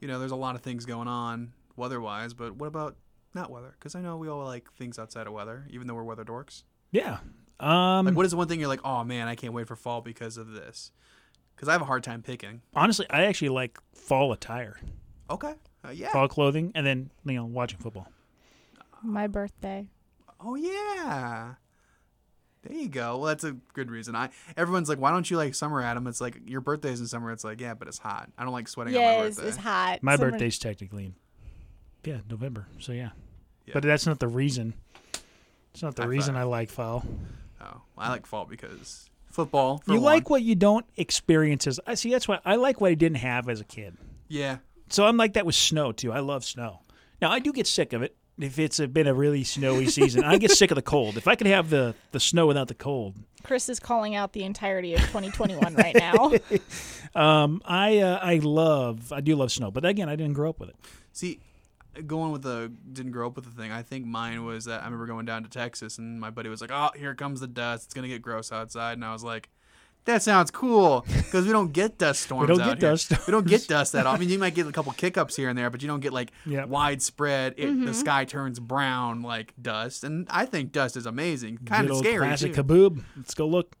you 0.00 0.08
know, 0.08 0.18
there's 0.18 0.32
a 0.32 0.36
lot 0.36 0.54
of 0.54 0.60
things 0.62 0.84
going 0.84 1.08
on 1.08 1.52
weather-wise. 1.76 2.34
But 2.34 2.56
what 2.56 2.66
about 2.66 2.96
not 3.34 3.50
weather? 3.50 3.74
Because 3.78 3.94
I 3.94 4.00
know 4.00 4.16
we 4.16 4.28
all 4.28 4.44
like 4.44 4.70
things 4.72 4.98
outside 4.98 5.26
of 5.26 5.32
weather, 5.32 5.66
even 5.70 5.86
though 5.86 5.94
we're 5.94 6.04
weather 6.04 6.24
dorks. 6.24 6.64
Yeah. 6.90 7.18
Um, 7.60 8.06
Like, 8.06 8.14
what 8.16 8.26
is 8.26 8.32
the 8.32 8.36
one 8.36 8.48
thing 8.48 8.58
you're 8.60 8.68
like, 8.68 8.84
oh 8.84 9.04
man, 9.04 9.28
I 9.28 9.34
can't 9.34 9.52
wait 9.52 9.66
for 9.68 9.76
fall 9.76 10.00
because 10.00 10.36
of 10.36 10.52
this? 10.52 10.90
Because 11.54 11.68
I 11.68 11.72
have 11.72 11.82
a 11.82 11.86
hard 11.86 12.02
time 12.02 12.22
picking. 12.22 12.62
honestly, 12.74 13.06
I 13.10 13.24
actually 13.24 13.50
like 13.50 13.78
fall 13.94 14.32
attire. 14.32 14.78
Okay, 15.30 15.54
uh, 15.84 15.90
yeah. 15.90 16.10
fall 16.12 16.28
clothing, 16.28 16.72
and 16.74 16.84
then 16.86 17.10
you 17.24 17.34
know 17.34 17.46
watching 17.46 17.78
football. 17.78 18.08
My 19.02 19.26
birthday. 19.26 19.88
Oh 20.40 20.56
yeah. 20.56 21.54
There 22.66 22.76
you 22.76 22.88
go. 22.88 23.18
Well, 23.18 23.26
that's 23.28 23.44
a 23.44 23.52
good 23.74 23.90
reason. 23.90 24.16
I 24.16 24.30
everyone's 24.56 24.88
like, 24.88 24.98
why 24.98 25.10
don't 25.10 25.30
you 25.30 25.36
like 25.36 25.54
summer, 25.54 25.82
Adam? 25.82 26.06
It's 26.06 26.20
like 26.20 26.40
your 26.46 26.60
birthday's 26.60 27.00
in 27.00 27.06
summer. 27.06 27.30
It's 27.30 27.44
like, 27.44 27.60
yeah, 27.60 27.74
but 27.74 27.88
it's 27.88 27.98
hot. 27.98 28.30
I 28.38 28.44
don't 28.44 28.52
like 28.52 28.68
sweating 28.68 28.96
on 28.96 29.02
my 29.02 29.06
Yes, 29.10 29.34
birthday. 29.36 29.48
it's 29.48 29.56
hot. 29.58 30.02
My 30.02 30.16
Summer- 30.16 30.30
birthday's 30.30 30.58
technically 30.58 31.04
in 31.06 31.14
yeah 32.04 32.18
November, 32.28 32.66
so 32.78 32.92
yeah. 32.92 33.10
Yeah. 33.66 33.74
But 33.74 33.82
that's 33.84 34.06
not 34.06 34.18
the 34.18 34.28
reason. 34.28 34.74
It's 35.72 35.82
not 35.82 35.96
the 35.96 36.02
High 36.02 36.08
reason 36.08 36.34
five. 36.34 36.42
I 36.42 36.44
like 36.44 36.70
fall. 36.70 37.04
Oh, 37.60 37.82
I 37.98 38.10
like 38.10 38.26
fall 38.26 38.44
because 38.44 39.08
football. 39.30 39.78
For 39.84 39.92
you 39.92 40.00
one. 40.00 40.04
like 40.04 40.30
what 40.30 40.42
you 40.42 40.54
don't 40.54 40.86
experience 40.96 41.66
as 41.66 41.80
I 41.86 41.94
see. 41.94 42.10
That's 42.10 42.28
why 42.28 42.38
I 42.44 42.56
like 42.56 42.80
what 42.80 42.90
I 42.90 42.94
didn't 42.94 43.16
have 43.18 43.48
as 43.48 43.60
a 43.60 43.64
kid. 43.64 43.96
Yeah. 44.28 44.58
So 44.90 45.06
I'm 45.06 45.16
like 45.16 45.32
that 45.32 45.46
with 45.46 45.54
snow 45.54 45.92
too. 45.92 46.12
I 46.12 46.20
love 46.20 46.44
snow. 46.44 46.80
Now 47.20 47.30
I 47.30 47.38
do 47.38 47.52
get 47.52 47.66
sick 47.66 47.92
of 47.92 48.02
it 48.02 48.16
if 48.38 48.58
it's 48.58 48.80
a, 48.80 48.88
been 48.88 49.06
a 49.06 49.14
really 49.14 49.44
snowy 49.44 49.86
season. 49.86 50.24
I 50.24 50.38
get 50.38 50.50
sick 50.50 50.70
of 50.70 50.74
the 50.74 50.82
cold. 50.82 51.16
If 51.16 51.28
I 51.28 51.34
could 51.34 51.46
have 51.46 51.70
the 51.70 51.94
the 52.12 52.20
snow 52.20 52.46
without 52.46 52.68
the 52.68 52.74
cold, 52.74 53.14
Chris 53.42 53.68
is 53.68 53.78
calling 53.78 54.14
out 54.14 54.32
the 54.32 54.42
entirety 54.42 54.94
of 54.94 55.00
2021 55.00 55.74
right 55.74 55.94
now. 55.94 56.32
um, 57.14 57.62
I 57.64 57.98
uh, 57.98 58.18
I 58.20 58.36
love 58.38 59.12
I 59.12 59.20
do 59.20 59.36
love 59.36 59.52
snow. 59.52 59.70
But 59.70 59.84
again, 59.84 60.08
I 60.08 60.16
didn't 60.16 60.34
grow 60.34 60.50
up 60.50 60.60
with 60.60 60.70
it. 60.70 60.76
See, 61.12 61.40
going 62.06 62.32
with 62.32 62.42
the 62.42 62.72
didn't 62.92 63.12
grow 63.12 63.26
up 63.26 63.36
with 63.36 63.44
the 63.44 63.50
thing. 63.50 63.70
I 63.70 63.82
think 63.82 64.06
mine 64.06 64.44
was 64.44 64.64
that 64.64 64.82
I 64.82 64.84
remember 64.84 65.06
going 65.06 65.26
down 65.26 65.42
to 65.44 65.48
Texas 65.48 65.98
and 65.98 66.20
my 66.20 66.30
buddy 66.30 66.48
was 66.48 66.60
like, 66.60 66.70
"Oh, 66.72 66.90
here 66.96 67.14
comes 67.14 67.40
the 67.40 67.46
dust. 67.46 67.86
It's 67.86 67.94
gonna 67.94 68.08
get 68.08 68.22
gross 68.22 68.50
outside," 68.50 68.94
and 68.94 69.04
I 69.04 69.12
was 69.12 69.24
like. 69.24 69.48
That 70.06 70.22
sounds 70.22 70.50
cool 70.50 71.04
because 71.08 71.46
we 71.46 71.52
don't 71.52 71.72
get 71.72 71.96
dust 71.96 72.22
storms. 72.22 72.42
we 72.50 72.54
don't 72.56 72.60
out 72.60 72.78
get 72.78 72.82
here. 72.82 72.90
dust 72.90 73.26
We 73.26 73.30
don't 73.30 73.46
get 73.46 73.66
dust 73.66 73.92
that 73.94 74.06
often. 74.06 74.16
I 74.16 74.20
mean, 74.20 74.28
you 74.28 74.38
might 74.38 74.54
get 74.54 74.66
a 74.66 74.72
couple 74.72 74.92
kickups 75.04 75.34
here 75.36 75.48
and 75.48 75.56
there, 75.58 75.70
but 75.70 75.80
you 75.82 75.88
don't 75.88 76.00
get 76.00 76.12
like 76.12 76.30
Yep. 76.46 76.68
widespread. 76.68 77.54
It, 77.56 77.84
The 77.86 77.94
sky 77.94 78.24
turns 78.26 78.60
brown 78.60 79.22
like 79.22 79.54
dust, 79.60 80.04
and 80.04 80.26
I 80.30 80.44
think 80.46 80.72
dust 80.72 80.96
is 80.96 81.06
amazing. 81.06 81.58
Kind 81.64 81.82
Good 81.86 81.90
of 81.92 81.96
old 81.96 82.04
scary 82.06 82.26
classic 82.26 82.54
too. 82.54 82.62
haboob. 82.64 83.02
Let's 83.16 83.34
go 83.34 83.46
look. 83.46 83.76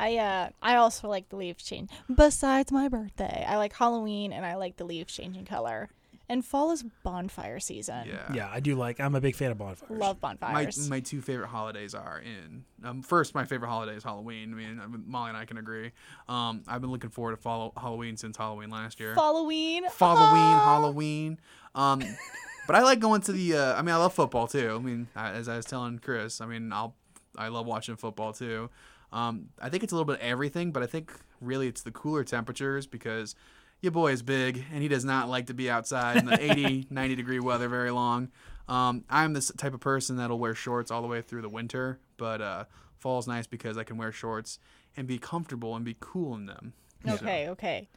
I 0.00 0.16
uh 0.16 0.50
I 0.62 0.76
also 0.76 1.08
like 1.08 1.28
the 1.28 1.36
leaves 1.36 1.62
change. 1.64 1.90
Besides 2.12 2.70
my 2.72 2.88
birthday, 2.88 3.44
I 3.48 3.56
like 3.56 3.72
Halloween 3.72 4.32
and 4.32 4.44
I 4.46 4.54
like 4.56 4.76
the 4.76 4.84
leaves 4.84 5.12
changing 5.14 5.44
color. 5.44 5.90
And 6.30 6.44
fall 6.44 6.70
is 6.72 6.84
bonfire 7.02 7.58
season. 7.58 8.06
yeah. 8.06 8.32
Yeah, 8.32 8.50
I 8.52 8.60
do 8.60 8.74
like. 8.74 9.00
I'm 9.00 9.14
a 9.14 9.20
big 9.20 9.34
fan 9.34 9.50
of 9.50 9.58
bonfires. 9.58 9.90
Love 9.90 10.18
my 10.22 10.34
bonfires. 10.34 10.90
my 10.90 11.00
two 11.00 11.22
favorite 11.22 11.48
holidays 11.48 11.94
are 11.94 12.20
in 12.20 12.64
um, 12.84 13.02
first 13.02 13.34
my 13.34 13.44
favorite 13.44 13.68
holiday 13.68 13.94
is 13.96 14.04
Halloween. 14.04 14.52
I 14.52 14.56
mean 14.86 15.04
Molly 15.06 15.30
and 15.30 15.38
I 15.38 15.44
can 15.46 15.56
agree. 15.58 15.92
Um, 16.28 16.62
I've 16.68 16.80
been 16.80 16.90
looking 16.90 17.10
forward 17.10 17.32
to 17.36 17.36
follow 17.42 17.72
Halloween 17.76 18.16
since 18.16 18.36
Halloween 18.36 18.68
last 18.70 19.00
year. 19.00 19.14
Halloween. 19.14 19.84
Halloween, 19.98 20.42
Ah! 20.42 20.64
Halloween. 20.64 21.40
Um, 21.74 22.02
but 22.66 22.76
I 22.76 22.82
like 22.82 23.00
going 23.00 23.22
to 23.22 23.32
the. 23.32 23.56
Uh, 23.56 23.74
I 23.74 23.82
mean 23.82 23.94
I 23.94 23.98
love 23.98 24.12
football 24.12 24.46
too. 24.46 24.76
I 24.80 24.84
mean 24.84 25.08
I, 25.16 25.30
as 25.30 25.48
I 25.48 25.56
was 25.56 25.64
telling 25.64 25.98
Chris, 25.98 26.40
I 26.40 26.46
mean 26.46 26.72
I'll 26.72 26.94
I 27.36 27.48
love 27.48 27.66
watching 27.66 27.96
football 27.96 28.32
too. 28.32 28.68
Um, 29.12 29.48
I 29.62 29.70
think 29.70 29.82
it's 29.82 29.92
a 29.92 29.96
little 29.96 30.04
bit 30.04 30.16
of 30.20 30.26
everything, 30.26 30.70
but 30.72 30.82
I 30.82 30.86
think 30.86 31.10
really 31.40 31.68
it's 31.68 31.80
the 31.82 31.90
cooler 31.90 32.24
temperatures 32.24 32.86
because 32.86 33.34
your 33.80 33.92
boy 33.92 34.12
is 34.12 34.22
big 34.22 34.64
and 34.72 34.82
he 34.82 34.88
does 34.88 35.04
not 35.04 35.28
like 35.28 35.46
to 35.46 35.54
be 35.54 35.70
outside 35.70 36.16
in 36.16 36.26
the 36.26 36.40
80, 36.52 36.86
90 36.90 37.14
degree 37.14 37.40
weather 37.40 37.68
very 37.68 37.90
long. 37.90 38.30
Um, 38.68 39.04
I'm 39.08 39.32
this 39.32 39.50
type 39.56 39.72
of 39.72 39.80
person 39.80 40.16
that'll 40.16 40.38
wear 40.38 40.54
shorts 40.54 40.90
all 40.90 41.00
the 41.00 41.08
way 41.08 41.22
through 41.22 41.42
the 41.42 41.48
winter, 41.48 42.00
but 42.18 42.40
uh, 42.42 42.64
fall's 42.98 43.26
nice 43.26 43.46
because 43.46 43.78
I 43.78 43.84
can 43.84 43.96
wear 43.96 44.12
shorts 44.12 44.58
and 44.96 45.06
be 45.06 45.18
comfortable 45.18 45.74
and 45.74 45.84
be 45.84 45.96
cool 46.00 46.34
in 46.34 46.46
them. 46.46 46.74
Okay, 47.08 47.48
okay. 47.48 47.88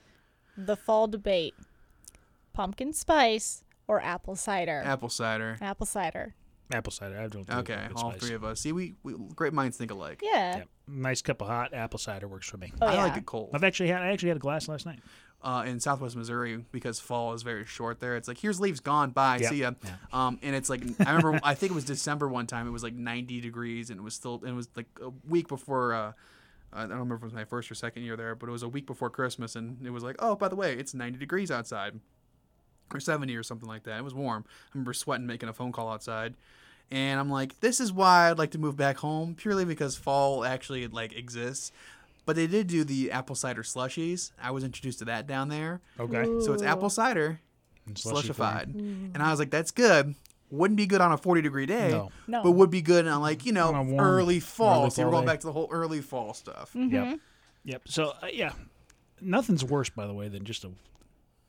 The 0.56 0.78
fall 0.78 1.08
debate. 1.08 1.56
Pumpkin 2.54 2.94
spice 2.94 3.64
or 3.88 4.02
apple 4.02 4.36
cider? 4.36 4.82
Apple 4.86 5.10
cider. 5.10 5.58
apple 5.62 5.86
cider. 5.88 6.36
Apple 6.72 6.92
cider. 6.92 7.18
I 7.18 7.28
don't. 7.28 7.46
do 7.48 7.54
Okay, 7.54 7.88
all 7.96 8.12
spice. 8.12 8.22
three 8.22 8.36
of 8.36 8.44
us. 8.44 8.62
See, 8.62 8.72
we, 8.72 8.96
we 9.04 9.14
great 9.36 9.52
minds 9.54 9.78
think 9.78 9.92
alike. 9.92 10.22
Yeah. 10.24 10.58
Yep. 10.58 10.70
Nice 10.88 11.22
cup 11.22 11.42
of 11.42 11.48
hot 11.48 11.74
apple 11.74 12.00
cider 12.00 12.28
works 12.28 12.48
for 12.48 12.58
me. 12.58 12.72
Oh, 12.82 12.88
I 12.88 12.94
yeah. 12.94 13.04
like 13.06 13.18
it 13.18 13.26
cold. 13.26 13.50
I've 13.54 13.64
actually 13.64 13.90
had. 13.90 14.02
I 14.02 14.12
actually 14.12 14.30
had 14.30 14.38
a 14.38 14.42
glass 14.42 14.68
last 14.68 14.86
night. 14.86 15.00
Uh, 15.44 15.64
in 15.66 15.80
Southwest 15.80 16.16
Missouri 16.16 16.64
because 16.72 17.00
fall 17.00 17.34
is 17.34 17.42
very 17.42 17.66
short 17.66 18.00
there. 18.00 18.16
It's 18.16 18.28
like 18.28 18.38
here's 18.38 18.60
leaves 18.60 18.80
gone, 18.80 19.12
bye, 19.12 19.40
Yeah, 19.42 19.50
see 19.50 19.62
ya. 19.62 19.72
yeah. 19.84 19.92
Um, 20.14 20.40
and 20.44 20.56
it's 20.56 20.70
like 20.70 20.82
I 21.06 21.14
remember 21.14 21.40
I 21.44 21.56
think 21.56 21.72
it 21.72 21.76
was 21.76 21.86
December 21.86 22.28
one 22.28 22.48
time. 22.48 22.68
It 22.68 22.72
was 22.72 22.84
like 22.84 22.94
90 22.94 23.42
degrees 23.42 23.90
and 23.90 24.00
it 24.00 24.04
was 24.04 24.14
still 24.14 24.36
and 24.36 24.50
it 24.50 24.54
was 24.56 24.70
like 24.76 24.88
a 25.02 25.10
week 25.28 25.48
before. 25.48 25.94
Uh, 25.94 26.12
I 26.74 26.82
don't 26.84 26.92
remember 26.92 27.16
if 27.16 27.22
it 27.22 27.26
was 27.26 27.34
my 27.34 27.44
first 27.44 27.70
or 27.70 27.76
second 27.76 28.04
year 28.04 28.16
there, 28.16 28.34
but 28.34 28.48
it 28.48 28.52
was 28.54 28.64
a 28.64 28.70
week 28.70 28.86
before 28.86 29.10
Christmas, 29.10 29.58
and 29.58 29.86
it 29.86 29.90
was 29.90 30.04
like, 30.04 30.16
oh, 30.20 30.36
by 30.38 30.48
the 30.48 30.56
way, 30.56 30.74
it's 30.74 30.94
90 30.94 31.18
degrees 31.20 31.52
outside, 31.52 32.00
or 32.94 33.02
70 33.02 33.36
or 33.36 33.44
something 33.44 33.68
like 33.68 33.84
that. 33.84 33.98
It 33.98 34.04
was 34.06 34.14
warm. 34.14 34.46
I 34.48 34.70
remember 34.76 34.94
sweating 34.94 35.28
making 35.28 35.50
a 35.50 35.54
phone 35.54 35.74
call 35.74 35.90
outside, 35.92 36.34
and 36.90 37.20
I'm 37.20 37.30
like, 37.30 37.60
this 37.60 37.82
is 37.82 37.92
why 37.92 38.30
I'd 38.30 38.38
like 38.38 38.52
to 38.52 38.58
move 38.58 38.78
back 38.78 38.96
home 38.98 39.36
purely 39.36 39.66
because 39.66 39.98
fall 39.98 40.46
actually 40.46 40.88
like 40.88 41.12
exists. 41.12 41.74
But 42.26 42.36
they 42.36 42.48
did 42.48 42.68
do 42.68 42.84
the 42.84 43.12
apple 43.12 43.36
cider 43.36 43.64
slushies. 43.64 44.32
I 44.42 44.52
was 44.52 44.64
introduced 44.64 45.00
to 45.00 45.06
that 45.06 45.26
down 45.28 45.50
there. 45.50 45.82
Okay. 46.00 46.24
So 46.46 46.54
it's 46.54 46.62
apple 46.64 46.90
cider 46.90 47.40
And 47.88 47.98
slushy 47.98 48.32
form. 48.32 48.48
slushified. 48.50 48.74
And 49.16 49.18
I 49.18 49.32
was 49.32 49.40
like, 49.40 49.50
that's 49.50 49.72
good. 49.72 50.16
Wouldn't 50.52 50.78
be 50.78 50.86
good 50.86 51.02
on 51.02 51.12
a 51.14 51.18
40 51.18 51.42
degree 51.42 51.66
day, 51.66 51.90
No. 51.92 52.12
No. 52.28 52.44
but 52.44 52.52
would 52.52 52.70
be 52.70 52.82
good 52.82 53.08
on 53.08 53.22
like, 53.22 53.46
you 53.46 53.54
know, 53.54 53.72
warm- 53.72 54.00
early 54.00 54.40
fall. 54.40 54.82
early 54.82 54.90
so 54.92 55.06
we're 55.06 55.12
going 55.12 55.26
day. 55.26 55.32
back 55.34 55.40
to 55.42 55.48
the 55.48 55.54
whole 55.54 55.70
early 55.72 56.02
fall 56.02 56.34
stuff. 56.34 56.72
Yep. 56.76 57.20
Yep. 57.64 57.82
So 57.88 58.14
uh, 58.22 58.28
yeah, 58.32 58.52
nothing's 59.22 59.64
worse, 59.64 59.90
by 59.90 60.06
the 60.08 60.14
way, 60.14 60.28
than 60.28 60.44
just 60.44 60.64
a, 60.66 60.72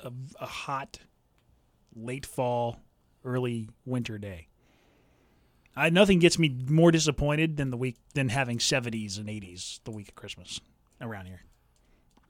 a 0.01 0.13
a 0.41 0.47
hot 0.47 0.99
late 1.97 2.25
fall, 2.27 2.81
early 3.25 3.69
winter 3.85 4.19
day. 4.19 4.47
I 5.77 5.91
nothing 5.91 6.19
gets 6.19 6.39
me 6.39 6.55
more 6.69 6.91
disappointed 6.91 7.57
than 7.57 7.71
the 7.71 7.77
week 7.77 7.97
than 8.15 8.29
having 8.29 8.61
seventies 8.61 9.19
and 9.19 9.29
eighties 9.29 9.81
the 9.85 9.91
week 9.91 10.09
of 10.09 10.15
Christmas 10.15 10.61
around 11.01 11.27
here. 11.27 11.43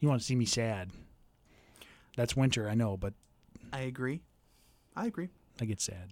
You 0.00 0.08
want 0.08 0.20
to 0.20 0.26
see 0.26 0.34
me 0.36 0.44
sad? 0.44 0.90
That's 2.16 2.36
winter, 2.36 2.68
I 2.68 2.74
know, 2.74 2.96
but 2.96 3.14
I 3.72 3.80
agree. 3.80 4.20
I 4.94 5.06
agree. 5.06 5.28
I 5.60 5.64
get 5.64 5.80
sad. 5.80 6.10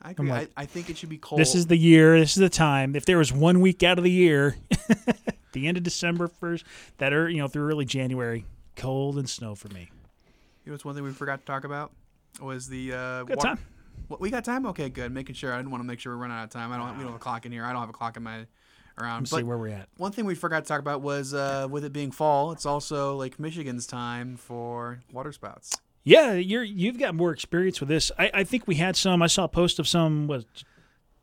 I 0.00 0.10
agree. 0.12 0.28
like- 0.30 0.50
I, 0.56 0.62
I 0.62 0.66
think 0.66 0.90
it 0.90 0.96
should 0.96 1.08
be 1.08 1.18
cold. 1.18 1.40
This 1.40 1.54
is 1.54 1.66
the 1.66 1.76
year. 1.76 2.18
This 2.18 2.30
is 2.36 2.40
the 2.40 2.48
time. 2.48 2.94
If 2.96 3.04
there 3.06 3.18
was 3.18 3.32
one 3.32 3.60
week 3.60 3.82
out 3.82 3.98
of 3.98 4.04
the 4.04 4.10
year, 4.10 4.56
the 5.52 5.66
end 5.66 5.76
of 5.76 5.82
December 5.82 6.28
first, 6.28 6.64
that 6.98 7.12
are 7.12 7.28
you 7.28 7.38
know 7.38 7.48
through 7.48 7.68
early 7.68 7.84
January, 7.84 8.44
cold 8.76 9.18
and 9.18 9.28
snow 9.28 9.54
for 9.54 9.68
me. 9.68 9.90
You 10.64 10.70
know 10.70 10.72
what's 10.74 10.84
one 10.84 10.94
thing 10.94 11.04
we 11.04 11.10
forgot 11.12 11.40
to 11.40 11.46
talk 11.46 11.64
about 11.64 11.92
was 12.40 12.68
the 12.68 12.92
uh, 12.92 13.24
Good 13.24 13.40
time. 13.40 13.58
What, 14.08 14.20
we 14.20 14.30
got 14.30 14.44
time? 14.44 14.66
Okay, 14.66 14.88
good. 14.88 15.12
Making 15.12 15.34
sure. 15.34 15.52
I 15.52 15.56
didn't 15.56 15.70
want 15.70 15.82
to 15.82 15.86
make 15.86 16.00
sure 16.00 16.14
we 16.14 16.20
run 16.20 16.30
out 16.30 16.44
of 16.44 16.50
time. 16.50 16.72
I 16.72 16.76
don't. 16.76 16.96
We 16.96 17.04
don't 17.04 17.12
have 17.12 17.16
a 17.16 17.18
clock 17.18 17.46
in 17.46 17.52
here. 17.52 17.64
I 17.64 17.72
don't 17.72 17.80
have 17.80 17.90
a 17.90 17.94
clock 17.94 18.16
in 18.16 18.22
my 18.22 18.46
around. 19.00 19.22
Let's 19.22 19.30
see 19.30 19.42
where 19.42 19.58
we're 19.58 19.68
at. 19.68 19.88
one 19.96 20.12
thing 20.12 20.24
we 20.26 20.34
forgot 20.34 20.64
to 20.64 20.68
talk 20.68 20.80
about 20.80 21.00
was 21.00 21.32
uh, 21.34 21.66
with 21.70 21.84
it 21.84 21.92
being 21.92 22.10
fall, 22.10 22.52
it's 22.52 22.66
also 22.66 23.16
like 23.16 23.38
Michigan's 23.40 23.86
time 23.86 24.36
for 24.36 25.00
water 25.12 25.32
spouts. 25.32 25.72
Yeah, 26.04 26.32
you're 26.32 26.64
you've 26.64 26.98
got 26.98 27.14
more 27.14 27.32
experience 27.32 27.80
with 27.80 27.88
this. 27.88 28.10
I, 28.18 28.30
I 28.34 28.44
think 28.44 28.66
we 28.66 28.74
had 28.74 28.96
some. 28.96 29.22
I 29.22 29.28
saw 29.28 29.44
a 29.44 29.48
post 29.48 29.78
of 29.78 29.86
some 29.88 30.26
was 30.26 30.44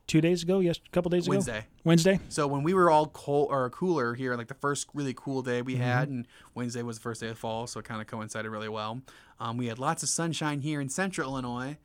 two 0.08 0.22
days 0.22 0.42
ago. 0.42 0.60
Yes, 0.60 0.80
a 0.84 0.90
couple 0.90 1.10
days 1.10 1.28
ago. 1.28 1.34
Wednesday. 1.34 1.66
Wednesday. 1.84 2.20
So 2.30 2.48
when 2.48 2.64
we 2.64 2.74
were 2.74 2.90
all 2.90 3.08
cold 3.08 3.50
or 3.52 3.70
cooler 3.70 4.16
here, 4.16 4.36
like 4.36 4.48
the 4.48 4.54
first 4.56 4.88
really 4.94 5.14
cool 5.14 5.42
day 5.42 5.60
Mm-hmm. 5.60 5.66
we 5.66 5.76
had, 5.76 6.08
and 6.10 6.26
Wednesday 6.56 6.82
was 6.82 6.98
the 6.98 7.02
first 7.02 7.22
day 7.22 7.28
of 7.28 7.38
fall, 7.38 7.68
so 7.68 7.80
it 7.80 7.86
kind 7.86 8.02
of 8.02 8.08
coincided 8.08 8.50
really 8.50 8.70
well. 8.70 9.02
Um, 9.40 9.58
we 9.58 9.68
had 9.68 9.80
lots 9.80 10.02
of 10.02 10.10
sunshine 10.10 10.62
here 10.62 10.80
in 10.82 10.90
central 10.90 11.30
Illinois, 11.30 11.78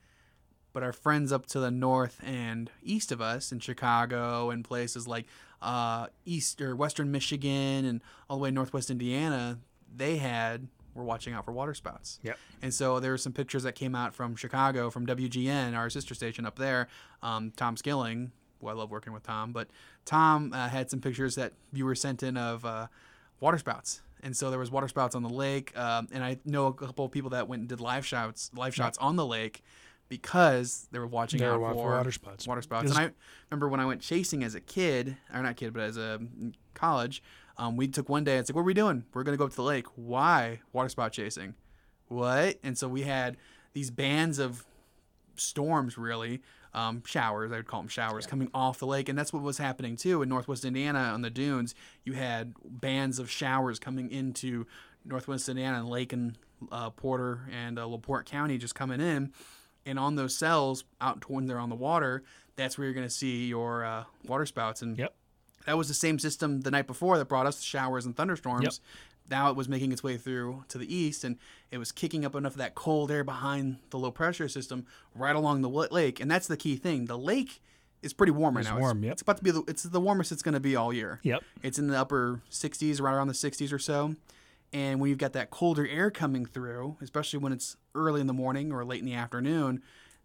but 0.75 0.83
our 0.83 0.93
friends 0.93 1.33
up 1.33 1.47
to 1.47 1.61
the 1.61 1.70
north 1.70 2.20
and 2.22 2.70
east 2.83 3.11
of 3.11 3.22
us 3.22 3.53
in 3.53 3.61
Chicago 3.61 4.51
and 4.51 4.64
places 4.64 5.09
like 5.09 5.25
uh, 5.62 6.09
east 6.27 6.61
or 6.61 6.77
western 6.77 7.11
Michigan 7.11 7.87
and 7.87 8.03
all 8.29 8.37
the 8.37 8.43
way 8.43 8.51
northwest 8.51 8.91
Indiana, 8.91 9.59
they 9.97 10.18
had 10.18 10.68
were 10.95 11.05
watching 11.05 11.33
out 11.33 11.45
for 11.45 11.53
water 11.53 11.75
spouts. 11.75 12.18
Yep. 12.22 12.39
And 12.62 12.75
so 12.75 13.01
there 13.01 13.11
were 13.11 13.18
some 13.18 13.33
pictures 13.33 13.62
that 13.62 13.75
came 13.75 13.95
out 13.95 14.14
from 14.14 14.37
Chicago, 14.37 14.91
from 14.91 15.07
WGN, 15.07 15.77
our 15.77 15.91
sister 15.91 16.14
station 16.14 16.47
up 16.47 16.57
there. 16.57 16.89
Um, 17.22 17.53
Tom 17.57 17.77
Skilling, 17.77 18.33
who 18.61 18.68
I 18.68 18.72
love 18.72 18.91
working 18.91 19.12
with 19.12 19.22
Tom, 19.22 19.53
but 19.53 19.68
Tom 20.05 20.53
uh, 20.53 20.68
had 20.68 20.91
some 20.91 21.01
pictures 21.01 21.35
that 21.37 21.53
viewers 21.72 22.01
sent 22.01 22.22
in 22.22 22.37
of 22.37 22.64
uh, 22.64 22.87
water 23.41 23.59
spouts. 23.59 24.03
And 24.22 24.37
so 24.37 24.51
there 24.51 24.59
was 24.59 24.70
water 24.70 24.89
spouts 24.89 25.14
on 25.14 25.22
the 25.22 25.29
lake, 25.29 25.77
um, 25.77 26.09
and 26.11 26.25
I 26.25 26.39
know 26.47 26.66
a 26.66 26.72
couple 26.72 27.05
of 27.05 27.11
people 27.11 27.31
that 27.31 27.47
went 27.47 27.61
and 27.61 27.68
did 27.68 27.81
live 27.81 28.07
shots, 28.07 28.51
live 28.55 28.75
shots 28.75 28.97
on 28.97 29.16
the 29.16 29.27
lake, 29.27 29.62
because 30.21 30.87
they 30.93 30.99
were 30.99 31.07
watching 31.07 31.41
They 31.41 31.47
were 31.47 31.55
out 31.55 31.61
wa- 31.61 31.73
for, 31.73 31.83
for 31.83 31.97
water 31.97 32.12
spouts. 32.12 32.47
Water 32.47 32.62
spouts. 32.62 32.85
Because- 32.85 32.97
And 32.99 33.07
I 33.09 33.12
remember 33.51 33.69
when 33.69 33.81
I 33.81 33.87
went 33.87 34.01
chasing 34.01 34.45
as 34.45 34.55
a 34.55 34.61
kid, 34.61 35.17
or 35.33 35.43
not 35.43 35.57
kid, 35.57 35.73
but 35.73 35.83
as 35.83 35.97
a 35.97 36.15
in 36.41 36.55
college, 36.75 37.23
um, 37.59 37.77
we 37.77 37.89
took 37.89 38.09
one 38.09 38.25
day. 38.25 38.37
It's 38.39 38.49
like, 38.51 38.55
what 38.57 38.62
are 38.62 38.65
we 38.65 38.75
doing? 38.75 39.05
We're 39.12 39.23
gonna 39.25 39.37
go 39.37 39.45
up 39.45 39.51
to 39.51 39.57
the 39.57 39.62
lake. 39.62 39.87
Why 39.97 40.61
water 40.73 40.89
spout 40.89 41.12
chasing? 41.12 41.55
What? 42.09 42.59
And 42.62 42.77
so 42.79 42.89
we 42.89 43.03
had 43.03 43.37
these 43.73 43.91
bands 43.91 44.39
of 44.39 44.65
storms, 45.37 45.99
really, 45.99 46.43
um, 46.75 47.03
showers. 47.07 47.53
I 47.53 47.57
would 47.57 47.67
call 47.67 47.81
them 47.81 47.89
showers 47.89 48.27
coming 48.27 48.51
off 48.55 48.79
the 48.79 48.87
lake, 48.87 49.09
and 49.09 49.19
that's 49.19 49.33
what 49.33 49.43
was 49.43 49.59
happening 49.59 49.97
too 49.97 50.23
in 50.23 50.29
Northwest 50.29 50.65
Indiana 50.65 50.99
on 51.12 51.23
the 51.23 51.31
dunes. 51.31 51.75
You 52.05 52.12
had 52.15 52.55
bands 52.65 53.19
of 53.19 53.31
showers 53.31 53.79
coming 53.79 54.11
into 54.11 54.67
Northwest 55.05 55.49
Indiana 55.49 55.79
and 55.79 55.89
Lake 55.89 56.12
and 56.12 56.37
uh, 56.73 56.91
Porter 56.91 57.49
and 57.53 57.79
uh, 57.79 57.87
Laporte 57.87 58.27
County 58.27 58.59
just 58.59 58.75
coming 58.75 59.01
in, 59.01 59.33
and 59.87 59.99
on 59.99 60.16
those 60.16 60.37
cells 60.37 60.85
out 61.01 61.28
when 61.30 61.47
they're 61.47 61.59
on 61.59 61.68
the 61.68 61.74
water, 61.76 62.22
that's 62.57 62.78
where 62.78 62.87
you're 62.87 62.95
going 62.95 63.07
to 63.07 63.12
see 63.12 63.47
your 63.47 63.85
uh, 63.85 64.05
water 64.26 64.47
spouts. 64.47 64.82
And 64.82 64.97
Yep. 64.99 65.14
that 65.66 65.76
was 65.78 65.89
the 65.89 65.95
same 65.95 66.18
system 66.18 66.61
the 66.62 66.70
night 66.70 66.87
before 66.87 67.18
that 67.18 67.26
brought 67.26 67.47
us 67.47 67.62
showers 67.62 68.07
and 68.07 68.16
thunderstorms. 68.16 68.64
Yep. 68.64 68.72
Now 69.30 69.51
it 69.51 69.57
was 69.57 69.68
making 69.68 69.91
its 69.91 70.03
way 70.03 70.18
through 70.18 70.64
to 70.68 70.76
the 70.78 70.95
east, 70.95 71.24
and 71.24 71.39
it 71.70 71.78
was 71.78 71.93
kicking 71.93 72.24
up 72.26 72.35
enough 72.35 72.53
of 72.53 72.59
that 72.59 72.74
cold 72.74 73.11
air 73.11 73.24
behind 73.24 73.78
the 73.91 73.99
low 73.99 74.11
pressure 74.11 74.49
system 74.49 74.87
right 75.14 75.35
along 75.35 75.62
the 75.62 75.68
lake. 75.70 76.20
And 76.20 76.30
that's 76.30 76.47
the 76.47 76.59
key 76.59 76.76
thing. 76.76 77.07
The 77.07 77.16
lake 77.18 77.62
is 78.03 78.12
pretty 78.12 78.32
warm 78.32 78.55
right 78.57 78.64
now. 78.64 78.72
It's 78.72 78.74
now. 78.76 78.80
warm, 78.80 78.99
It's, 78.99 79.05
yep. 79.05 79.12
it's 79.12 79.22
about 79.22 79.39
to 79.39 79.43
be 79.45 79.51
the 79.51 79.62
it's 79.66 79.82
the 79.85 80.01
warmest 80.01 80.30
it's 80.30 80.43
going 80.43 80.53
to 80.53 80.61
be 80.61 80.76
all 80.76 80.93
year. 80.93 81.20
Yep. 81.22 81.43
It's 81.62 81.78
in 81.78 81.87
the 81.87 81.99
upper 81.99 82.43
60s, 82.51 83.01
right 83.01 83.14
around 83.14 83.28
the 83.28 83.32
60s 83.35 83.72
or 83.72 83.78
so. 83.78 84.14
And 84.75 85.01
when 85.01 85.09
you've 85.09 85.18
got 85.18 85.35
that 85.35 85.51
colder 85.51 85.87
air 85.87 86.11
coming 86.11 86.45
through, 86.45 86.97
especially 87.01 87.39
when 87.39 87.53
it's 87.53 87.77
early 87.95 88.20
in 88.20 88.27
the 88.27 88.33
morning 88.33 88.72
or 88.72 88.85
late 88.85 88.99
in 88.99 89.07
the 89.07 89.14
afternoon, 89.14 89.81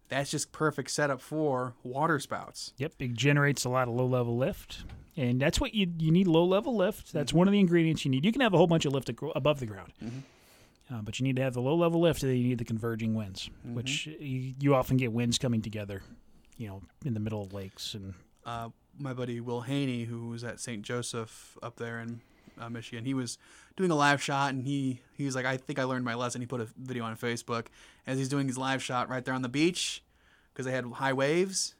that's 0.08 0.28
just 0.28 0.50
perfect 0.50 0.90
setup 0.90 1.20
for 1.20 1.74
water 1.84 2.18
spouts. 2.18 2.72
Yep, 2.76 2.94
it 2.98 3.14
generates 3.14 3.64
a 3.64 3.68
lot 3.68 3.86
of 3.86 3.94
low 3.94 4.06
level 4.06 4.36
lift, 4.36 4.84
and 5.16 5.40
that's 5.40 5.60
what 5.60 5.72
you 5.72 5.86
you 5.98 6.10
need 6.10 6.26
low 6.26 6.44
level 6.44 6.74
lift. 6.76 7.12
That's 7.12 7.32
one 7.32 7.46
of 7.46 7.52
the 7.52 7.60
ingredients 7.60 8.04
you 8.04 8.10
need. 8.10 8.24
You 8.24 8.32
can 8.32 8.40
have 8.40 8.52
a 8.52 8.56
whole 8.56 8.66
bunch 8.66 8.84
of 8.84 8.92
lift 8.92 9.08
above 9.36 9.60
the 9.60 9.66
ground, 9.66 9.92
uh, 10.92 11.00
but 11.02 11.20
you 11.20 11.24
need 11.24 11.36
to 11.36 11.42
have 11.42 11.54
the 11.54 11.62
low 11.62 11.76
level 11.76 12.00
lift. 12.00 12.24
And 12.24 12.30
then 12.32 12.38
you 12.38 12.48
need 12.48 12.58
the 12.58 12.64
converging 12.64 13.14
winds, 13.14 13.48
which 13.64 14.08
you, 14.08 14.54
you 14.58 14.74
often 14.74 14.96
get 14.96 15.12
winds 15.12 15.38
coming 15.38 15.62
together, 15.62 16.02
you 16.56 16.66
know, 16.66 16.82
in 17.04 17.14
the 17.14 17.20
middle 17.20 17.40
of 17.40 17.52
lakes 17.52 17.94
and 17.94 18.14
uh, 18.44 18.70
my 18.98 19.12
buddy 19.12 19.40
Will 19.40 19.60
Haney, 19.60 20.04
who 20.04 20.28
was 20.28 20.42
at 20.42 20.58
St. 20.58 20.82
Joseph 20.82 21.56
up 21.62 21.76
there 21.76 22.00
in 22.00 22.20
uh, 22.60 22.68
Michigan, 22.68 23.04
he 23.04 23.14
was 23.14 23.38
doing 23.76 23.90
a 23.90 23.94
live 23.94 24.22
shot, 24.22 24.52
and 24.52 24.64
he 24.64 25.00
he 25.16 25.24
was 25.24 25.34
like, 25.34 25.46
"I 25.46 25.56
think 25.56 25.78
I 25.78 25.84
learned 25.84 26.04
my 26.04 26.14
lesson." 26.14 26.40
He 26.40 26.46
put 26.46 26.60
a 26.60 26.68
video 26.76 27.04
on 27.04 27.16
Facebook 27.16 27.66
as 28.06 28.18
he's 28.18 28.28
doing 28.28 28.46
his 28.46 28.58
live 28.58 28.82
shot 28.82 29.08
right 29.08 29.24
there 29.24 29.34
on 29.34 29.42
the 29.42 29.48
beach 29.48 30.02
because 30.52 30.66
they 30.66 30.72
had 30.72 30.84
high 30.84 31.12
waves 31.12 31.74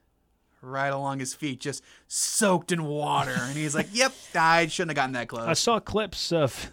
right 0.63 0.89
along 0.89 1.19
his 1.21 1.33
feet, 1.35 1.61
just 1.61 1.83
soaked 2.07 2.71
in 2.73 2.85
water, 2.85 3.35
and 3.37 3.57
he's 3.57 3.75
like, 3.75 3.89
"Yep, 3.93 4.13
I 4.35 4.67
shouldn't 4.67 4.91
have 4.91 4.97
gotten 4.97 5.13
that 5.13 5.29
close." 5.29 5.43
I 5.43 5.47
close." 5.47 5.59
saw 5.59 5.81
clips 5.81 6.33
of 6.33 6.71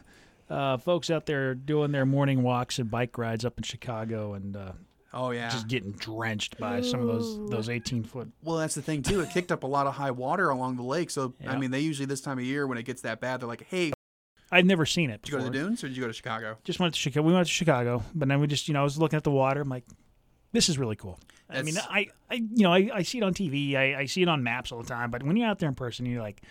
uh, 0.50 0.78
folks 0.78 1.10
out 1.10 1.26
there 1.26 1.54
doing 1.56 1.92
their 1.92 2.06
morning 2.06 2.44
walks 2.44 2.80
and 2.80 2.90
bike 2.90 3.18
rides 3.18 3.44
up 3.46 3.58
in 3.58 3.64
Chicago 3.64 4.34
and 4.34 4.56
uh, 4.56 4.72
Oh 5.14 5.32
yeah. 5.32 5.50
just 5.50 5.68
getting 5.68 5.94
drenched 5.94 6.58
by 6.60 6.82
some 6.82 7.02
of 7.02 7.08
those 7.08 7.50
those 7.50 7.70
18 7.70 8.04
foot. 8.04 8.30
Well, 8.44 8.58
that's 8.58 8.76
the 8.76 8.82
thing 8.82 9.02
too. 9.02 9.22
It 9.22 9.32
kicked 9.32 9.52
up 9.52 9.64
a 9.64 9.68
lot 9.68 9.88
of 9.88 9.96
high 9.96 10.12
water 10.12 10.50
along 10.50 10.76
the 10.76 10.84
lake, 10.84 11.10
so 11.10 11.34
I 11.48 11.58
mean, 11.58 11.72
they 11.72 11.80
usually 11.80 12.06
this 12.06 12.22
time 12.22 12.38
of 12.38 12.44
year 12.46 12.68
when 12.68 12.78
it 12.78 12.84
gets 12.84 13.02
that 13.02 13.20
bad, 13.20 13.42
they're 13.42 13.48
like, 13.48 13.66
"Hey, 13.70 13.86
did 13.88 13.94
I'd 14.52 14.66
never 14.66 14.86
seen 14.86 15.10
it. 15.10 15.22
did 15.22 15.32
you 15.32 15.38
go 15.38 15.44
to 15.44 15.50
the 15.50 15.58
dunes 15.58 15.84
or 15.84 15.88
did 15.88 15.98
you 15.98 16.02
go 16.02 16.08
to 16.08 16.14
Chicago?" 16.14 16.58
just 16.64 16.80
went 16.80 16.94
to 16.94 17.00
Chicago. 17.00 17.26
We 17.26 17.34
went 17.34 17.48
to 17.48 17.54
Chicago, 17.54 18.04
but 18.16 18.28
then 18.28 18.40
we 18.40 18.48
just, 18.48 18.68
you 18.68 18.74
know, 18.74 18.82
I 18.82 18.84
was 18.84 18.98
looking 18.98 19.18
at 19.18 19.24
the 19.24 19.32
water. 19.32 19.62
I'm 19.62 19.70
like, 19.70 19.86
this 20.52 20.70
is 20.70 20.78
really 20.78 20.96
cool. 20.96 21.20
I 21.50 21.62
mean, 21.62 21.78
I, 21.78 22.08
I, 22.30 22.36
you 22.36 22.64
know, 22.64 22.74
I, 22.74 22.90
I 22.94 23.02
see 23.04 23.20
it 23.20 23.24
on 23.24 23.34
TV. 23.34 23.76
I, 23.76 24.02
I 24.02 24.06
see 24.06 24.22
it 24.22 24.28
on 24.28 24.44
maps 24.44 24.72
all 24.72 24.82
the 24.82 24.88
time. 24.88 25.12
But 25.12 25.24
when 25.24 25.38
you're 25.38 25.48
out 25.48 25.60
there 25.60 25.70
in 25.70 25.76
person, 25.76 26.06
you're 26.06 26.22
like, 26.22 26.42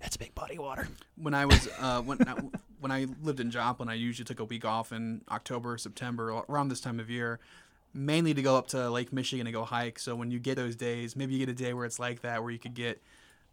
that's 0.00 0.16
a 0.16 0.18
big 0.18 0.34
body 0.34 0.56
of 0.56 0.62
water. 0.62 0.88
when 1.16 1.34
I 1.34 1.46
was 1.46 1.68
uh, 1.78 2.02
when 2.02 2.26
I, 2.26 2.34
when 2.80 2.92
I 2.92 3.06
lived 3.22 3.40
in 3.40 3.50
Joplin, 3.50 3.88
I 3.88 3.94
usually 3.94 4.24
took 4.24 4.40
a 4.40 4.44
week 4.44 4.64
off 4.64 4.92
in 4.92 5.22
October, 5.30 5.76
September, 5.78 6.42
around 6.48 6.68
this 6.68 6.80
time 6.80 7.00
of 7.00 7.10
year, 7.10 7.40
mainly 7.94 8.34
to 8.34 8.42
go 8.42 8.56
up 8.56 8.68
to 8.68 8.90
Lake 8.90 9.12
Michigan 9.12 9.46
and 9.46 9.54
go 9.54 9.64
hike. 9.64 9.98
So 9.98 10.14
when 10.14 10.30
you 10.30 10.38
get 10.38 10.56
those 10.56 10.76
days, 10.76 11.16
maybe 11.16 11.34
you 11.34 11.38
get 11.38 11.48
a 11.48 11.54
day 11.54 11.72
where 11.72 11.84
it's 11.84 11.98
like 11.98 12.22
that, 12.22 12.42
where 12.42 12.52
you 12.52 12.58
could 12.58 12.74
get 12.74 13.02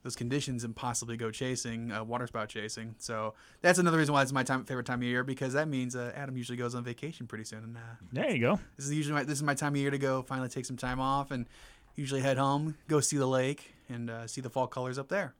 those 0.05 0.15
conditions 0.15 0.63
and 0.63 0.75
possibly 0.75 1.17
go 1.17 1.31
chasing, 1.31 1.91
uh, 1.91 2.03
water 2.03 2.27
spout 2.27 2.47
chasing. 2.47 2.93
So 2.99 3.33
that's 3.61 3.79
another 3.79 3.97
reason 3.97 4.13
why 4.13 4.21
it's 4.21 4.31
my 4.31 4.43
time 4.43 4.63
favorite 4.63 4.85
time 4.85 4.99
of 4.99 5.03
year 5.07 5.23
because 5.23 5.53
that 5.53 5.67
means 5.67 5.95
uh, 5.95 6.11
Adam 6.15 6.37
usually 6.37 6.59
goes 6.59 6.75
on 6.75 6.83
vacation 6.83 7.25
pretty 7.25 7.43
soon, 7.43 7.63
and 7.63 7.75
uh, 7.77 7.79
There 8.13 8.29
you 8.29 8.39
go. 8.39 8.59
this 8.77 8.85
is 8.85 8.93
usually 8.93 9.15
my, 9.15 9.23
this 9.23 9.39
is 9.39 9.43
my 9.43 9.55
time 9.55 9.73
of 9.73 9.77
year 9.77 9.89
to 9.89 9.97
go 9.97 10.21
finally 10.21 10.47
take 10.47 10.65
some 10.65 10.77
time 10.77 10.99
off 10.99 11.31
and 11.31 11.47
usually 11.95 12.21
head 12.21 12.37
home, 12.37 12.75
go 12.87 12.99
see 12.99 13.17
the 13.17 13.25
lake, 13.25 13.73
and 13.89 14.11
uh, 14.11 14.27
see 14.27 14.41
the 14.41 14.49
fall 14.49 14.67
colors 14.67 14.99
up 14.99 15.07
there. 15.09 15.33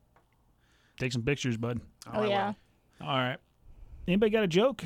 Take 0.99 1.11
some 1.13 1.21
pictures, 1.21 1.57
bud. 1.57 1.79
Oh, 2.11 2.23
I 2.23 2.27
yeah. 2.27 2.53
will. 2.99 3.07
All 3.07 3.17
right. 3.17 3.37
Anybody 4.07 4.31
got 4.31 4.43
a 4.43 4.47
joke? 4.47 4.83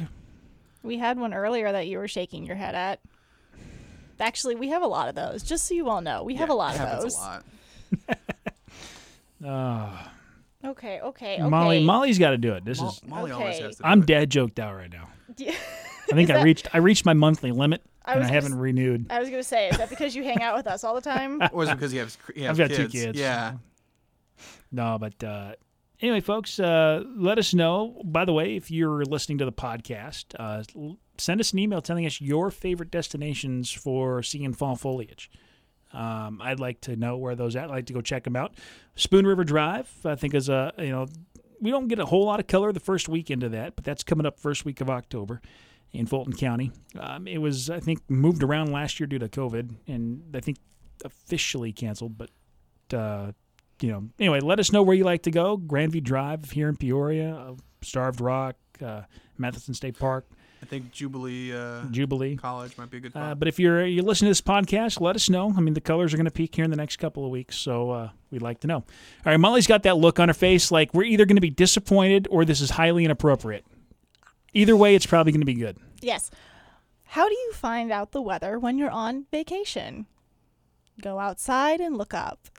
We 0.83 0.97
had 0.97 1.17
one 1.17 1.33
earlier 1.33 1.71
that 1.71 1.87
you 1.87 1.99
were 1.99 2.07
shaking 2.09 2.45
your 2.45 2.57
head 2.57 2.75
at. 2.75 2.99
Actually, 4.19 4.55
we 4.55 4.67
have 4.69 4.81
a 4.81 4.87
lot 4.87 5.07
of 5.07 5.15
those. 5.15 5.41
Just 5.41 5.65
so 5.67 5.73
you 5.73 5.87
all 5.87 6.01
know, 6.01 6.23
we 6.23 6.35
have 6.35 6.49
a 6.49 6.53
lot 6.53 6.75
it 6.75 6.81
of 6.81 6.87
happens 6.89 7.15
those. 7.15 8.15
A. 9.43 9.47
Uh, 9.47 9.97
Okay, 10.65 10.99
okay, 10.99 11.35
okay. 11.35 11.49
Molly, 11.49 11.81
Molly's 11.85 12.19
got 12.19 12.31
to 12.31 12.37
do 12.37 12.53
it. 12.53 12.65
This 12.65 12.81
Mo- 12.81 12.89
is. 12.89 13.01
Molly 13.07 13.31
always 13.31 13.55
okay. 13.55 13.63
has 13.63 13.77
to. 13.77 13.81
do 13.83 13.87
I'm 13.87 14.01
it. 14.01 14.07
dad 14.07 14.29
joked 14.29 14.59
out 14.59 14.75
right 14.75 14.91
now. 14.91 15.07
Yeah. 15.37 15.53
I 16.11 16.15
think 16.15 16.29
I 16.31 16.41
reached. 16.43 16.67
I 16.73 16.79
reached 16.79 17.05
my 17.05 17.13
monthly 17.13 17.51
limit, 17.53 17.81
I 18.03 18.13
and 18.13 18.21
was 18.21 18.29
I 18.29 18.33
haven't 18.33 18.51
s- 18.53 18.57
renewed. 18.57 19.05
I 19.09 19.19
was 19.19 19.29
gonna 19.29 19.41
say, 19.41 19.69
is 19.69 19.77
that 19.77 19.89
because 19.89 20.15
you 20.17 20.23
hang 20.25 20.41
out 20.41 20.57
with 20.57 20.67
us 20.67 20.83
all 20.83 20.95
the 20.95 21.01
time? 21.01 21.39
Or 21.53 21.63
is 21.63 21.69
it 21.69 21.75
because 21.75 21.93
you 21.93 21.99
has, 22.01 22.17
he 22.35 22.41
has 22.41 22.49
I've 22.49 22.57
got 22.69 22.75
kids? 22.75 22.91
two 22.93 22.99
kids. 23.05 23.17
Yeah. 23.17 23.53
No, 24.71 24.97
but 24.99 25.23
uh, 25.23 25.53
anyway, 26.01 26.19
folks, 26.19 26.59
uh, 26.59 27.03
let 27.15 27.37
us 27.37 27.53
know. 27.53 28.01
By 28.03 28.25
the 28.25 28.33
way, 28.33 28.55
if 28.57 28.69
you're 28.69 29.05
listening 29.05 29.37
to 29.37 29.45
the 29.45 29.51
podcast, 29.53 30.25
uh, 30.37 30.63
send 31.17 31.39
us 31.39 31.53
an 31.53 31.59
email 31.59 31.81
telling 31.81 32.05
us 32.05 32.19
your 32.19 32.51
favorite 32.51 32.91
destinations 32.91 33.71
for 33.71 34.21
seeing 34.23 34.51
fall 34.53 34.75
foliage. 34.75 35.29
Um, 35.91 36.39
I'd 36.41 36.59
like 36.59 36.81
to 36.81 36.95
know 36.95 37.17
where 37.17 37.35
those 37.35 37.55
at. 37.55 37.65
I'd 37.65 37.69
like 37.69 37.85
to 37.87 37.93
go 37.93 38.01
check 38.01 38.23
them 38.23 38.35
out. 38.35 38.53
Spoon 38.95 39.25
River 39.25 39.43
Drive, 39.43 39.89
I 40.05 40.15
think, 40.15 40.33
is 40.33 40.49
a 40.49 40.73
you 40.77 40.89
know 40.89 41.07
we 41.61 41.71
don't 41.71 41.87
get 41.87 41.99
a 41.99 42.05
whole 42.05 42.25
lot 42.25 42.39
of 42.39 42.47
color 42.47 42.71
the 42.71 42.79
first 42.79 43.09
week 43.09 43.31
into 43.31 43.49
that, 43.49 43.75
but 43.75 43.83
that's 43.83 44.03
coming 44.03 44.25
up 44.25 44.39
first 44.39 44.65
week 44.65 44.81
of 44.81 44.89
October 44.89 45.41
in 45.91 46.05
Fulton 46.05 46.33
County. 46.33 46.71
Um, 46.99 47.27
it 47.27 47.39
was 47.39 47.69
I 47.69 47.79
think 47.79 48.01
moved 48.09 48.43
around 48.43 48.71
last 48.71 48.99
year 48.99 49.07
due 49.07 49.19
to 49.19 49.27
COVID, 49.27 49.75
and 49.87 50.23
I 50.35 50.39
think 50.39 50.57
officially 51.03 51.71
canceled, 51.71 52.17
but. 52.17 52.29
Uh, 52.91 53.31
you 53.81 53.91
know, 53.91 54.09
anyway, 54.19 54.39
let 54.41 54.59
us 54.59 54.71
know 54.73 54.83
where 54.83 54.95
you 54.95 55.03
like 55.05 55.23
to 55.23 55.31
go. 55.31 55.57
Grandview 55.57 56.03
Drive 56.03 56.51
here 56.51 56.67
in 56.67 56.75
Peoria, 56.75 57.33
uh, 57.33 57.53
Starved 57.81 58.19
Rock, 58.19 58.57
uh, 58.83 59.03
Matthiessen 59.39 59.75
State 59.75 59.97
Park, 59.97 60.27
I 60.61 60.65
think 60.65 60.91
Jubilee 60.91 61.53
uh, 61.53 61.83
Jubilee. 61.89 62.35
College 62.35 62.77
might 62.77 62.89
be 62.89 62.97
a 62.97 62.99
good 62.99 63.15
Uh, 63.15 63.33
but 63.33 63.47
if 63.47 63.59
you're 63.59 63.85
you 63.85 64.01
listen 64.01 64.25
to 64.25 64.29
this 64.29 64.41
podcast, 64.41 64.99
let 64.99 65.15
us 65.15 65.29
know. 65.29 65.53
I 65.55 65.61
mean, 65.61 65.73
the 65.73 65.81
colors 65.81 66.13
are 66.13 66.17
going 66.17 66.25
to 66.25 66.31
peak 66.31 66.55
here 66.55 66.65
in 66.65 66.71
the 66.71 66.77
next 66.77 66.97
couple 66.97 67.23
of 67.23 67.31
weeks, 67.31 67.57
so 67.57 67.91
uh, 67.91 68.09
we'd 68.31 68.41
like 68.41 68.59
to 68.61 68.67
know. 68.67 68.75
All 68.77 68.85
right, 69.25 69.37
Molly's 69.37 69.67
got 69.67 69.83
that 69.83 69.97
look 69.97 70.19
on 70.19 70.27
her 70.27 70.33
face, 70.33 70.71
like 70.71 70.93
we're 70.93 71.03
either 71.03 71.25
going 71.25 71.37
to 71.37 71.41
be 71.41 71.49
disappointed 71.49 72.27
or 72.29 72.43
this 72.45 72.61
is 72.61 72.71
highly 72.71 73.05
inappropriate. 73.05 73.65
Either 74.53 74.75
way, 74.75 74.95
it's 74.95 75.05
probably 75.05 75.31
going 75.31 75.41
to 75.41 75.45
be 75.45 75.53
good. 75.53 75.77
Yes. 76.01 76.29
How 77.05 77.27
do 77.27 77.33
you 77.33 77.53
find 77.53 77.91
out 77.91 78.11
the 78.11 78.21
weather 78.21 78.59
when 78.59 78.77
you're 78.77 78.91
on 78.91 79.25
vacation? 79.31 80.05
Go 81.01 81.19
outside 81.19 81.79
and 81.79 81.97
look 81.97 82.13
up. 82.13 82.49